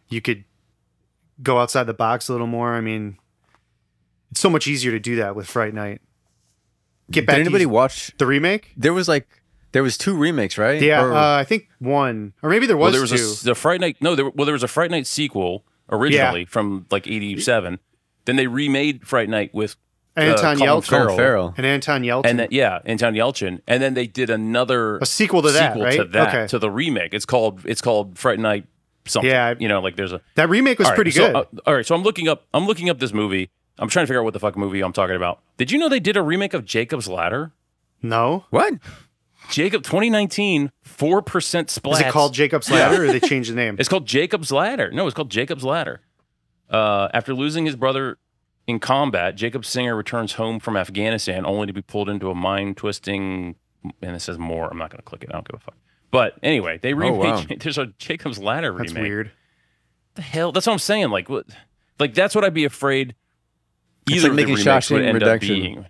[0.08, 0.44] You could
[1.42, 2.74] go outside the box a little more.
[2.74, 3.18] I mean,
[4.30, 6.00] it's so much easier to do that with Fright Night.
[7.10, 8.12] Get back Did anybody use- watch?
[8.18, 8.72] the remake.
[8.76, 9.28] There was like
[9.74, 10.80] there was two remakes, right?
[10.80, 13.16] Yeah, Or- uh, I think one, or maybe there Well, was, there was two.
[13.16, 13.98] a s- the Fright Night.
[14.00, 17.78] No, there, well, there was a Fright Night sequel originally from like '87.
[18.24, 19.76] Then they remade Fright Night with
[20.16, 20.84] Anton Colin Yelchin.
[20.88, 21.04] Farrell.
[21.08, 21.54] Colin Farrell.
[21.58, 22.26] and Anton Yelchin.
[22.26, 25.96] and then yeah, Anton Yelchin, and then they did another a sequel to that, right?
[25.98, 26.46] to that okay.
[26.46, 27.12] to the remake.
[27.12, 28.66] It's called it's called Fright Night
[29.06, 29.28] something.
[29.30, 31.36] Yeah, I- you know, like there's a that remake was All right, pretty so, good.
[31.36, 33.50] uh, all right, so I'm looking up I'm looking up this movie.
[33.78, 35.40] I'm trying to figure out what the fuck movie I'm talking about.
[35.56, 37.50] Did you know they did a remake of Jacob's Ladder?
[38.02, 38.74] no, What?
[39.50, 42.00] Jacob 2019 four percent splash.
[42.00, 43.76] is it called Jacob's Ladder, or they changed the name?
[43.78, 44.90] It's called Jacob's Ladder.
[44.90, 46.00] No, it's called Jacob's Ladder.
[46.70, 48.18] Uh, after losing his brother
[48.66, 52.76] in combat, Jacob Singer returns home from Afghanistan only to be pulled into a mind
[52.76, 53.56] twisting.
[54.00, 54.68] And it says more.
[54.70, 55.28] I'm not going to click it.
[55.30, 55.76] I don't give a fuck.
[56.10, 57.18] But anyway, they remade.
[57.18, 57.42] wow.
[57.60, 58.86] There's a Jacob's Ladder remake.
[58.88, 59.10] That's remake.
[59.10, 59.30] weird.
[60.14, 60.52] the hell?
[60.52, 61.10] That's what I'm saying.
[61.10, 61.46] Like what?
[62.00, 63.14] Like that's what I'd be afraid.
[64.06, 65.50] It's Either like the making remakes would Shawshank end Redemption.
[65.56, 65.86] up being.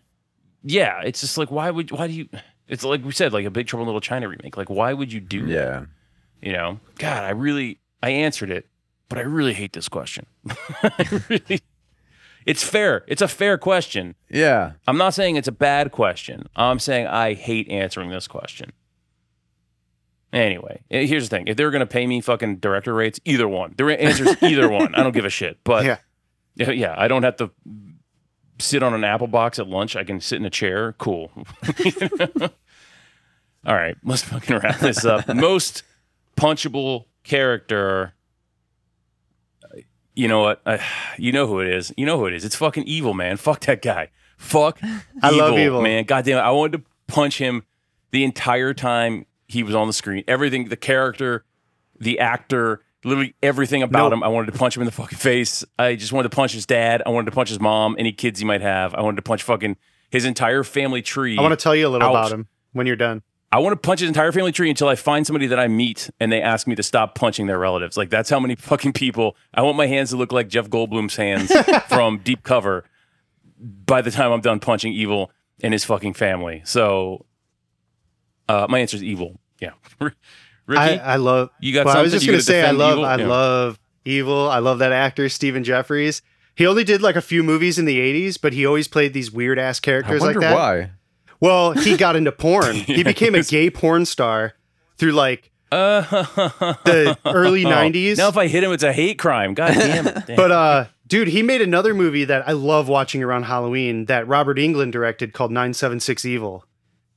[0.65, 2.29] Yeah, it's just like why would why do you?
[2.69, 4.57] It's like we said, like a Big Trouble in Little China remake.
[4.57, 5.53] Like why would you do that?
[5.53, 5.85] Yeah.
[6.41, 8.67] You know, God, I really, I answered it,
[9.09, 10.27] but I really hate this question.
[10.83, 11.61] I really,
[12.45, 13.05] it's fair.
[13.07, 14.15] It's a fair question.
[14.29, 14.73] Yeah.
[14.87, 16.49] I'm not saying it's a bad question.
[16.55, 18.73] I'm saying I hate answering this question.
[20.35, 23.21] Anyway, eh, here's the thing: if they were going to pay me fucking director rates,
[23.25, 23.73] either one.
[23.77, 24.95] The answer is either one.
[24.95, 25.59] I don't give a shit.
[25.63, 25.99] But yeah,
[26.57, 27.51] yeah, I don't have to
[28.59, 29.97] sit on an apple box at lunch.
[29.97, 30.93] I can sit in a chair.
[30.99, 31.31] Cool.
[33.67, 35.27] All right, let's fucking wrap this up.
[35.35, 35.83] Most
[36.37, 38.13] punchable character.
[40.15, 40.61] You know what?
[40.67, 40.81] I,
[41.19, 41.93] you know who it is.
[41.97, 42.45] You know who it is.
[42.45, 43.37] It's fucking evil, man.
[43.37, 44.11] Fuck that guy.
[44.37, 44.79] Fuck.
[45.23, 45.81] I love Evil.
[45.83, 46.05] man.
[46.05, 46.43] God damn it.
[46.43, 47.65] I wanted to punch him
[48.11, 50.25] the entire time he was on the screen.
[50.29, 51.45] Everything, the character,
[51.99, 54.13] the actor, literally everything about Nope.
[54.15, 54.23] him.
[54.23, 55.65] I wanted to punch him in the fucking face.
[55.79, 57.03] I just wanted to punch his dad.
[57.05, 58.95] I wanted to punch his mom, any kids he might have.
[58.95, 59.77] I wanted to punch fucking
[60.11, 61.37] his entire family tree.
[61.39, 62.13] I want to tell you a little Out.
[62.13, 63.23] about him when you're done.
[63.53, 66.11] I want to punch his entire family tree until I find somebody that I meet
[66.19, 67.97] and they ask me to stop punching their relatives.
[67.97, 69.37] Like that's how many fucking people.
[69.53, 71.53] I want my hands to look like Jeff Goldblum's hands
[71.89, 72.85] from Deep Cover.
[73.59, 75.31] By the time I'm done punching evil
[75.63, 77.27] and his fucking family, so
[78.49, 79.41] uh, my answer is evil.
[79.61, 79.71] Yeah,
[80.67, 81.51] Ricky, I, I love.
[81.61, 83.05] you got Well, I was just gonna gonna say I love evil?
[83.05, 83.27] I Yeah.
[83.27, 84.49] love evil.
[84.51, 86.23] I love that actor Stephen Geoffreys.
[86.57, 89.31] He only did like a few movies in the '80s, but he always played these
[89.31, 90.55] weird ass I characters wonder like that.
[90.55, 90.91] why.
[91.41, 92.77] Well, he got into porn.
[92.77, 94.55] He became a gay porn star
[94.97, 96.03] through like Uh,
[96.85, 98.19] the early '90s.
[98.19, 99.55] now if I hit him, it's a hate crime.
[99.55, 100.27] God damn it!
[100.27, 100.37] Damn.
[100.37, 104.57] But uh, dude, he made another movie that I love watching around Halloween that Robert
[104.59, 106.65] Englund directed called 976 Evil.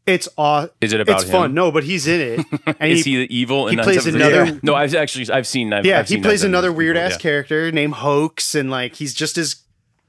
[0.07, 1.31] It's aw- is it about it's him?
[1.31, 1.53] fun.
[1.53, 2.45] No, but he's in it.
[2.79, 3.67] And Is he, the evil?
[3.67, 4.41] he in plays 977?
[4.47, 5.73] another- No, I've actually I've seen.
[5.73, 7.17] I've, yeah, I've he seen plays another weird ass yeah.
[7.17, 9.57] character named Hoax, and like he's just as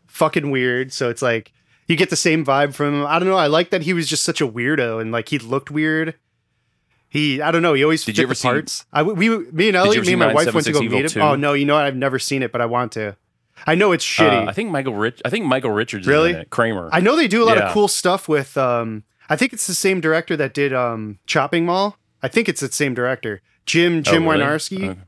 [0.07, 0.93] fucking weird.
[0.93, 1.53] So it's like
[1.89, 3.07] you get the same vibe from him.
[3.07, 3.37] I don't know.
[3.37, 6.15] I like that he was just such a weirdo, and like he looked weird.
[7.11, 7.73] He, I don't know.
[7.73, 8.85] He always Did fit you ever the see- parts.
[8.93, 11.11] I, we, me and Ellie, me and my wife went to go Evil meet him.
[11.11, 11.21] 2?
[11.21, 11.85] Oh no, you know what?
[11.85, 13.17] I've never seen it, but I want to.
[13.67, 14.47] I know it's shitty.
[14.47, 15.23] Uh, I think Michael Rich.
[15.25, 16.07] I think Michael Richards.
[16.07, 16.31] Really?
[16.31, 16.51] Is in it.
[16.51, 16.91] Kramer.
[16.93, 17.69] I know they do a lot Yeah.
[17.69, 18.57] of cool stuff with.
[18.57, 21.97] Um, I think it's the same director that did um, Chopping Mall.
[22.23, 24.45] I think it's the same director, Jim Jim Oh, really?
[24.45, 24.89] Wynorski.
[24.91, 25.01] Okay.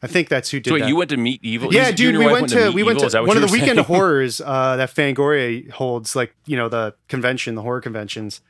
[0.00, 0.88] I think that's who did So wait, that.
[0.88, 1.74] you went to meet evil?
[1.74, 3.10] yeah, You- you dude, we wife went to meet we went evil?
[3.10, 6.94] To one of the were weekend horrors uh, that Fangoria holds, like you know the
[7.08, 8.40] convention, the horror conventions.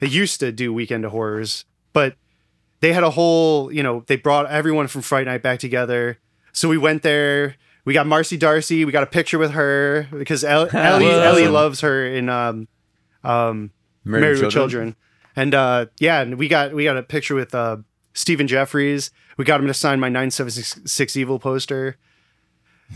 [0.00, 2.16] They used to do weekend of horrors, but
[2.80, 6.18] they had a whole, you know, they brought everyone from Fright Night back together.
[6.52, 7.56] So we went there.
[7.84, 8.84] We got Marcy D'Arcy.
[8.86, 12.68] We got a picture with her because El- Ellie, Ellie loves her in um,
[13.24, 13.70] um,
[14.10, 14.96] Married, with Children.
[15.36, 17.78] And uh, yeah, and we got we got a picture with uh,
[18.14, 19.10] Stephen Geoffreys.
[19.36, 21.96] We got him to sign my 976 Evil poster.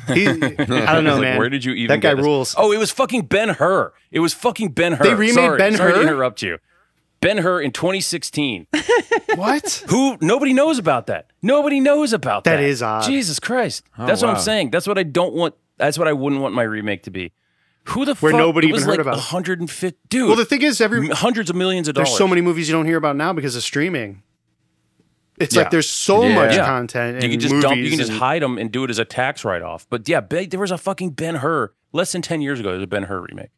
[0.09, 1.39] He, I don't know, was like, man.
[1.39, 1.89] Where did you even?
[1.89, 2.55] That guy get rules.
[2.59, 3.93] Oh, it was fucking Ben Hur.
[4.11, 5.05] It was fucking Ben Hur.
[5.05, 6.03] They remade sorry, Ben sorry to Hur?
[6.03, 6.59] interrupt you.
[7.21, 8.67] Ben Hur in 2016.
[9.37, 9.85] What?
[9.89, 10.17] Who?
[10.21, 11.33] Nobody knows about that.
[11.43, 12.59] Nobody knows about that.
[12.59, 13.05] That is odd.
[13.05, 13.83] Jesus Christ.
[13.99, 14.31] Oh, that's what.
[14.31, 14.71] I'm saying.
[14.71, 15.55] That's what I don't want.
[15.77, 17.33] That's what I wouldn't want my remake to be.
[17.89, 18.39] Who the Where fuck?
[18.39, 19.99] nobody was even heard like about 150.
[20.09, 20.27] Dude.
[20.29, 22.09] Well, the thing is, every hundreds of millions of dollars.
[22.09, 24.23] there's so many movies you don't hear about now because of streaming.
[25.39, 25.63] It's Yeah.
[25.63, 26.35] like there's so Yeah.
[26.35, 26.65] much Yeah.
[26.65, 27.17] content.
[27.17, 27.77] You and can just dump.
[27.77, 29.87] You can just hide them and do it as a tax write off.
[29.91, 32.71] But yeah, there was a fucking Ben Hur less than ten years ago.
[32.71, 33.51] There's a Ben Hur remake.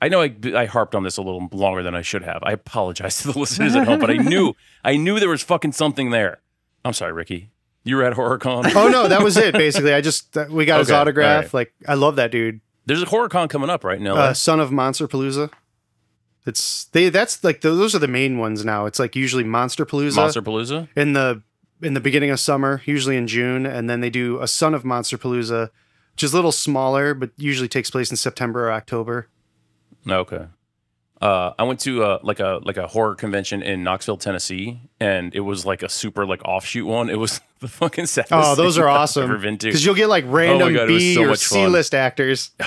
[0.00, 2.40] I know I, I harped on this a little longer than I should have.
[2.42, 4.54] I apologize to the listeners at home, but I knew
[4.84, 6.40] I knew there was fucking something there.
[6.84, 7.50] I'm sorry, Ricky.
[7.84, 8.72] You were at HorrorCon.
[8.74, 9.52] Oh no, that was it.
[9.54, 11.36] Basically, I just uh, we got his autograph.
[11.36, 11.54] all right.
[11.54, 12.60] Like I love that dude.
[12.86, 14.16] There's a HorrorCon coming up right now.
[14.16, 15.50] Uh, Son of Monster Palooza.
[16.44, 17.08] It's they.
[17.08, 18.86] That's like those are the main ones now.
[18.86, 20.88] It's like usually Monster Palooza Monster Palooza.
[20.96, 21.42] in the
[21.80, 24.84] in the beginning of summer, usually in June, and then they do a Son of
[24.84, 25.70] Monster Palooza,
[26.14, 29.28] which is a little smaller, but usually takes place in September or October.
[30.08, 30.46] Okay.
[31.20, 35.32] Uh, I went to uh, like a like a horror convention in Knoxville, Tennessee, and
[35.36, 37.08] it was like a super like offshoot one.
[37.08, 38.32] It was the fucking saddest.
[38.32, 39.24] Oh, those are I've awesome.
[39.24, 39.66] Ever been to.
[39.68, 41.36] Because you'll get like random oh God, B so or.
[41.36, 42.50] C list actors.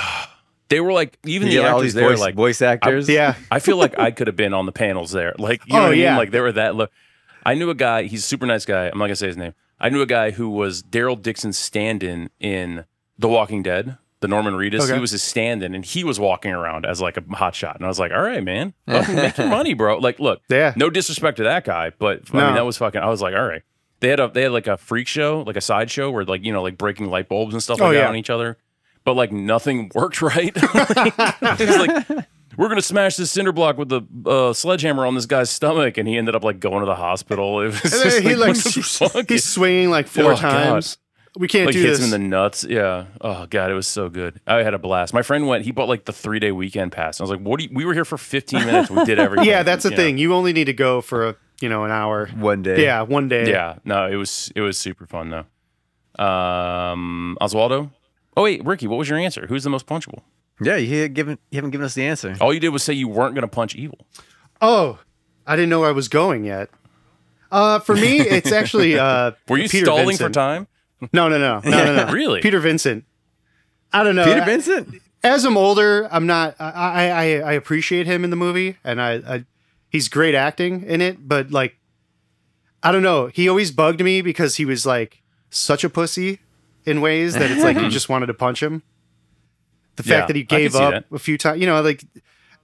[0.68, 3.08] They were like even You the actors there voice, like voice actors.
[3.08, 3.36] Yeah.
[3.52, 5.36] I feel like I could have been on the panels there.
[5.38, 6.02] Like, you oh, know Oh, what I mean?
[6.02, 6.18] yeah.
[6.18, 6.88] Like, they were that low.
[7.46, 8.86] I knew a guy, he's a super nice guy.
[8.88, 9.54] I'm not going to say his name.
[9.80, 12.86] I knew a guy who was Daryl Dixon's stand in in
[13.20, 14.82] The Walking Dead, the Norman Reedus.
[14.86, 14.96] Okay.
[14.96, 17.76] He was his stand in, and he was walking around as like a hot shot.
[17.76, 20.00] And I was like, all right, man, fucking make your money, bro.
[20.00, 20.74] Like, look, Yeah.
[20.76, 23.46] no disrespect to that guy, but I mean, that was fucking, I was like, all
[23.46, 23.62] right.
[24.02, 26.43] They had a they had like a freak show, like a side show where like
[26.46, 28.10] you know like breaking light bulbs and stuff Oh, like that yeah.
[28.10, 28.58] on each other,
[29.04, 30.52] but like nothing worked right.
[30.56, 32.28] it was like
[32.58, 36.08] we're gonna smash this cinder block with the uh, sledgehammer on this guy's stomach, and
[36.08, 37.60] he ended up like going to the hospital.
[37.62, 39.30] It was And just then he like, like what the fuck?
[39.30, 40.39] he's swinging like four Oh, God.
[40.41, 40.98] times.
[41.38, 42.08] We can't like do hits this.
[42.08, 42.64] him in the nuts.
[42.64, 43.08] Yeah.
[43.20, 44.39] Oh god, it was so good.
[44.48, 45.14] I had a blast.
[45.14, 45.66] My friend went.
[45.66, 47.20] He bought like the three day weekend pass.
[47.20, 47.60] I was like, "What?
[47.60, 48.89] Do you, we were here for 15 minutes.
[48.89, 50.02] We did everything." yeah, that's the you know?
[50.02, 50.18] thing.
[50.18, 52.28] You only need to go for a you know an hour.
[52.38, 52.84] One day.
[52.84, 53.49] Yeah, one day.
[53.49, 53.78] Yeah.
[53.86, 55.45] No, it was it was super fun though.
[56.24, 57.91] Um, Oswaldo.
[58.38, 59.45] Oh wait, Ricky, what was your answer?
[59.47, 60.22] Who's the most punchable?
[60.62, 62.36] Yeah, you haven't given you haven't given us the answer.
[62.39, 63.99] All you did was say you weren't gonna punch evil.
[64.62, 64.99] Oh,
[65.45, 66.70] I didn't know I was going yet.
[67.51, 70.30] Uh, for me, it's actually uh, Were you Peter stalling Vincent.
[70.30, 70.68] for time?
[71.14, 72.12] No, no, no, no, no, no.
[72.14, 72.41] Really?
[72.41, 73.03] Peter Vincent.
[73.93, 74.26] I don't know.
[74.26, 75.01] Peter I- Vincent.
[75.24, 76.56] As I'm older, I'm not.
[76.60, 79.45] I I, I, I appreciate him in the movie, and I, I
[79.90, 81.28] he's great acting in it.
[81.28, 81.78] But like,
[82.84, 83.28] I don't know.
[83.28, 86.40] He always bugged me because he was like such a pussy
[86.86, 88.84] in ways that it's like you just wanted to punch him.
[89.96, 91.06] The fact Yeah, that he gave up that.
[91.16, 92.04] a few times, you know, like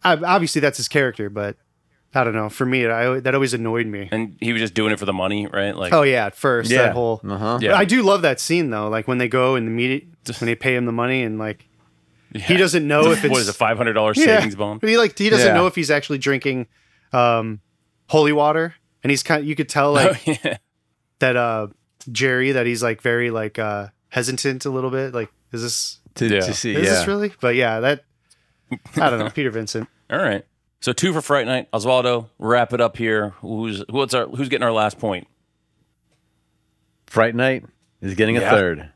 [0.04, 1.56] obviously that's his character, but
[2.14, 2.50] I don't know.
[2.50, 4.10] For me, I, that always annoyed me.
[4.12, 5.76] And he was just doing it for the money, right?
[5.76, 6.84] Like, Oh yeah, at first Yeah.
[6.84, 7.22] that whole.
[7.28, 7.60] Uh huh.
[7.62, 7.76] yeah.
[7.76, 10.08] I do love that scene though, like when they go and meet,
[10.40, 11.66] when they pay him the money and like,
[12.36, 14.26] he doesn't know if it's what is a five hundred dollars Yeah.
[14.38, 14.82] savings bond?
[14.84, 15.54] He like he doesn't Yeah.
[15.54, 16.68] know if he's actually drinking
[17.14, 17.60] um,
[18.10, 19.42] holy water, and he's kind.
[19.42, 20.58] Of, you could tell like Oh, yeah.
[21.20, 21.68] that uh,
[22.12, 25.14] Jerry that he's like very like uh, hesitant a little bit.
[25.14, 26.42] Like, is this to, Yeah.
[26.42, 26.76] to see.
[26.76, 26.90] is yeah.
[26.96, 27.32] this really?
[27.42, 28.04] But yeah, that
[28.98, 29.30] I don't know.
[29.34, 29.88] Peter Vincent.
[30.10, 30.46] All right.
[30.80, 31.70] So two for Fright Night.
[31.72, 33.30] Oswaldo, wrap it up here.
[33.42, 35.28] Who's what's our who's getting our last point?
[37.08, 37.66] Fright Night
[38.02, 38.52] is getting a Yeah.
[38.52, 38.90] third.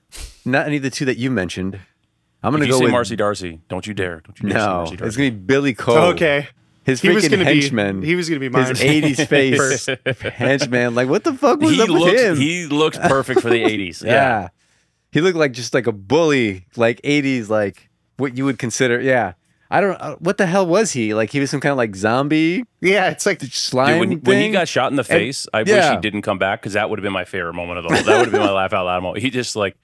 [0.45, 1.79] Not any of the two that you mentioned.
[2.43, 4.21] I'm gonna you go say with Marcy D'Arcy, don't you dare.
[4.21, 4.73] Don't you dare say no.
[4.77, 5.97] Marcy It's gonna be Billy Cole.
[6.13, 6.47] okay,
[6.85, 8.01] His he was freaking gonna henchman.
[8.01, 8.67] be he was gonna be mine.
[8.67, 9.89] his 80s face
[10.35, 10.93] henchman.
[10.95, 12.37] Like what the fuck was he up with him?
[12.37, 14.03] he looks perfect for the eighties.
[14.05, 14.11] yeah.
[14.13, 14.47] yeah.
[15.11, 18.99] He looked like just like a bully, like 80s, like what you would consider.
[18.99, 19.33] Yeah.
[19.71, 19.95] I don't.
[19.95, 21.13] Uh, what the hell was he?
[21.15, 24.09] Like he was some kind of like zombie yeah, it's like the slime Dude, when,
[24.09, 24.19] thing.
[24.21, 26.87] when he got shot in the face, I wish he didn't come back because that
[26.89, 28.03] would have been my favorite moment of the whole.
[28.03, 29.23] That would have been my laugh out loud moment.
[29.23, 29.75] He just like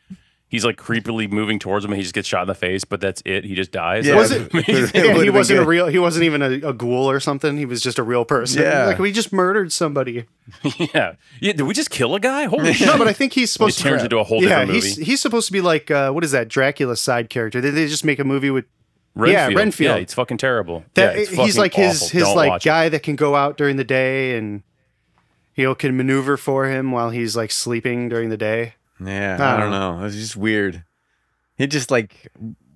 [0.51, 2.99] he's like creepily moving towards him and he just gets shot in the face, but
[3.01, 3.45] that's it.
[3.45, 4.05] He just dies.
[4.05, 4.15] Yeah.
[4.17, 5.87] Was was it- yeah, he wasn't a real.
[5.87, 7.57] He wasn't even a, a ghoul or something.
[7.57, 8.61] He was just a real person.
[8.61, 8.85] Yeah.
[8.85, 10.25] like we just murdered somebody.
[10.77, 11.13] yeah.
[11.39, 11.53] Yeah.
[11.53, 12.43] Did we just kill a guy?
[12.45, 12.85] Holy shit.
[12.87, 13.83] No, but I think he's It supposed to.
[13.85, 14.87] turns into a whole yeah, different movie.
[14.89, 17.61] he's he's supposed to be like uh, what is that Dracula's side character?
[17.61, 18.65] Did they just make a movie with
[19.15, 19.55] Renfield.
[19.55, 19.95] Renfield.
[19.97, 20.85] Yeah, it's fucking terrible.
[20.93, 21.15] that?
[21.15, 22.19] yeah, it's he's fucking like his awful.
[22.19, 22.69] his Don't like watch it.
[22.69, 24.63] guy that can go out during the day and
[25.55, 28.75] you know can maneuver for him while he's like sleeping during the day.
[29.03, 29.99] Yeah, I I don't don't know.
[29.99, 30.83] It was just weird.
[31.57, 32.31] He just like,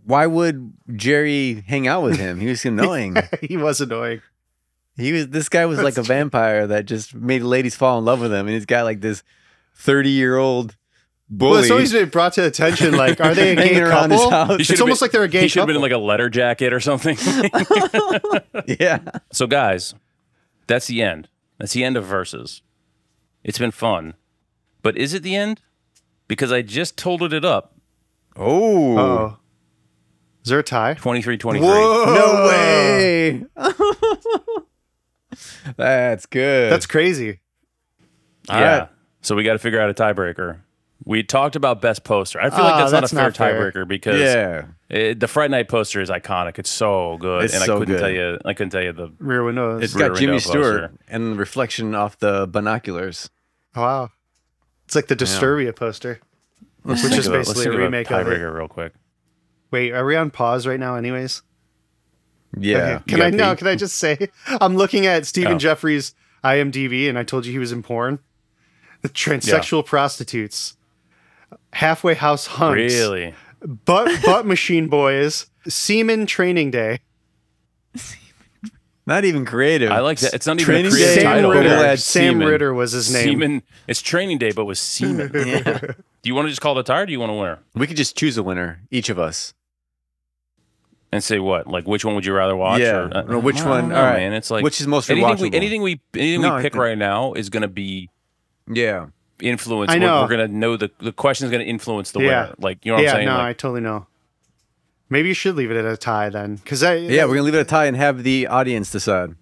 [0.05, 2.39] why would Jerry hang out with him?
[2.39, 3.15] He was annoying.
[3.41, 4.21] he was annoying.
[4.97, 5.28] he was.
[5.30, 8.47] This guy was like a vampire that just made ladies fall in love with him,
[8.47, 9.23] and he's got like this
[9.76, 10.76] thirty-year-old
[11.30, 11.51] bully.
[11.51, 12.95] Well, it's always been brought to attention.
[12.95, 14.30] Like, are they a gay Hanging his couple?
[14.32, 14.49] house.
[14.49, 15.91] He It's should've almost been- like they're a gay He should have been in like
[15.91, 17.17] a letter jacket or something.
[18.80, 18.99] yeah,
[19.32, 19.93] so, guys,
[20.67, 21.28] that's the end.
[21.59, 22.61] That's the end of verses.
[23.43, 24.15] It's been fun,
[24.82, 25.61] but is it the end?
[26.28, 27.76] Because I just totaled it up
[28.38, 29.38] Oh, oh,
[30.43, 30.93] is there a tie?
[30.95, 31.67] 23 23.
[31.67, 33.45] no way!
[35.78, 36.71] That's good.
[36.71, 37.39] That's crazy.
[38.49, 38.78] All yeah.
[38.80, 38.89] right.
[39.21, 40.59] So we got to figure out a tiebreaker.
[41.03, 42.39] We talked about best poster.
[42.39, 43.71] I feel like that's, that's not a not fair fair.
[43.71, 44.65] tiebreaker because yeah.
[44.89, 46.57] it, the Fright Night poster is iconic.
[46.57, 47.99] It's so good, It's and I couldn't good.
[47.99, 48.39] tell you.
[48.45, 49.11] I couldn't tell you the.
[49.19, 49.84] Rear windows.
[49.84, 50.99] It's Rear got Jimmy Stewart poster.
[51.07, 53.30] and reflection off the binoculars.
[53.76, 54.11] wow.
[54.86, 56.19] It's like the Disturbia poster.
[56.83, 58.29] Let's Which think is of let's basically think a of remake of it.
[58.39, 58.93] tiebreaker real quick.
[59.71, 60.95] Wait, are we on pause right now?
[60.95, 61.41] Anyways,
[62.57, 62.77] Yeah.
[62.77, 63.03] Okay.
[63.07, 63.55] Can I gotta no?
[63.55, 65.57] Can I just say I'm looking at Stephen Oh.
[65.57, 66.13] Geoffreys'
[66.43, 68.19] IMDb, and I told you he was in porn.
[69.01, 70.75] The transsexual prostitutes,
[71.73, 73.33] halfway house hunts, Really?
[73.61, 76.99] butt butt machine boys, semen training day.
[79.08, 79.91] Not even creative.
[79.91, 80.34] I like that.
[80.34, 81.51] It's not even Training a creative day, Sam title.
[81.53, 81.86] Google Ritter.
[81.86, 82.39] ad Sam.
[82.39, 83.39] Ritter was his name.
[83.39, 83.64] Semen.
[83.88, 85.32] It's training day, but with semen.
[85.32, 85.93] Do
[86.24, 87.03] you want to just call the tire?
[87.03, 89.53] or do you want to winner We could just choose a winner, each of us.
[91.12, 91.68] and say what?
[91.68, 92.82] Like, which one would you rather watch?
[92.82, 92.95] Yeah.
[92.97, 94.18] Or, uh, Or which I don't one- know, all right.
[94.18, 94.34] man.
[94.34, 96.97] It's like Which is most anything we anything we anything No, we pick think- right
[96.97, 98.10] now is going to be
[98.68, 99.06] Yeah.
[99.39, 99.91] influence.
[99.91, 100.22] I We're- know.
[100.24, 102.26] We're, going to know the the question is going to influence the Yeah.
[102.45, 102.56] winner.
[102.58, 103.28] Like, you know what yeah, I'm saying?
[103.28, 104.08] no, Like, I totally know.
[105.10, 107.53] Maybe you should leave it at a tie then, because I Yeah, we're gonna leave
[107.56, 109.36] it at a tie and have the audience decide.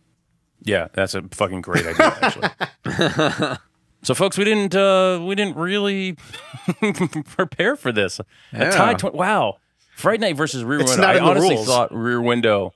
[0.62, 3.58] Yeah, that's a fucking great idea, actually.
[4.04, 6.16] so, folks, we didn't uh, we didn't really
[7.36, 8.20] prepare for this.
[8.54, 8.94] A tie.
[8.94, 9.58] Tw- wow,
[9.96, 11.08] Fright Night versus Rear It's Window.
[11.08, 11.68] not I in the honestly rules.
[11.68, 12.74] thought Rear Window.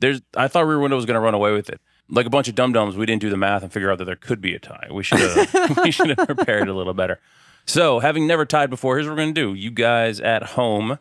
[0.00, 0.20] There's.
[0.36, 1.80] I thought Rear Window was going to run away with it.
[2.08, 4.04] Like a bunch of dum dums, we didn't do the math and figure out that
[4.06, 4.88] there could be a tie.
[4.92, 5.78] We should have.
[5.84, 7.20] we should have prepared a little better.
[7.66, 9.54] So, having never tied before, here's what we're going to do.
[9.54, 10.98] You guys at home.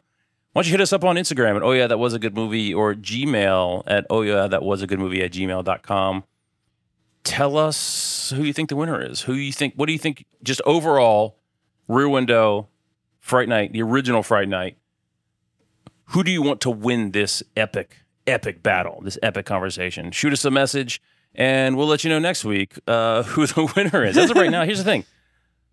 [0.54, 2.36] Why don't you hit us up on Instagram at oh yeah that was a good
[2.36, 6.24] movie or Gmail at oh yeah that was a good movie at gmail.com.
[7.24, 9.22] Tell us who you think the winner is.
[9.22, 11.38] Who you think what do you think just overall
[11.88, 12.70] Rear Window,
[13.20, 14.78] Fright Night, the original Fright Night.
[16.06, 20.12] Who do you want to win this epic, epic battle, this epic conversation?
[20.12, 21.02] Shoot us a message
[21.36, 24.18] and we'll let you know next week uh, who the winner is.
[24.18, 25.04] As of right now, here's the thing.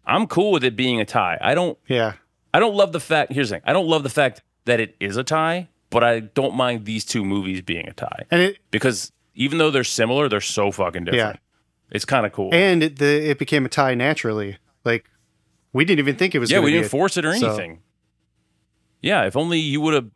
[0.06, 1.38] I'm cool with it being a tie.
[1.40, 2.14] I don't yeah,
[2.54, 3.32] I don't love the fact.
[3.32, 3.62] Here's the thing.
[3.66, 7.04] I don't love the fact that it is a tie, but I don't mind these
[7.04, 11.04] two movies being a tie and it because even though they're similar, they're so fucking
[11.04, 11.36] different.
[11.36, 11.40] Yeah.
[11.90, 12.50] It's kind of cool.
[12.52, 14.58] and it, the, it became a tie naturally.
[14.84, 15.08] Like
[15.72, 16.50] we didn't even think it was.
[16.50, 17.80] yeah, gonna we didn't a- force it or so- anything.
[19.02, 20.06] Yeah, if only you would have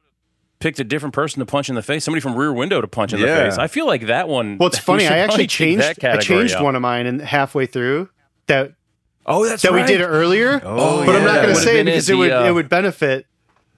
[0.58, 3.12] picked a different person to punch in the face, somebody from Rear Window to punch
[3.12, 3.56] in the face.
[3.56, 4.58] I feel like that one.
[4.58, 5.06] Well, it's funny.
[5.06, 6.04] I actually probably that changed.
[6.04, 6.64] I changed out.
[6.64, 8.08] one of mine and halfway through
[8.46, 8.72] that
[9.26, 9.86] Oh, that's that right.
[9.86, 10.60] we did earlier.
[10.64, 12.52] Oh, but I'm not going to say it it, because it the, would uh, it
[12.52, 13.26] would benefit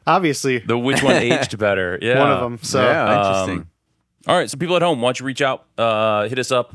[0.07, 1.99] obviously The which one aged better?
[2.01, 2.59] Yeah, one of them.
[2.63, 3.59] So yeah, interesting.
[3.61, 3.71] Um,
[4.29, 6.75] All right, so people at home, why don't you reach out, uh, hit us up,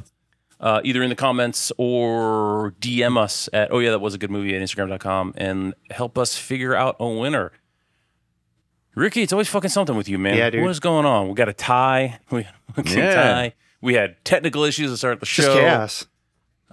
[0.59, 4.31] uh, either in the comments or DM us at oh yeah that was a good
[4.31, 7.51] movie at Instagram.com and help us figure out a winner.
[8.95, 10.35] Ricky, it's always fucking something with you, man.
[10.37, 10.63] Yeah, dude.
[10.63, 11.27] What is going on?
[11.27, 12.19] We got a tie.
[12.31, 13.13] We got a Yeah.
[13.13, 13.53] tie.
[13.81, 15.43] We had technical issues to start the show.
[15.43, 16.07] Just chaos.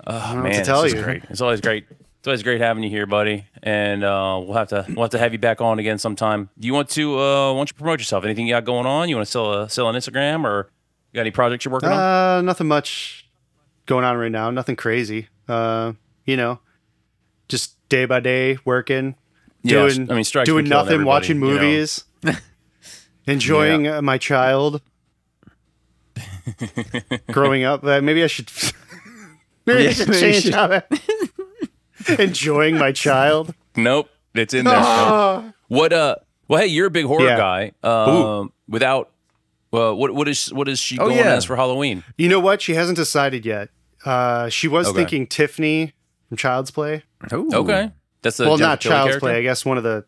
[0.06, 1.04] Oh man, to tell this is you.
[1.04, 1.22] great.
[1.30, 1.86] It's always great.
[2.24, 3.44] It's always great having you here, buddy.
[3.62, 6.48] And uh, we'll have to we'll have to have you back on again sometime.
[6.58, 8.24] Do you want to uh, why don't you promote yourself?
[8.24, 9.10] Anything you got going on?
[9.10, 10.70] You want to sell a sell on Instagram or
[11.12, 11.98] you got any projects you're working on?
[11.98, 13.28] Uh, nothing much
[13.84, 14.50] going on right now.
[14.50, 15.28] Nothing crazy.
[15.48, 15.92] Uh,
[16.24, 16.60] you know,
[17.48, 19.16] just day by day working,
[19.62, 20.10] Yeah, doing.
[20.10, 21.52] I mean, Strike's doing nothing, watching you know.
[21.60, 22.04] movies,
[23.26, 24.80] enjoying uh, my child,
[27.30, 27.84] growing up.
[27.84, 28.50] Uh, maybe I should.
[29.66, 31.23] maybe I Yeah, should maybe you change should.
[32.06, 33.54] How I- enjoying my child.
[33.76, 34.74] Nope, it's in there.
[34.76, 35.52] Ah.
[35.68, 36.16] What uh?
[36.48, 37.36] Well, hey, you're a big horror Yeah.
[37.38, 37.72] guy.
[37.82, 39.10] Um, without
[39.70, 41.34] well, what what is what is she Oh, going yeah.
[41.34, 42.04] as for Halloween?
[42.18, 42.60] You know what?
[42.62, 43.70] She hasn't decided yet.
[44.04, 44.98] Uh, she was Okay.
[44.98, 45.94] thinking Tiffany
[46.28, 47.02] from Child's Play.
[47.32, 47.48] Ooh.
[47.52, 47.90] Okay,
[48.22, 49.20] that's the well, not Child's character?
[49.20, 49.38] Play.
[49.38, 50.04] I guess one of the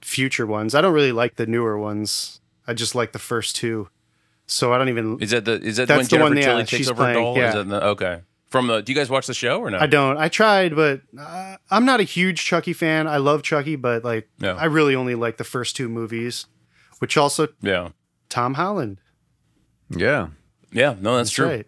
[0.00, 0.74] future ones.
[0.74, 2.40] I don't really like the newer ones.
[2.66, 3.88] I just like the first two.
[4.46, 5.18] So I don't even.
[5.20, 7.04] Is that the is that That's when the Jennifer one, yeah, Tilly takes over a
[7.04, 7.36] playing, doll?
[7.38, 7.48] yeah.
[7.48, 8.20] Is that the, okay.
[8.54, 9.78] From the, do you guys watch the show or no?
[9.80, 10.16] I don't.
[10.16, 13.08] I tried, but uh, I'm not a huge Chucky fan.
[13.08, 14.54] I love Chucky, but like, No.
[14.54, 16.46] I really only like the first two movies,
[17.00, 17.88] which also Yeah,
[18.28, 18.98] Tom Holland.
[19.90, 20.28] Yeah.
[20.70, 20.94] yeah.
[21.00, 21.46] No, that's, That's true.
[21.48, 21.66] right.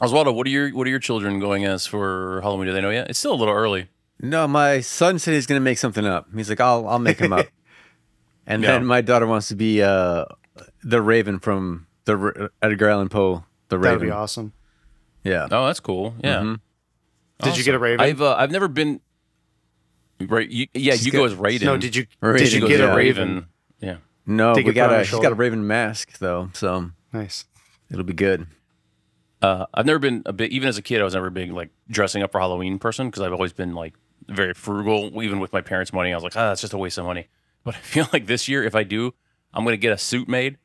[0.00, 2.66] Oswaldo, what are your what are your children going as for Halloween?
[2.68, 3.10] Do they know yet?
[3.10, 3.88] It's still a little early.
[4.18, 6.28] No, my son said he's gonna make something up.
[6.34, 7.46] He's like, I'll I'll make him up.
[8.48, 8.72] And Yeah.
[8.72, 10.24] then my daughter wants to be uh
[10.84, 13.98] the Raven from the R- Edgar Allan Poe, the Raven.
[13.98, 14.52] That'd be awesome.
[15.26, 15.48] Yeah.
[15.50, 16.14] Oh, that's cool.
[16.22, 16.40] Yeah.
[16.40, 16.60] Mhm.
[17.42, 18.00] Did you get a Raven?
[18.00, 19.00] I've uh, I've never been.
[20.20, 20.48] Right.
[20.48, 21.64] You, yeah, you got- go as Raiden.
[21.64, 22.06] no, did you?
[22.20, 23.46] Raven Did you goes get as a a Raven?
[23.80, 23.96] Yeah.
[24.24, 27.44] No, Take we got a she's got a Raven mask though, so Nice.
[27.90, 28.46] it'll be good.
[29.42, 30.50] Uh, I've never been a bit.
[30.52, 33.08] Even as a kid, I was never a big like dressing up for Halloween person
[33.08, 33.94] because I've always been like
[34.28, 35.22] very frugal.
[35.22, 37.28] Even with my parents' money, I was like, ah, that's just a waste of money.
[37.62, 39.12] But I feel like this year, if I do,
[39.52, 40.56] I'm gonna get a suit made.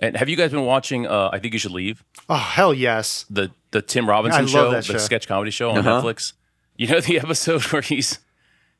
[0.00, 1.06] And have you guys been watching?
[1.06, 3.24] Uh, I think you should leave Oh hell yes.
[3.30, 4.98] the the Tim Robinson I show, the show.
[4.98, 6.02] sketch comedy show on Uh-huh.
[6.02, 6.32] Netflix.
[6.76, 8.18] You know the episode where he's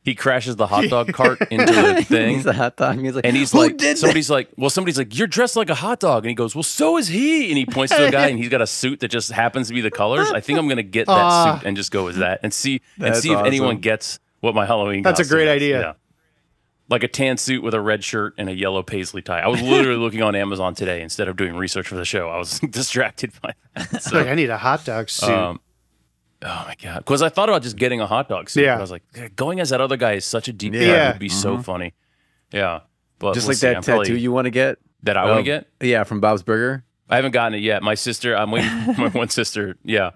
[0.05, 2.36] he crashes the hot dog cart into the thing.
[2.36, 2.98] he's a hot dog.
[2.98, 5.56] He's like, And he's Who like, did that?" somebody's like, well, somebody's like, you're dressed
[5.56, 8.06] like a hot dog, and he goes, well, so is he, and he points to
[8.06, 10.31] a guy, and he's got a suit that just happens to be the colors.
[10.31, 11.59] I think I'm gonna get that Ah.
[11.59, 14.65] suit and just go as that, and see and see if anyone gets what my
[14.65, 15.02] Halloween.
[15.02, 15.56] That's a great is.
[15.56, 15.81] idea.
[15.81, 15.93] Yeah.
[16.90, 19.40] Like a tan suit with a red shirt and a yellow paisley tie.
[19.40, 22.31] I was literally looking on Amazon today instead of doing research for the show.
[22.31, 23.93] I was distracted by that.
[23.93, 25.28] It's like I need a hot dog suit.
[25.28, 25.60] Um,
[26.43, 26.98] oh my god!
[27.01, 28.62] Because I thought about just getting a hot dog suit.
[28.65, 28.74] Yeah.
[28.74, 30.81] but I was like, going as that other guy is such a deep Yeah.
[30.81, 30.86] cut.
[30.86, 31.09] Yeah.
[31.09, 31.93] It would be so funny.
[32.52, 32.81] Yeah,
[33.19, 33.66] but just we'll like see.
[33.66, 34.78] that I'm tattoo probably- you want to get.
[35.02, 35.69] that I want to get.
[35.82, 36.85] Yeah, from Bob's Burger.
[37.10, 37.82] I haven't gotten it yet.
[37.82, 38.94] My sister, I'm waiting.
[38.94, 40.12] For my one sister, yeah,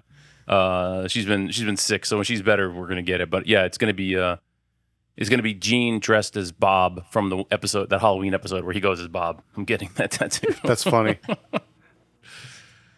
[0.47, 3.29] uh, she's been she's been sick, so when she's better, we're gonna get it.
[3.29, 4.37] But yeah, it's gonna be uh,
[5.17, 8.79] it's gonna be Gene dressed as Bob from the episode that Halloween episode where he
[8.79, 9.41] goes as Bob.
[9.55, 10.53] I'm getting that tattoo.
[10.63, 11.17] That's funny.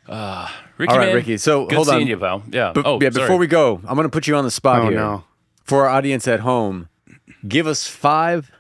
[0.08, 1.38] Ah, Ricky, All right, man, Ricky.
[1.38, 2.08] So good hold seeing on.
[2.08, 2.44] you, pal.
[2.52, 2.74] Yeah.
[2.76, 3.26] But, oh, yeah, sorry.
[3.26, 4.98] before we go, I'm gonna put you on the spot Oh here.
[5.00, 5.24] no.
[5.64, 6.90] For our audience at home,
[7.48, 8.52] give us five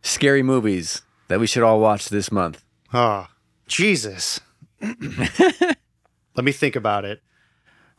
[0.00, 2.64] scary movies that we should all watch this month.
[2.94, 3.26] Oh,
[3.66, 4.40] Jesus.
[4.80, 7.20] Let me think about it.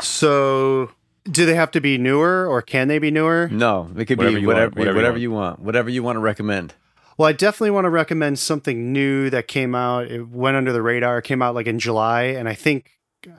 [0.01, 0.89] So,
[1.29, 3.49] do they have to be newer or can they be newer?
[3.51, 6.03] No, it could Whatever be you whatever, want, whatever whatever, you you want, whatever you
[6.03, 6.73] want to recommend.
[7.17, 10.11] Well, I definitely want to recommend something new that came out.
[10.11, 11.19] It went under the radar.
[11.19, 12.91] It came out like in July, and I think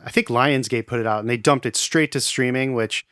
[0.05, 3.07] I think Lionsgate put it out, and they dumped it straight to streaming, which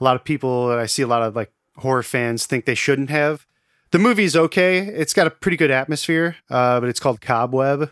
[0.00, 2.74] a lot of people that I see a lot of like horror fans think they
[2.74, 3.46] shouldn't have.
[3.90, 4.78] The movie's okay.
[4.78, 7.90] It's got a pretty good atmosphere, uh, but it's called Cobweb.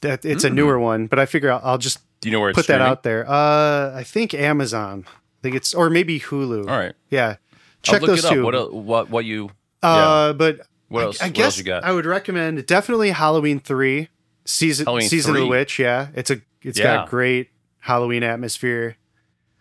[0.00, 2.48] That it's a newer one, but I figure I'll, I'll just Do you know where
[2.50, 3.28] it's put that out there.
[3.28, 5.04] Uh, I think Amazon.
[5.08, 6.68] I think it's or maybe Hulu.
[6.70, 6.94] All right.
[7.10, 7.36] Yeah, I'll
[7.82, 8.32] check look those it up.
[8.32, 8.44] two.
[8.44, 9.50] What, el- what what you
[9.82, 11.20] uh, but what I- else?
[11.20, 11.82] I, what guess else you got?
[11.84, 14.08] I would recommend definitely Halloween three
[14.44, 15.78] season Halloween season of the witch.
[15.78, 16.94] Yeah, it's a it's Yeah.
[16.96, 17.50] got a great
[17.80, 18.96] Halloween atmosphere.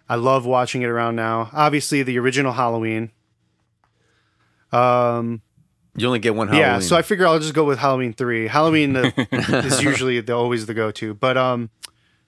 [0.07, 1.49] I love watching it around now.
[1.53, 3.11] Obviously, the original Halloween.
[4.71, 5.41] Um.
[5.97, 6.65] You only get one Halloween.
[6.67, 6.79] Yeah.
[6.79, 8.47] So I figure I'll just go with Halloween three.
[8.47, 11.13] Halloween uh, is usually the always the go to.
[11.15, 11.69] But um.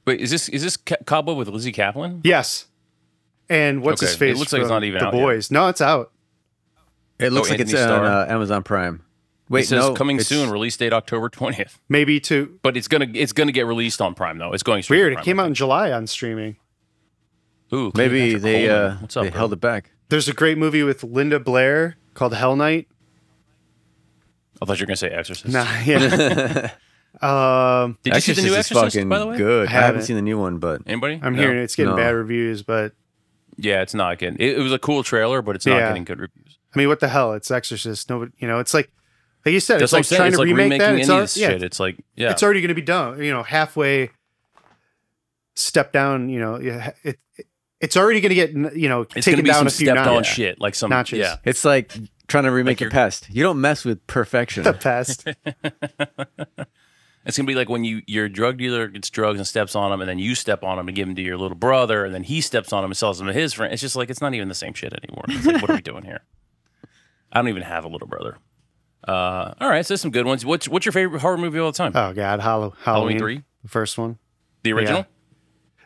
[0.05, 2.21] Wait, is this is this Ca- Cobweb with Lizzy Caplan?
[2.23, 2.67] Yes.
[3.49, 4.37] And what's Okay, his it face?
[4.39, 5.19] looks like it's not even the out yet.
[5.21, 5.51] boys.
[5.51, 6.11] No, it's out.
[7.19, 9.03] it looks Oh, like it's Antony on uh, Amazon Prime.
[9.49, 10.49] Wait, it says no, coming it's- soon.
[10.49, 11.79] Release date October twentieth.
[11.89, 14.53] Maybe to But it's gonna it's gonna get released on Prime though.
[14.53, 15.13] It's going weird.
[15.13, 16.55] To It came out in July on streaming.
[17.73, 19.23] Ooh, Maybe they uh, What's up?
[19.23, 19.37] they bro?
[19.39, 19.91] held it back.
[20.09, 22.87] There's a great movie with Linda Blair called Hell Night.
[24.61, 25.51] I thought you were gonna say Exorcist.
[25.53, 26.71] Nah, yeah.
[27.21, 28.95] um, Did you see the new is Exorcist?
[28.95, 29.67] fucking By the way, good.
[29.67, 30.01] I I haven't haven't.
[30.07, 31.19] seen the new one, but anybody?
[31.21, 31.41] I'm No?
[31.41, 31.97] hearing it's getting No.
[31.97, 32.93] bad reviews, but
[33.57, 34.37] Yeah, it's not getting.
[34.39, 35.87] It, it was a cool trailer, but it's not Yeah.
[35.89, 36.57] getting good reviews.
[36.75, 37.33] I mean, what the hell?
[37.33, 38.09] It's Exorcist.
[38.09, 38.89] Nobody, you know, it's like
[39.45, 40.17] Like you said, That's it's what I'm like saying.
[40.19, 40.99] trying It's to like remake remaking that.
[41.01, 41.63] It's, Indies al- yeah, shit.
[41.63, 43.21] It's like yeah, it's already going to be done.
[43.21, 44.09] You know, halfway
[45.55, 46.29] step down.
[46.29, 47.45] You know, yeah, it, it
[47.79, 49.85] it's already going to get you know it's gonna taken be down some a few
[49.87, 50.33] stepped on notches.
[50.33, 51.19] shit, like some Notches.
[51.19, 51.35] yeah.
[51.43, 51.91] It's like
[52.27, 53.27] trying to remake you're- pest.
[53.29, 54.63] You don't mess with perfection.
[54.63, 55.27] The past.
[57.25, 60.01] It's gonna be like when you your drug dealer gets drugs and steps on them,
[60.01, 62.23] and then you step on them and give them to your little brother, and then
[62.23, 63.71] he steps on them and sells them to his friend.
[63.71, 65.23] It's just like it's not even the same shit anymore.
[65.29, 66.21] It's like, what are we doing here?
[67.31, 68.37] I don't even have a little brother.
[69.07, 70.45] Uh, all right, so some good ones.
[70.45, 71.91] What's what's your favorite horror movie of all the time?
[71.95, 74.17] oh God, Hallow- Halloween, Halloween three, the first one.
[74.63, 74.99] the original.
[74.99, 75.05] Yeah.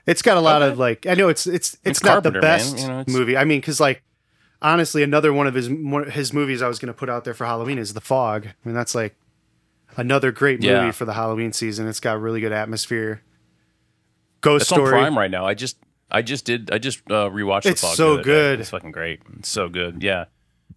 [0.08, 0.72] It's got a lot Okay.
[0.72, 3.36] of like I know it's it's it's, not the Carpenter, best You know, movie.
[3.38, 4.02] I mean, because like
[4.62, 5.70] honestly, another one of his
[6.12, 8.48] his movies I was going to put out there for Halloween is The Fog.
[8.48, 9.16] I mean, that's like
[9.98, 10.92] another great movie Yeah.
[10.92, 11.88] for the Halloween season.
[11.88, 13.22] It's got really good atmosphere.
[14.42, 14.94] Ghost It's Story.
[14.94, 15.46] on Prime right now.
[15.46, 15.78] I just
[16.10, 17.66] I just did I just uh, rewatched.
[17.66, 18.24] It's the Fog so the other day.
[18.30, 18.60] good.
[18.62, 19.22] It's fucking great.
[19.40, 20.02] It's so good.
[20.04, 20.26] Yeah,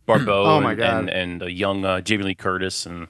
[0.06, 0.44] Barbeau.
[0.44, 0.98] Oh my and, God.
[0.98, 3.08] and and a young uh, Jamie Lee Curtis and.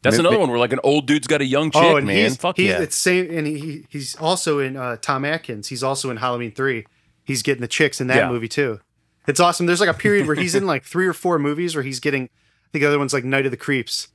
[0.00, 1.96] That's Ma- another ma- one where like an old dude's got a young chick, oh,
[1.96, 2.16] and man.
[2.26, 2.78] he's, Fuck he's yeah.
[2.80, 5.66] it's same, and he he's also in uh, Tom Atkins.
[5.68, 6.86] He's also in Halloween three.
[7.24, 8.28] He's getting the chicks in that Yeah.
[8.28, 8.78] movie too.
[9.26, 9.66] It's awesome.
[9.66, 12.22] There's like a period where he's in like three or four movies where he's getting.
[12.26, 14.06] I think the other one's like Night of the Creeps.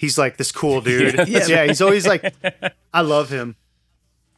[0.00, 1.28] He's like this cool dude.
[1.28, 1.46] Yeah.
[1.46, 1.64] yeah.
[1.66, 2.34] he's always like.
[2.94, 3.56] I love him.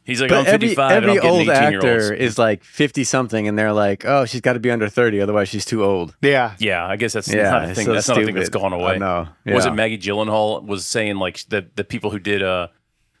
[0.03, 1.85] He's like, But I'm every 55 every and I'm old 18 year olds.
[1.85, 5.21] actor is like fifty something, and they're like, "Oh, she's got to be under thirty,
[5.21, 6.55] otherwise she's too old." Yeah.
[6.59, 7.85] Yeah, I guess that's Yeah, not a it's thing.
[7.85, 8.61] so that's not a thing that's stupid.
[8.61, 8.97] gone away.
[8.99, 9.29] No.
[9.45, 9.55] know.
[9.55, 12.67] Was it Maggie Gyllenhaal was saying like the the people who did uh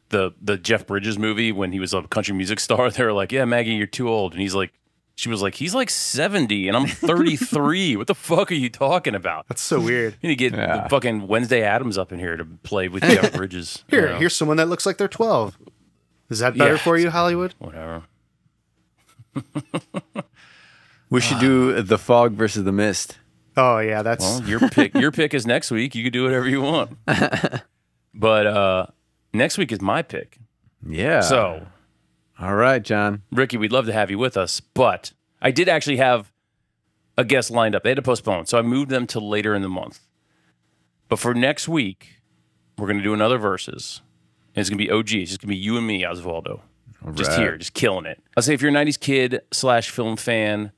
[0.09, 2.89] the the Jeff Bridges movie when he was a country music star?
[2.89, 4.73] They were like, "Yeah, Maggie, you're too old," and he's like,
[5.15, 7.95] she was like, "He's like 70 and I'm 33.
[7.97, 10.15] what the fuck are you talking about?" That's so weird.
[10.21, 10.83] You need to get Yeah.
[10.83, 13.83] the fucking Wednesday Addams up in here to play with Jeff Bridges.
[13.89, 14.17] you Here, know?
[14.17, 15.57] here's someone that looks like they're 12.
[16.29, 16.77] Is that better Yeah.
[16.79, 17.53] for you, Hollywood?
[17.59, 18.03] whatever.
[21.09, 23.19] We should do the fog versus the mist.
[23.55, 25.93] Oh yeah, that's Well, your pick your pick is next week.
[25.93, 26.97] You can do whatever you want.
[28.15, 28.87] but uh
[29.31, 30.39] next week is my pick.
[30.87, 31.21] Yeah.
[31.21, 31.67] So
[32.39, 33.23] all right, John.
[33.31, 36.31] Ricky, we'd love to have you with us, but I did actually have
[37.17, 37.83] a guest lined up.
[37.83, 39.99] They had to postpone, so I moved them to later in the month.
[41.09, 42.21] But for next week,
[42.77, 44.01] we're going to do another verses.
[44.55, 45.11] And it's going to be OG.
[45.13, 46.61] It's just going to be you and me, Osvaldo.
[47.15, 48.23] Just here, just killing it.
[48.37, 50.71] I'll say if you're a 90s kid slash film fan,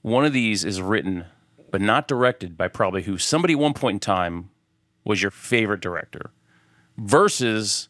[0.00, 1.26] one of these is written,
[1.70, 4.50] but not directed by probably who somebody at one point in time
[5.04, 6.30] was your favorite director
[6.96, 7.88] versus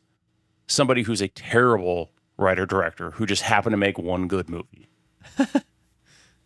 [0.66, 4.88] somebody who's a terrible writer director who just happened to make one good movie.
[5.38, 5.46] do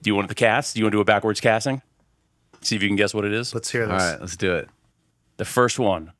[0.04, 0.74] you want the cast?
[0.74, 1.82] Do you want to do a backwards casting?
[2.60, 3.54] See if you can guess what it is.
[3.54, 4.02] let's hear All this.
[4.02, 4.68] right, let's do it.
[5.36, 6.12] The first one.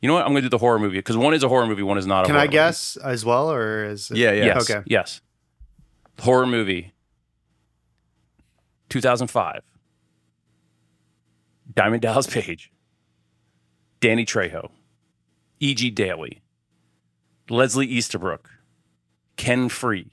[0.00, 0.22] You know what?
[0.24, 2.06] I'm going to do the horror movie because one is a horror movie, one is
[2.06, 2.28] not a horror movie.
[2.28, 2.52] Can horror I movie.
[2.52, 4.44] guess as well, or is it- Yeah, yeah.
[4.46, 4.70] Yes.
[4.70, 4.82] Okay.
[4.86, 5.20] Yes.
[6.20, 6.92] Horror movie.
[8.88, 9.62] 2005.
[11.74, 12.70] Diamond Dallas Page.
[14.00, 14.70] Danny Trejo.
[15.60, 15.90] E.G.
[15.90, 16.42] Daly.
[17.48, 18.50] Leslie Easterbrook.
[19.36, 20.10] Ken Foree.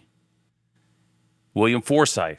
[1.53, 2.37] William Forsythe.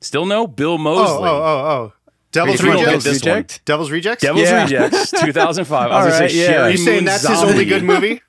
[0.00, 0.46] Still no?
[0.46, 1.28] Bill Oh, Moseley.
[1.28, 1.92] oh, oh, oh.
[2.32, 3.04] Devil's Are you gonna Rejects.
[3.04, 3.34] get this one?
[3.36, 3.64] Reject?
[3.64, 4.22] Devil's Rejects.
[4.22, 4.62] Devil's Yeah.
[4.64, 5.90] Rejects, 2005.
[5.90, 6.52] I All was going right, to say yeah.
[6.52, 8.20] Sheri Are you saying Moon that's his only good movie?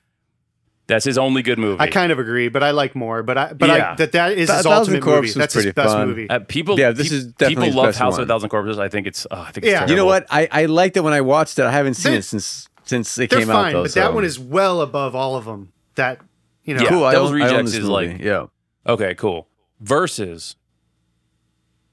[0.86, 1.80] That's his only good movie.
[1.80, 3.24] I kind of agree, but I like more.
[3.24, 3.92] But I, but Yeah.
[3.92, 5.38] I, that that is Th- his Thousand ultimate Corpse movie.
[5.40, 6.06] That's his best fun.
[6.08, 6.30] movie.
[6.30, 8.26] Uh, people, Yeah, this pe- is definitely people love best House of a.
[8.26, 8.78] Thousand Corpses.
[8.78, 9.78] I think it's, uh, I think it's Yeah.
[9.78, 9.90] terrible.
[9.90, 10.26] You know what?
[10.30, 11.64] I, I liked it when I watched it.
[11.64, 13.82] I haven't seen They're- it since since it They're came fine, out though.
[13.82, 13.98] but so.
[14.00, 15.72] that one is well above all of them.
[15.96, 16.20] That
[16.66, 16.88] you know, Yeah.
[16.90, 17.04] cool.
[17.04, 18.12] I Devil's own, I own Rejects this is movie.
[18.12, 18.46] like- yeah.
[18.86, 19.48] Okay, cool.
[19.80, 20.56] Versus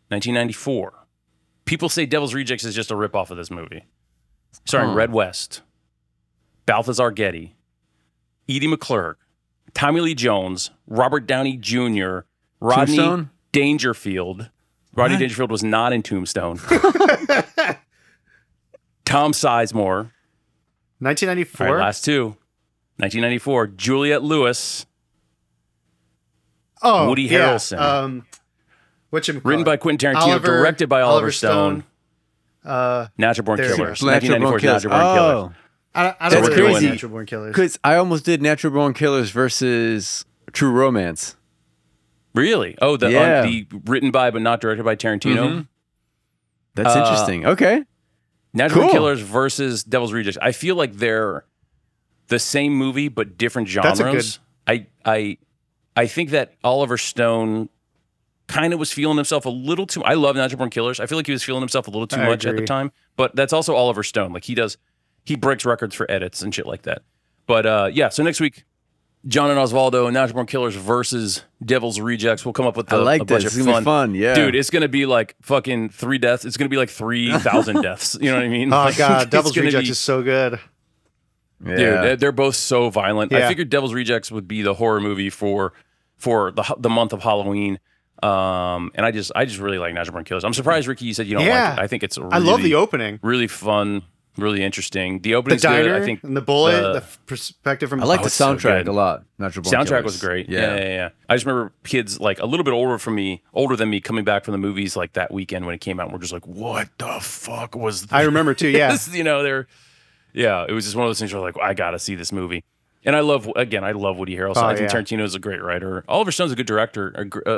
[0.10, 0.94] 1994.
[1.66, 3.86] People say Devil's Rejects is just a ripoff of this movie.
[4.66, 4.96] Starring Huh.
[4.96, 5.62] Red West,
[6.66, 7.56] Balthazar Getty,
[8.50, 9.16] Edie McClurg,
[9.74, 12.20] Tommy Lee Jones, Robert Downey Jr.,
[12.60, 13.30] Rodney Tombstone?
[13.52, 14.50] Dangerfield.
[14.96, 15.20] Rodney What?
[15.20, 16.58] Dangerfield was not in Tombstone.
[19.06, 20.12] Tom Sizemore.
[21.00, 21.68] 1994.
[21.68, 22.38] right, last two.
[22.98, 23.68] 1994.
[23.68, 24.86] Juliette Lewis,
[26.82, 27.80] oh, Woody yeah, Harrelson.
[27.80, 28.26] Um,
[29.10, 31.84] what you written by Quentin Tarantino, Oliver- directed by Oliver, Oliver Stone.
[32.64, 32.72] Stone.
[32.72, 33.78] Uh, Natural Born Killers.
[33.78, 34.84] Natural 1994 Killers.
[34.84, 35.56] Natural Born Killers.
[35.56, 36.90] Oh, I, I That's don't really crazy.
[36.90, 37.52] Natural Born Killers.
[37.52, 41.36] because I almost did Natural Born Killers versus True Romance.
[42.34, 42.76] Really?
[42.82, 43.20] Oh, the, Yeah.
[43.40, 45.36] uh, the written by but not directed by Tarantino.
[45.50, 45.68] Mhm.
[46.76, 47.46] That's Uh, interesting.
[47.46, 47.84] Okay.
[48.54, 48.94] Natural Born Cool.
[49.00, 50.38] Killers versus Devil's Rejects.
[50.42, 51.44] I feel like they're
[52.28, 54.40] the same movie but different That's a genres.
[54.68, 55.38] I I
[55.96, 57.70] I think that Oliver Stone
[58.48, 60.04] kind of was feeling himself a little too.
[60.04, 61.00] I love Natural Born Killers.
[61.00, 62.92] I feel like he was feeling himself a little too I much at the time.
[63.16, 64.34] But that's also Oliver Stone.
[64.34, 64.78] Like he does,
[65.24, 67.04] he breaks records for edits and shit like that.
[67.48, 68.10] But uh, yeah.
[68.10, 68.64] So next week,
[69.28, 72.44] John and Osvaldo, Natural Born Killers versus Devil's Rejects.
[72.46, 73.54] We'll come up with I a, like a bunch this.
[73.54, 74.14] of It's gonna fun.
[74.14, 74.34] be fun, yeah.
[74.36, 74.56] dude.
[74.56, 76.44] It's gonna be like fucking three deaths.
[76.44, 78.18] It's gonna be like three thousand deaths.
[78.20, 78.74] You know what I mean?
[78.74, 80.60] Oh Like, god, Devil's gonna Rejects be- is so good.
[81.66, 81.76] Yeah.
[81.76, 81.78] dude.
[82.04, 83.34] They're, they're both so violent.
[83.34, 85.74] I figured Devil's Rejects would be the horror movie for
[86.18, 87.80] for the the month of Halloween.
[88.22, 90.44] Um, and I just I just really like Natural Born Killers.
[90.46, 91.70] I'm surprised, Ricky, you said you don't Yeah.
[91.72, 91.82] like it.
[91.82, 93.20] I think it's really, I love the opening.
[93.22, 94.02] really fun,
[94.38, 95.20] really interesting.
[95.20, 96.02] The opening, The diner good.
[96.02, 98.56] I think and the bullet, the- the, perspective from I like Oh, the it's so
[98.56, 98.88] soundtrack good.
[98.88, 99.24] a lot.
[99.40, 100.04] Natural Born soundtrack Killers.
[100.06, 100.48] was great.
[100.48, 100.76] Yeah.
[100.76, 103.90] yeah, yeah, I just remember kids like a little bit older from me, older than
[103.90, 106.06] me, coming back from the movies like that weekend when it came out.
[106.06, 108.14] And we're just like, what the fuck was this?
[108.14, 108.70] I remember too.
[108.74, 109.68] Yeah, you know, they're
[110.34, 110.66] yeah.
[110.68, 112.64] It was just one of those things where like, I gotta see this movie.
[113.06, 114.64] And I love again, I love Woody Harrelson.
[114.64, 115.00] Oh, I think yeah.
[115.02, 116.06] Tarantino is a great writer.
[116.08, 117.14] Oliver Stone's a good director.
[117.46, 117.50] Uh,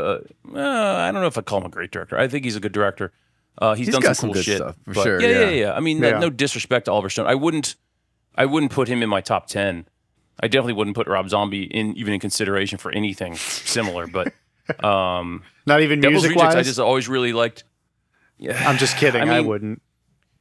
[0.57, 2.18] uh, I don't know if I call him a great director.
[2.18, 3.11] I think he's a good director.
[3.57, 4.57] Uh, he's, He's done some some cool good shit.
[4.57, 5.49] stuff, for sure, Yeah, yeah, yeah.
[5.49, 5.73] yeah.
[5.73, 6.19] I mean, no, Yeah.
[6.19, 7.27] no disrespect to Oliver Stone.
[7.27, 7.76] I wouldn't,
[8.35, 9.85] I wouldn't put him in my top ten.
[10.41, 14.07] I definitely wouldn't put Rob Zombie in even in consideration for anything similar.
[14.07, 14.34] But
[14.84, 17.64] um, not even Devil's music Rejects, I just always really liked.
[18.38, 19.30] Yeah, I'm just kidding.
[19.30, 19.81] I I, wouldn't.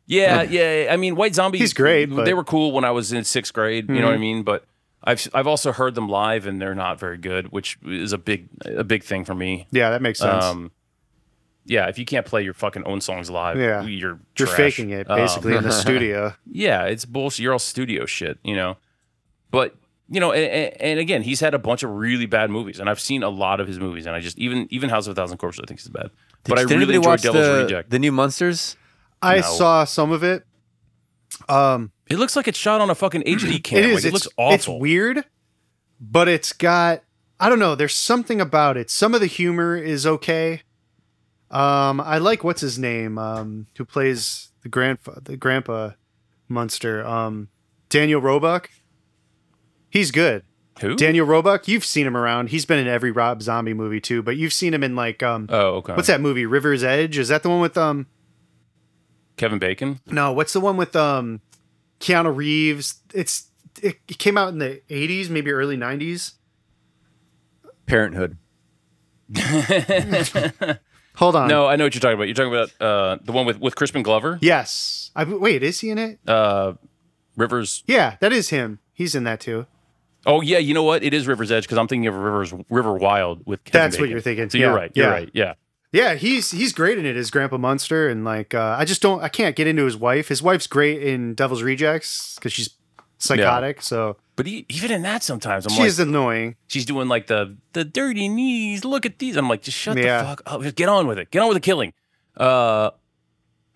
[0.07, 0.89] Yeah, yeah.
[0.91, 1.59] I mean, White Zombie.
[1.59, 3.89] He's great, but- They were cool when I was in sixth grade.
[3.89, 4.43] You know what I mean?
[4.43, 4.65] But
[5.03, 8.49] I've I've also heard them live, and they're not very good, which is a big
[8.65, 9.67] a big thing for me.
[9.71, 10.45] Yeah, that makes sense.
[10.45, 10.71] Um,
[11.67, 13.83] yeah, if you can't play your fucking own songs live, Yeah.
[13.83, 14.57] you're You're trash.
[14.57, 16.35] faking it Um, basically in the studio.
[16.51, 17.41] yeah, it's bullshit.
[17.43, 18.77] You're all studio shit, you know.
[19.51, 19.75] But
[20.11, 23.01] you know, and, and again, he's had a bunch of really bad movies, and I've
[23.01, 25.39] seen a lot of his movies, and I just even even House of a Thousand
[25.39, 26.11] Corpses, I think is bad.
[26.45, 27.91] but I really anybody enjoyed watch Devil's the, Reject.
[27.91, 28.77] the new Monsters?
[29.25, 29.43] I No.
[29.43, 30.45] saw some of it.
[31.49, 33.79] Um, it looks like it's shot on a fucking HD cam.
[33.79, 33.95] it is.
[33.97, 34.55] Like, it looks awful.
[34.55, 35.25] It's weird,
[36.01, 37.03] but it's got.
[37.41, 37.75] I don't know.
[37.75, 38.91] There's something about it.
[38.91, 40.63] Some of the humor is okay.
[41.51, 45.91] Um, I like what's his name, um, who plays the grandpa, the grandpa
[46.49, 47.05] monster.
[47.07, 47.49] Um,
[47.89, 48.71] Daniel Roebuck.
[49.91, 50.43] He's good.
[50.81, 50.97] Who?
[50.97, 51.69] Daniel Roebuck.
[51.69, 52.49] You've seen him around.
[52.49, 54.23] He's been in every Rob Zombie movie too.
[54.23, 55.95] But you've seen him in like um, oh, okay.
[55.95, 56.47] what's that movie?
[56.47, 57.19] River's Edge.
[57.19, 58.07] Is that the one with um?
[59.37, 60.01] Kevin Bacon?
[60.07, 61.41] No, what's the one with um,
[62.01, 63.01] Keanu Reeves?
[63.13, 63.49] It's
[63.83, 66.33] it, it came out in the '80s, maybe early '90s.
[67.87, 68.37] Parenthood.
[71.17, 71.49] Hold on.
[71.49, 72.25] No, I know what you're talking about.
[72.25, 75.11] You're talking about uh, the one with with Crispin Glover, Yes.
[75.17, 76.19] I, wait, is he in it?
[76.27, 76.75] uh,
[77.37, 77.85] Rivers.
[77.87, 78.81] Yeah, that is him.
[78.93, 79.67] He's in that too.
[80.27, 81.03] Oh yeah, you know what?
[81.05, 83.63] It is River's Edge because I'm thinking of Rivers River Wild with.
[83.65, 84.51] Kevin That's what you're thinking.
[84.51, 84.91] So you're right.
[84.95, 85.13] You're yeah.
[85.13, 85.31] right.
[85.35, 85.55] Yeah.
[85.95, 89.23] Yeah, he's he's great in it as Grandpa Munster, and like uh, I just don't
[89.23, 90.27] I can't get into his wife.
[90.29, 92.71] His wife's great in Devil's Rejects because she's
[93.19, 93.81] psychotic.
[93.81, 96.57] So But he, even in that, sometimes I'm she's like, annoying.
[96.67, 98.85] she's doing like the the dirty knees.
[98.85, 99.37] Look at these.
[99.37, 100.23] I'm like, just shut Yeah.
[100.23, 100.63] the fuck up.
[100.63, 101.31] Just get on with it.
[101.31, 101.93] Get on with the killing.
[102.37, 102.91] Uh,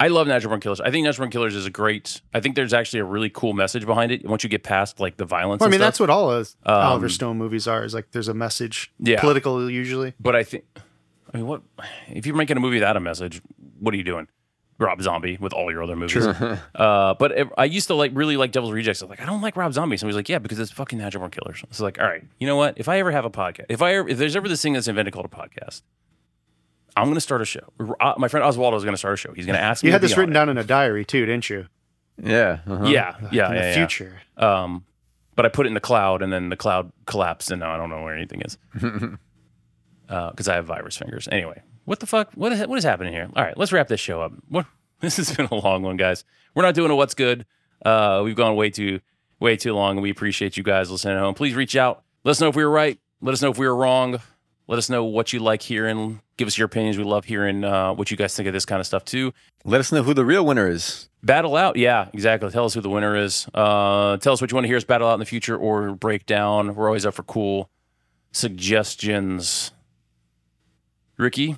[0.00, 0.80] I love Natural Born Killers.
[0.80, 2.20] I think Natural Born Killers is a great.
[2.34, 4.24] I think there's actually a really cool message behind it.
[4.24, 5.60] Once you get past like the violence.
[5.60, 7.84] Well, I mean, that's what all of Oliver Um, Stone movies are.
[7.84, 8.92] Is like there's a message.
[8.98, 9.20] Yeah.
[9.20, 10.14] Political usually.
[10.20, 10.64] But I think,
[11.32, 11.62] I mean, what
[12.08, 13.42] if you're making a movie without a message?
[13.80, 14.28] What are you doing,
[14.78, 16.26] Rob Zombie, with all your other movies?
[16.74, 19.02] uh, but if- I used to like really like Devil's Rejects.
[19.02, 19.96] I was like, I don't like Rob Zombie.
[19.96, 21.62] Somebody's like, yeah, because it's fucking Natural Born Killers.
[21.68, 22.74] It's like, all right, you know what?
[22.78, 24.88] If I ever have a podcast, if I ever, if there's ever this thing that's
[24.88, 25.82] invented called a podcast,
[26.96, 27.72] I'm going to start a show.
[28.00, 29.32] Uh, my friend Oswaldo is going to start a show.
[29.32, 29.88] He's going to ask me.
[29.88, 30.38] You had to this on written it.
[30.38, 31.66] down in a diary too, didn't you?
[32.20, 32.58] Yeah.
[32.66, 32.86] uh-huh.
[32.86, 33.74] Yeah, yeah, in yeah, the yeah.
[33.74, 34.20] future.
[34.36, 34.84] Um,
[35.36, 37.76] but I put it in the cloud, and then the cloud collapsed, and now I
[37.76, 38.58] don't know where anything is.
[40.08, 41.28] Because I have virus fingers.
[41.30, 42.32] Anyway, what the fuck?
[42.34, 43.28] What is, what is happening here?
[43.36, 44.32] All right, let's wrap this show up.
[44.48, 44.66] What?
[45.00, 46.24] This has been a long one, guys.
[46.56, 47.46] We're not doing a what's good.
[47.86, 48.98] Uh, we've gone way too
[49.38, 51.34] way too long, and we appreciate you guys listening at home.
[51.34, 52.02] Please reach out.
[52.24, 52.98] Let us know if we were right.
[53.20, 54.20] Let us know if we were wrong.
[54.66, 56.20] Let us know what you like hearing.
[56.36, 56.98] Give us your opinions.
[56.98, 59.32] We love hearing uh, what you guys think of this kind of stuff too.
[59.64, 61.08] Let us know who the real winner is.
[61.22, 62.50] Battle out, yeah, exactly.
[62.50, 63.48] Tell us who the winner is.
[63.54, 65.92] Uh, tell us what you want to hear us battle out in the future or
[65.94, 66.74] break down.
[66.74, 67.70] We're always up for cool
[68.32, 69.72] suggestions.
[71.18, 71.56] Ricky,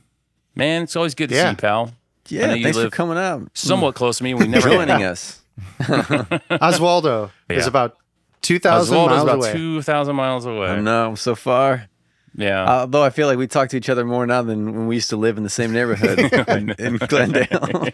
[0.57, 1.81] man, it's always good to see you, pal.
[1.83, 1.93] I know
[2.29, 2.55] Yeah.
[2.55, 3.49] you Thanks for live coming out.
[3.55, 4.35] Somewhat close to me.
[4.35, 5.41] We never Joining us.
[5.81, 7.69] Oswaldo is Yeah.
[7.69, 7.97] about
[8.41, 9.53] two thousand Oswaldo's miles about away.
[9.53, 10.69] two thousand miles away.
[10.69, 11.15] I know.
[11.15, 11.87] So far.
[12.37, 14.95] Yeah, Although I feel like we talk to each other more now than when we
[14.95, 16.19] used to live in the same neighborhood
[16.49, 17.89] in, in Glendale.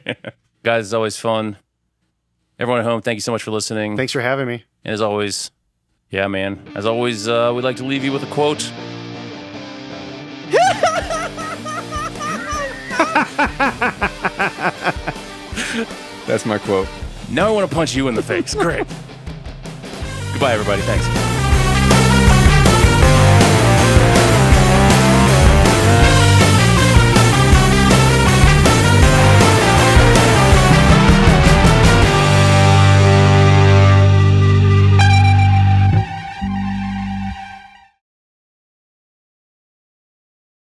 [0.62, 1.56] guys, it's always fun.
[2.59, 3.97] Everyone at home, thank you so much for listening.
[3.97, 4.64] Thanks for having me.
[4.84, 5.51] And as always,
[6.10, 6.60] yeah, man.
[6.74, 8.70] As always, uh, we'd like to leave you with a quote.
[16.27, 16.89] That's my quote.
[17.31, 18.55] Now I want to punch you in the face.
[18.55, 18.86] Great.
[20.32, 20.82] Goodbye, everybody.
[20.82, 21.35] Thanks.